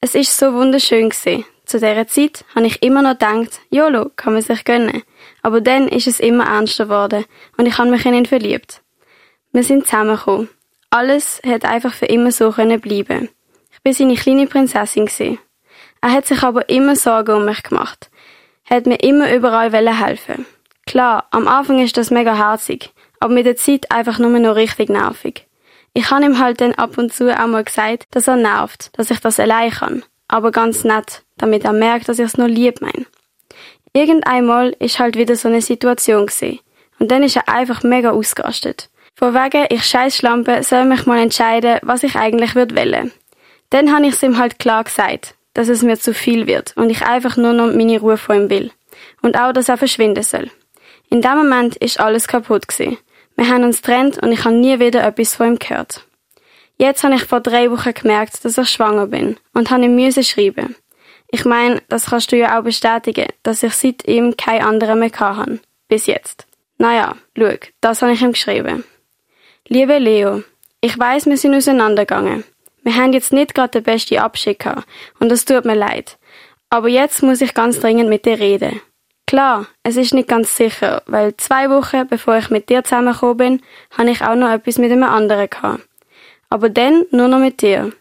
Es 0.01 0.15
ist 0.15 0.38
so 0.38 0.53
wunderschön 0.53 1.11
gewesen. 1.11 1.45
Zu 1.65 1.81
dieser 1.81 2.07
Zeit 2.07 2.45
habe 2.55 2.67
ich 2.67 2.81
immer 2.81 3.03
noch 3.03 3.19
gedacht, 3.19 3.61
YOLO, 3.71 4.11
kann 4.15 4.35
man 4.35 4.43
sich 4.43 4.65
gönnen. 4.65 5.03
Aber 5.42 5.61
dann 5.61 5.88
ist 5.88 6.07
es 6.07 6.20
immer 6.20 6.46
ernster 6.46 6.85
geworden 6.85 7.24
und 7.57 7.66
ich 7.66 7.76
habe 7.78 7.90
mich 7.90 8.07
in 8.07 8.14
ihn 8.14 8.26
verliebt. 8.26 8.83
Wir 9.52 9.64
sind 9.64 9.87
zusammengekommen. 9.87 10.48
Alles 10.90 11.40
hat 11.44 11.64
einfach 11.64 11.92
für 11.92 12.07
immer 12.07 12.33
so 12.33 12.52
können 12.52 12.81
bleiben. 12.81 13.28
Ich 13.72 13.83
bin 13.83 13.92
seine 13.92 14.14
kleine 14.14 14.46
Prinzessin 14.46 15.07
gewesen. 15.07 15.38
Er 16.00 16.12
hat 16.12 16.26
sich 16.26 16.42
aber 16.42 16.68
immer 16.68 16.96
Sorgen 16.96 17.37
um 17.37 17.44
mich 17.44 17.62
gemacht. 17.62 18.11
Hat 18.68 18.87
mir 18.87 18.96
immer 18.96 19.33
überall 19.33 19.72
helfen. 19.72 20.46
Klar, 20.87 21.26
am 21.31 21.48
Anfang 21.48 21.83
ist 21.83 21.96
das 21.96 22.11
mega 22.11 22.35
herzig, 22.35 22.92
aber 23.20 23.35
mit 23.35 23.46
der 23.46 23.57
Zeit 23.57 23.90
einfach 23.90 24.18
nur 24.18 24.31
noch 24.38 24.57
richtig 24.57 24.88
nervig. 24.88 25.46
Ich 25.94 26.11
habe 26.11 26.24
ihm 26.24 26.38
halt 26.38 26.61
dann 26.61 26.74
ab 26.74 26.96
und 26.98 27.12
zu 27.12 27.31
auch 27.31 27.46
mal 27.46 27.64
gesagt, 27.64 28.07
dass 28.11 28.28
er 28.28 28.37
nervt, 28.37 28.90
dass 28.98 29.11
ich 29.11 29.21
das 29.21 29.38
allein 29.38 29.71
kann. 29.71 30.04
Aber 30.27 30.50
ganz 30.50 30.85
nett, 30.85 31.23
damit 31.37 31.64
er 31.64 31.73
merkt, 31.73 32.08
dass 32.08 32.19
ich 32.19 32.25
es 32.25 32.38
nur 32.38 32.48
lieb 32.48 32.81
mein. 32.81 33.06
Irgendeinmal 33.95 34.75
ist 34.79 34.99
halt 34.99 35.17
wieder 35.17 35.37
so 35.37 35.49
eine 35.49 35.61
Situation 35.61 36.27
gewesen. 36.27 36.61
Und 36.99 37.11
dann 37.11 37.23
ist 37.23 37.37
er 37.37 37.49
einfach 37.49 37.83
mega 37.83 38.11
ausgerastet. 38.11 38.88
Von 39.15 39.35
wegen, 39.35 39.67
ich 39.71 39.85
scheiß 39.85 40.17
Schlampe, 40.17 40.63
soll 40.63 40.85
mich 40.85 41.05
mal 41.05 41.19
entscheiden, 41.19 41.79
was 41.83 42.03
ich 42.03 42.17
eigentlich 42.17 42.55
würde 42.55 42.77
wollen. 42.77 43.13
Dann 43.71 43.95
habe 43.95 44.07
ich 44.07 44.15
es 44.15 44.23
ihm 44.23 44.38
halt 44.38 44.59
klar 44.59 44.85
gesagt, 44.85 45.35
dass 45.55 45.69
es 45.69 45.83
mir 45.83 45.99
zu 45.99 46.15
viel 46.15 46.47
wird 46.47 46.75
und 46.77 46.90
ich 46.90 47.03
einfach 47.03 47.37
nur 47.37 47.53
noch 47.53 47.73
meine 47.73 48.01
Ruhe 48.01 48.17
von 48.17 48.37
ihm 48.37 48.51
will. 48.51 48.71
Und 49.21 49.38
auch, 49.38 49.53
dass 49.53 49.69
er 49.69 49.77
verschwinden 49.77 50.23
soll. 50.23 50.51
In 51.11 51.21
dem 51.21 51.37
Moment 51.37 51.77
ist 51.77 52.01
alles 52.01 52.27
kaputt 52.27 52.69
gewesen. 52.69 52.99
Wir 53.37 53.49
haben 53.49 53.65
uns 53.65 53.83
trennt 53.83 54.23
und 54.23 54.33
ich 54.33 54.45
habe 54.45 54.55
nie 54.55 54.79
wieder 54.79 55.05
etwas 55.05 55.35
von 55.35 55.49
ihm 55.49 55.59
gehört. 55.59 56.07
Jetzt 56.79 57.05
habe 57.05 57.15
ich 57.15 57.25
vor 57.25 57.40
drei 57.40 57.71
Wochen 57.71 57.93
gemerkt, 57.93 58.45
dass 58.45 58.59
ich 58.59 58.69
schwanger 58.69 59.07
bin 59.07 59.37
und 59.53 59.71
habe 59.71 59.85
ihm 59.85 59.95
müssen 59.95 60.25
schreiben. 60.25 60.75
Ich 61.35 61.46
meine, 61.46 61.83
das 61.88 62.10
kannst 62.10 62.30
du 62.30 62.37
ja 62.37 62.58
auch 62.58 62.62
bestätigen, 62.62 63.26
dass 63.42 63.62
ich 63.62 63.72
seit 63.72 64.06
ihm 64.06 64.37
kein 64.37 64.62
anderer 64.62 64.94
mehr 64.94 65.10
hatte. 65.18 65.60
Bis 65.88 66.06
jetzt. 66.06 66.46
Naja, 66.76 67.16
schau, 67.37 67.54
das 67.80 68.02
habe 68.02 68.12
ich 68.12 68.20
ihm 68.20 68.33
geschrieben. 68.33 68.85
Liebe 69.66 69.98
Leo, 69.98 70.42
ich 70.83 70.98
weiß, 70.98 71.26
wir 71.26 71.38
sind 71.38 71.54
auseinandergegangen. 71.54 72.44
Wir 72.83 72.96
haben 72.96 73.14
jetzt 73.14 73.33
nicht 73.33 73.54
gerade 73.54 73.80
den 73.80 73.85
besten 73.85 74.18
Abschied 74.18 74.58
gehabt 74.58 74.87
und 75.20 75.30
das 75.30 75.46
tut 75.46 75.64
mir 75.64 75.74
leid. 75.74 76.18
Aber 76.68 76.88
jetzt 76.88 77.22
muss 77.22 77.40
ich 77.40 77.54
ganz 77.54 77.80
dringend 77.80 78.10
mit 78.10 78.26
dir 78.26 78.38
reden. 78.38 78.83
Klar, 79.26 79.68
es 79.83 79.96
ist 79.96 80.12
nicht 80.12 80.28
ganz 80.28 80.54
sicher, 80.54 81.02
weil 81.06 81.35
zwei 81.38 81.70
Wochen 81.70 82.06
bevor 82.08 82.37
ich 82.37 82.50
mit 82.50 82.68
dir 82.68 82.85
zusammengekommen 82.85 83.37
bin, 83.38 83.62
habe 83.96 84.10
ich 84.10 84.20
auch 84.20 84.35
noch 84.35 84.50
etwas 84.50 84.76
mit 84.76 84.92
einem 84.92 85.04
anderen 85.04 85.48
gehabt. 85.48 85.88
Aber 86.50 86.68
dann 86.68 87.06
nur 87.10 87.28
noch 87.28 87.38
mit 87.38 87.62
dir. 87.62 87.92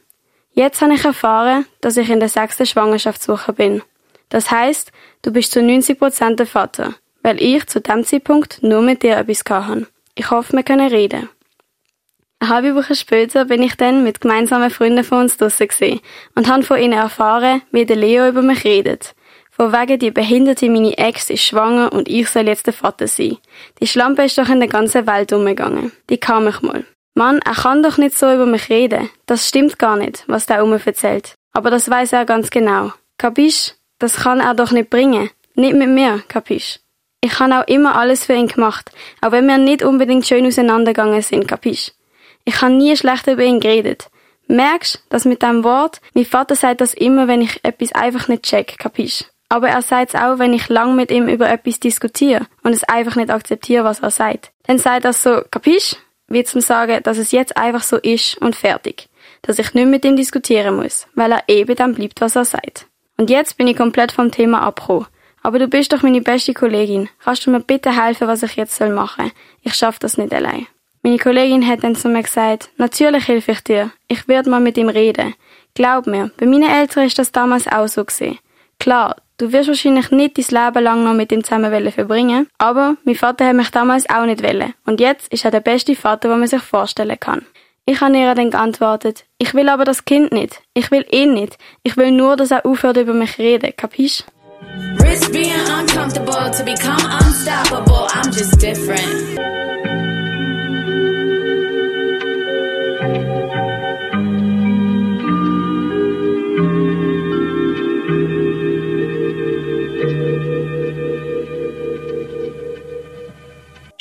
Jetzt 0.53 0.81
habe 0.81 0.93
ich 0.93 1.05
erfahren, 1.05 1.65
dass 1.79 1.97
ich 1.97 2.09
in 2.09 2.19
der 2.19 2.29
sechsten 2.29 2.65
Schwangerschaftswoche 2.65 3.53
bin. 3.53 3.81
Das 4.29 4.51
heißt, 4.51 4.91
du 5.21 5.31
bist 5.31 5.51
zu 5.53 5.61
90 5.61 5.97
Prozent 5.97 6.39
der 6.39 6.47
Vater, 6.47 6.95
weil 7.23 7.41
ich 7.41 7.67
zu 7.67 7.79
dem 7.79 8.03
Zeitpunkt 8.03 8.61
nur 8.61 8.81
mit 8.81 9.03
dir 9.03 9.17
etwas 9.17 9.43
habe. 9.49 9.87
Ich 10.15 10.29
hoffe, 10.29 10.53
wir 10.53 10.63
können 10.63 10.89
reden. 10.89 11.29
Eine 12.39 12.49
halbe 12.49 12.75
Woche 12.75 12.95
später 12.95 13.45
bin 13.45 13.61
ich 13.61 13.75
dann 13.75 14.03
mit 14.03 14.19
gemeinsamen 14.19 14.71
Freunden 14.71 15.03
von 15.03 15.19
uns 15.19 15.37
draussen 15.37 15.67
gesehen 15.67 16.01
und 16.35 16.49
habe 16.49 16.63
von 16.63 16.79
ihnen 16.79 16.93
erfahren, 16.93 17.61
wie 17.71 17.85
der 17.85 17.95
Leo 17.95 18.27
über 18.27 18.41
mich 18.41 18.63
redet. 18.65 19.13
Von 19.51 19.71
wegen 19.71 19.99
die 19.99 20.11
behinderte 20.11 20.69
meine 20.69 20.97
Ex 20.97 21.29
ist 21.29 21.43
schwanger 21.43 21.93
und 21.93 22.09
ich 22.09 22.27
soll 22.29 22.47
jetzt 22.47 22.65
der 22.65 22.73
Vater 22.73 23.07
sein. 23.07 23.37
Die 23.79 23.87
Schlampe 23.87 24.23
ist 24.23 24.37
doch 24.37 24.49
in 24.49 24.59
der 24.59 24.69
ganzen 24.69 25.05
Welt 25.05 25.31
umgegangen. 25.33 25.91
Die 26.09 26.17
kam 26.17 26.47
ich 26.47 26.61
mal. 26.61 26.83
Mann, 27.13 27.39
er 27.45 27.53
kann 27.53 27.83
doch 27.83 27.97
nicht 27.97 28.17
so 28.17 28.33
über 28.33 28.45
mich 28.45 28.69
reden. 28.69 29.09
Das 29.25 29.47
stimmt 29.47 29.79
gar 29.79 29.97
nicht, 29.97 30.23
was 30.27 30.45
der 30.45 30.63
um 30.63 30.73
erzählt. 30.73 31.35
Aber 31.53 31.69
das 31.69 31.89
weiß 31.89 32.13
er 32.13 32.25
ganz 32.25 32.49
genau. 32.49 32.93
Kapisch? 33.17 33.73
Das 33.99 34.15
kann 34.17 34.39
er 34.39 34.53
doch 34.53 34.71
nicht 34.71 34.89
bringen. 34.89 35.29
Nicht 35.55 35.75
mit 35.75 35.89
mir, 35.89 36.23
kapisch? 36.27 36.79
Ich 37.23 37.39
habe 37.39 37.59
auch 37.59 37.67
immer 37.67 37.95
alles 37.95 38.25
für 38.25 38.33
ihn 38.33 38.47
gemacht, 38.47 38.89
auch 39.21 39.31
wenn 39.31 39.45
wir 39.45 39.59
nicht 39.59 39.83
unbedingt 39.83 40.25
schön 40.25 40.45
auseinandergegangen 40.47 41.21
sind, 41.21 41.47
kapisch? 41.47 41.91
Ich 42.45 42.61
habe 42.61 42.73
nie 42.73 42.97
schlecht 42.97 43.27
über 43.27 43.43
ihn 43.43 43.59
geredet. 43.59 44.09
Merkst, 44.47 45.03
dass 45.09 45.25
mit 45.25 45.43
dem 45.43 45.63
Wort, 45.63 46.01
mein 46.15 46.25
Vater 46.25 46.55
sagt 46.55 46.81
das 46.81 46.93
immer, 46.93 47.27
wenn 47.27 47.41
ich 47.41 47.63
etwas 47.63 47.91
einfach 47.91 48.27
nicht 48.27 48.43
check, 48.43 48.79
kapisch? 48.79 49.25
Aber 49.49 49.69
er 49.69 49.81
sagt 49.81 50.13
es 50.13 50.19
auch, 50.19 50.39
wenn 50.39 50.53
ich 50.53 50.69
lang 50.69 50.95
mit 50.95 51.11
ihm 51.11 51.27
über 51.27 51.49
etwas 51.49 51.79
diskutiere 51.79 52.47
und 52.63 52.73
es 52.73 52.83
einfach 52.85 53.17
nicht 53.17 53.29
akzeptiere, 53.29 53.83
was 53.83 53.99
er 53.99 54.09
sagt. 54.09 54.51
Dann 54.65 54.79
sagt 54.79 55.05
er 55.05 55.13
so, 55.13 55.41
kapisch? 55.51 55.95
Wie 56.31 56.43
zum 56.43 56.61
sagen, 56.61 57.01
dass 57.03 57.17
es 57.17 57.31
jetzt 57.31 57.57
einfach 57.57 57.83
so 57.83 57.97
ist 57.97 58.37
und 58.37 58.55
fertig. 58.55 59.09
Dass 59.41 59.59
ich 59.59 59.73
nicht 59.73 59.87
mit 59.87 60.05
ihm 60.05 60.15
diskutieren 60.15 60.75
muss, 60.75 61.07
weil 61.15 61.31
er 61.31 61.43
eben 61.47 61.75
dann 61.75 61.93
bleibt, 61.93 62.21
was 62.21 62.35
er 62.35 62.45
sagt. 62.45 62.87
Und 63.17 63.29
jetzt 63.29 63.57
bin 63.57 63.67
ich 63.67 63.77
komplett 63.77 64.11
vom 64.11 64.31
Thema 64.31 64.61
abgekommen. 64.61 65.07
Aber 65.43 65.59
du 65.59 65.67
bist 65.67 65.91
doch 65.91 66.03
meine 66.03 66.21
beste 66.21 66.53
Kollegin. 66.53 67.09
Kannst 67.23 67.45
du 67.45 67.51
mir 67.51 67.59
bitte 67.59 67.91
helfen, 67.99 68.27
was 68.27 68.43
ich 68.43 68.55
jetzt 68.55 68.79
machen 68.79 69.25
soll? 69.25 69.31
Ich 69.63 69.73
schaff 69.73 69.99
das 69.99 70.17
nicht 70.17 70.33
allein. 70.33 70.67
Meine 71.03 71.17
Kollegin 71.17 71.67
hat 71.67 71.83
dann 71.83 71.95
zu 71.95 72.09
mir 72.09 72.21
gesagt, 72.21 72.69
natürlich 72.77 73.27
helfe 73.27 73.53
ich 73.53 73.61
dir. 73.61 73.91
Ich 74.07 74.27
werde 74.27 74.51
mal 74.51 74.59
mit 74.59 74.77
ihm 74.77 74.89
reden. 74.89 75.33
Glaub 75.73 76.05
mir, 76.05 76.31
bei 76.37 76.45
meinen 76.45 76.69
Eltern 76.69 77.07
ist 77.07 77.17
das 77.17 77.31
damals 77.31 77.67
auch 77.67 77.87
so 77.87 78.05
gesehen. 78.05 78.37
Klar, 78.79 79.15
du 79.41 79.51
wirst 79.51 79.69
wahrscheinlich 79.69 80.11
nicht 80.11 80.37
dein 80.37 80.65
Leben 80.65 80.83
lang 80.83 81.03
noch 81.03 81.13
mit 81.13 81.31
ihm 81.31 81.43
zusammen 81.43 81.91
verbringen, 81.91 82.47
aber 82.59 82.95
mein 83.03 83.15
Vater 83.15 83.47
hat 83.47 83.55
mich 83.55 83.71
damals 83.71 84.07
auch 84.09 84.25
nicht 84.25 84.43
wollen. 84.43 84.73
Und 84.85 84.99
jetzt 84.99 85.33
ist 85.33 85.45
er 85.45 85.51
der 85.51 85.61
beste 85.61 85.95
Vater, 85.95 86.29
den 86.29 86.39
man 86.39 86.47
sich 86.47 86.61
vorstellen 86.61 87.19
kann. 87.19 87.45
Ich 87.85 87.99
habe 87.99 88.15
ihr 88.15 88.35
dann 88.35 88.51
geantwortet, 88.51 89.25
ich 89.39 89.55
will 89.55 89.67
aber 89.67 89.83
das 89.83 90.05
Kind 90.05 90.31
nicht. 90.31 90.61
Ich 90.75 90.91
will 90.91 91.05
ihn 91.09 91.33
nicht. 91.33 91.57
Ich 91.81 91.97
will 91.97 92.11
nur, 92.11 92.35
dass 92.35 92.51
er 92.51 92.65
aufhört 92.65 92.97
über 92.97 93.13
mich 93.13 93.39
reden, 93.39 93.73
kapisch? 93.75 94.23
Risk 94.99 95.31
being 95.31 95.51
uncomfortable 95.79 96.51
to 96.51 96.63
become 96.63 97.03
unstoppable. 97.19 98.07
I'm 98.13 98.31
just 98.31 98.61
different. 98.61 99.90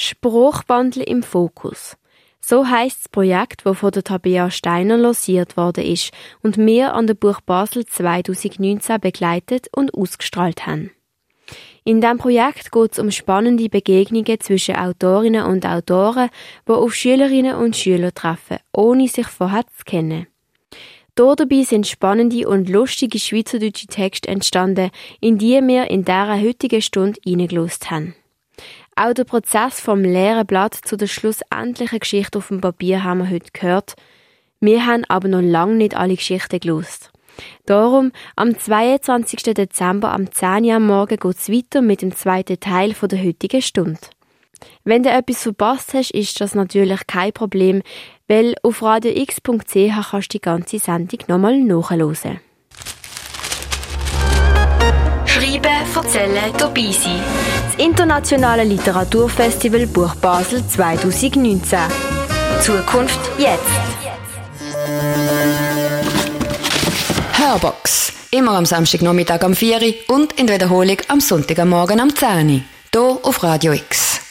Spruchwandel 0.03 1.03
im 1.03 1.23
Fokus. 1.23 1.99
So 2.41 2.67
heißt 2.67 3.01
das 3.01 3.09
Projekt, 3.11 3.67
das 3.67 3.77
von 3.77 3.91
der 3.91 4.03
Tabea 4.03 4.51
Steiner 4.51 4.97
losiert 4.97 5.59
worden 5.59 5.85
ist 5.85 6.11
und 6.43 6.57
wir 6.57 6.95
an 6.95 7.07
der 7.07 7.13
Buch 7.13 7.43
Basel 7.43 7.85
2019 7.85 8.99
begleitet 8.99 9.69
und 9.77 9.93
ausgestrahlt 9.93 10.67
haben. 10.67 10.91
In 11.85 12.01
diesem 12.01 12.17
Projekt 12.17 12.73
geht 12.73 12.93
es 12.93 12.99
um 12.99 13.11
spannende 13.11 13.69
Begegnungen 13.69 14.41
zwischen 14.41 14.77
Autorinnen 14.77 15.45
und 15.45 15.67
Autoren, 15.67 16.31
die 16.67 16.73
auf 16.73 16.95
Schülerinnen 16.95 17.57
und 17.57 17.77
Schüler 17.77 18.15
treffen, 18.15 18.57
ohne 18.73 19.07
sich 19.07 19.27
vorher 19.27 19.67
zu 19.67 19.85
kennen. 19.85 20.29
Dabei 21.15 21.63
sind 21.63 21.87
spannende 21.87 22.49
und 22.49 22.71
lustige 22.71 23.19
schweizerdeutsche 23.19 23.87
Texte 23.89 24.31
entstanden, 24.31 24.91
in 25.21 25.37
die 25.37 25.61
wir 25.61 25.91
in 25.91 26.07
dieser 26.07 26.41
heutigen 26.41 26.81
Stunde 26.81 27.21
hineingelost 27.23 27.91
haben. 27.91 28.15
Auch 29.03 29.15
der 29.15 29.25
Prozess 29.25 29.81
vom 29.81 30.03
leeren 30.03 30.47
Blatt 30.47 30.75
zu 30.75 30.95
der 30.95 31.07
schlussendlichen 31.07 32.01
Geschichte 32.01 32.37
auf 32.37 32.49
dem 32.49 32.61
Papier 32.61 33.03
haben 33.03 33.21
wir 33.21 33.31
heute 33.31 33.51
gehört. 33.51 33.95
Wir 34.61 34.85
haben 34.85 35.07
aber 35.09 35.27
noch 35.27 35.41
lange 35.41 35.77
nicht 35.77 35.97
alle 35.97 36.17
Geschichten 36.17 36.61
gelöst. 36.61 37.11
Darum, 37.65 38.13
am 38.37 38.59
22. 38.59 39.55
Dezember 39.55 40.13
am 40.13 40.31
10 40.31 40.65
Uhr 40.65 40.75
am 40.75 40.87
Morgen 40.87 41.17
geht 41.17 41.35
es 41.39 41.49
weiter 41.49 41.81
mit 41.81 42.03
dem 42.03 42.15
zweiten 42.15 42.61
Teil 42.61 42.93
der 42.93 43.25
heutigen 43.25 43.63
Stunde. 43.63 44.01
Wenn 44.85 45.03
du 45.03 45.09
etwas 45.09 45.45
verpasst 45.45 45.95
hast, 45.95 46.11
ist 46.11 46.39
das 46.39 46.55
natürlich 46.55 47.07
kein 47.07 47.33
Problem, 47.33 47.81
weil 48.29 48.55
auf 48.63 48.83
radiox.ch 48.83 50.11
kannst 50.11 50.35
du 50.35 50.37
die 50.37 50.41
ganze 50.43 50.79
Sendung 50.79 51.21
nochmal 51.27 51.59
nachhören. 51.59 52.41
Schreiben, 55.25 55.95
erzählen, 55.95 56.53
dabei 56.59 56.91
sein. 56.91 57.23
Internationale 57.81 58.63
Literaturfestival 58.65 59.87
Buch 59.87 60.15
Basel 60.17 60.63
2019. 60.67 61.79
Zukunft 62.61 63.19
jetzt. 63.39 63.63
Hörbox. 67.33 68.13
Immer 68.33 68.59
am 68.59 68.67
Samstagnachmittag 68.67 69.43
am 69.43 69.57
4 69.57 69.81
Uhr 69.81 69.95
und 70.15 70.39
in 70.39 70.47
der 70.47 70.57
Wiederholung 70.57 70.99
am 71.09 71.21
Sonntagmorgen 71.21 72.01
am 72.01 72.15
10 72.15 72.29
Uhr. 72.29 72.61
Hier 72.93 73.19
auf 73.23 73.43
Radio 73.43 73.73
X. 73.73 74.30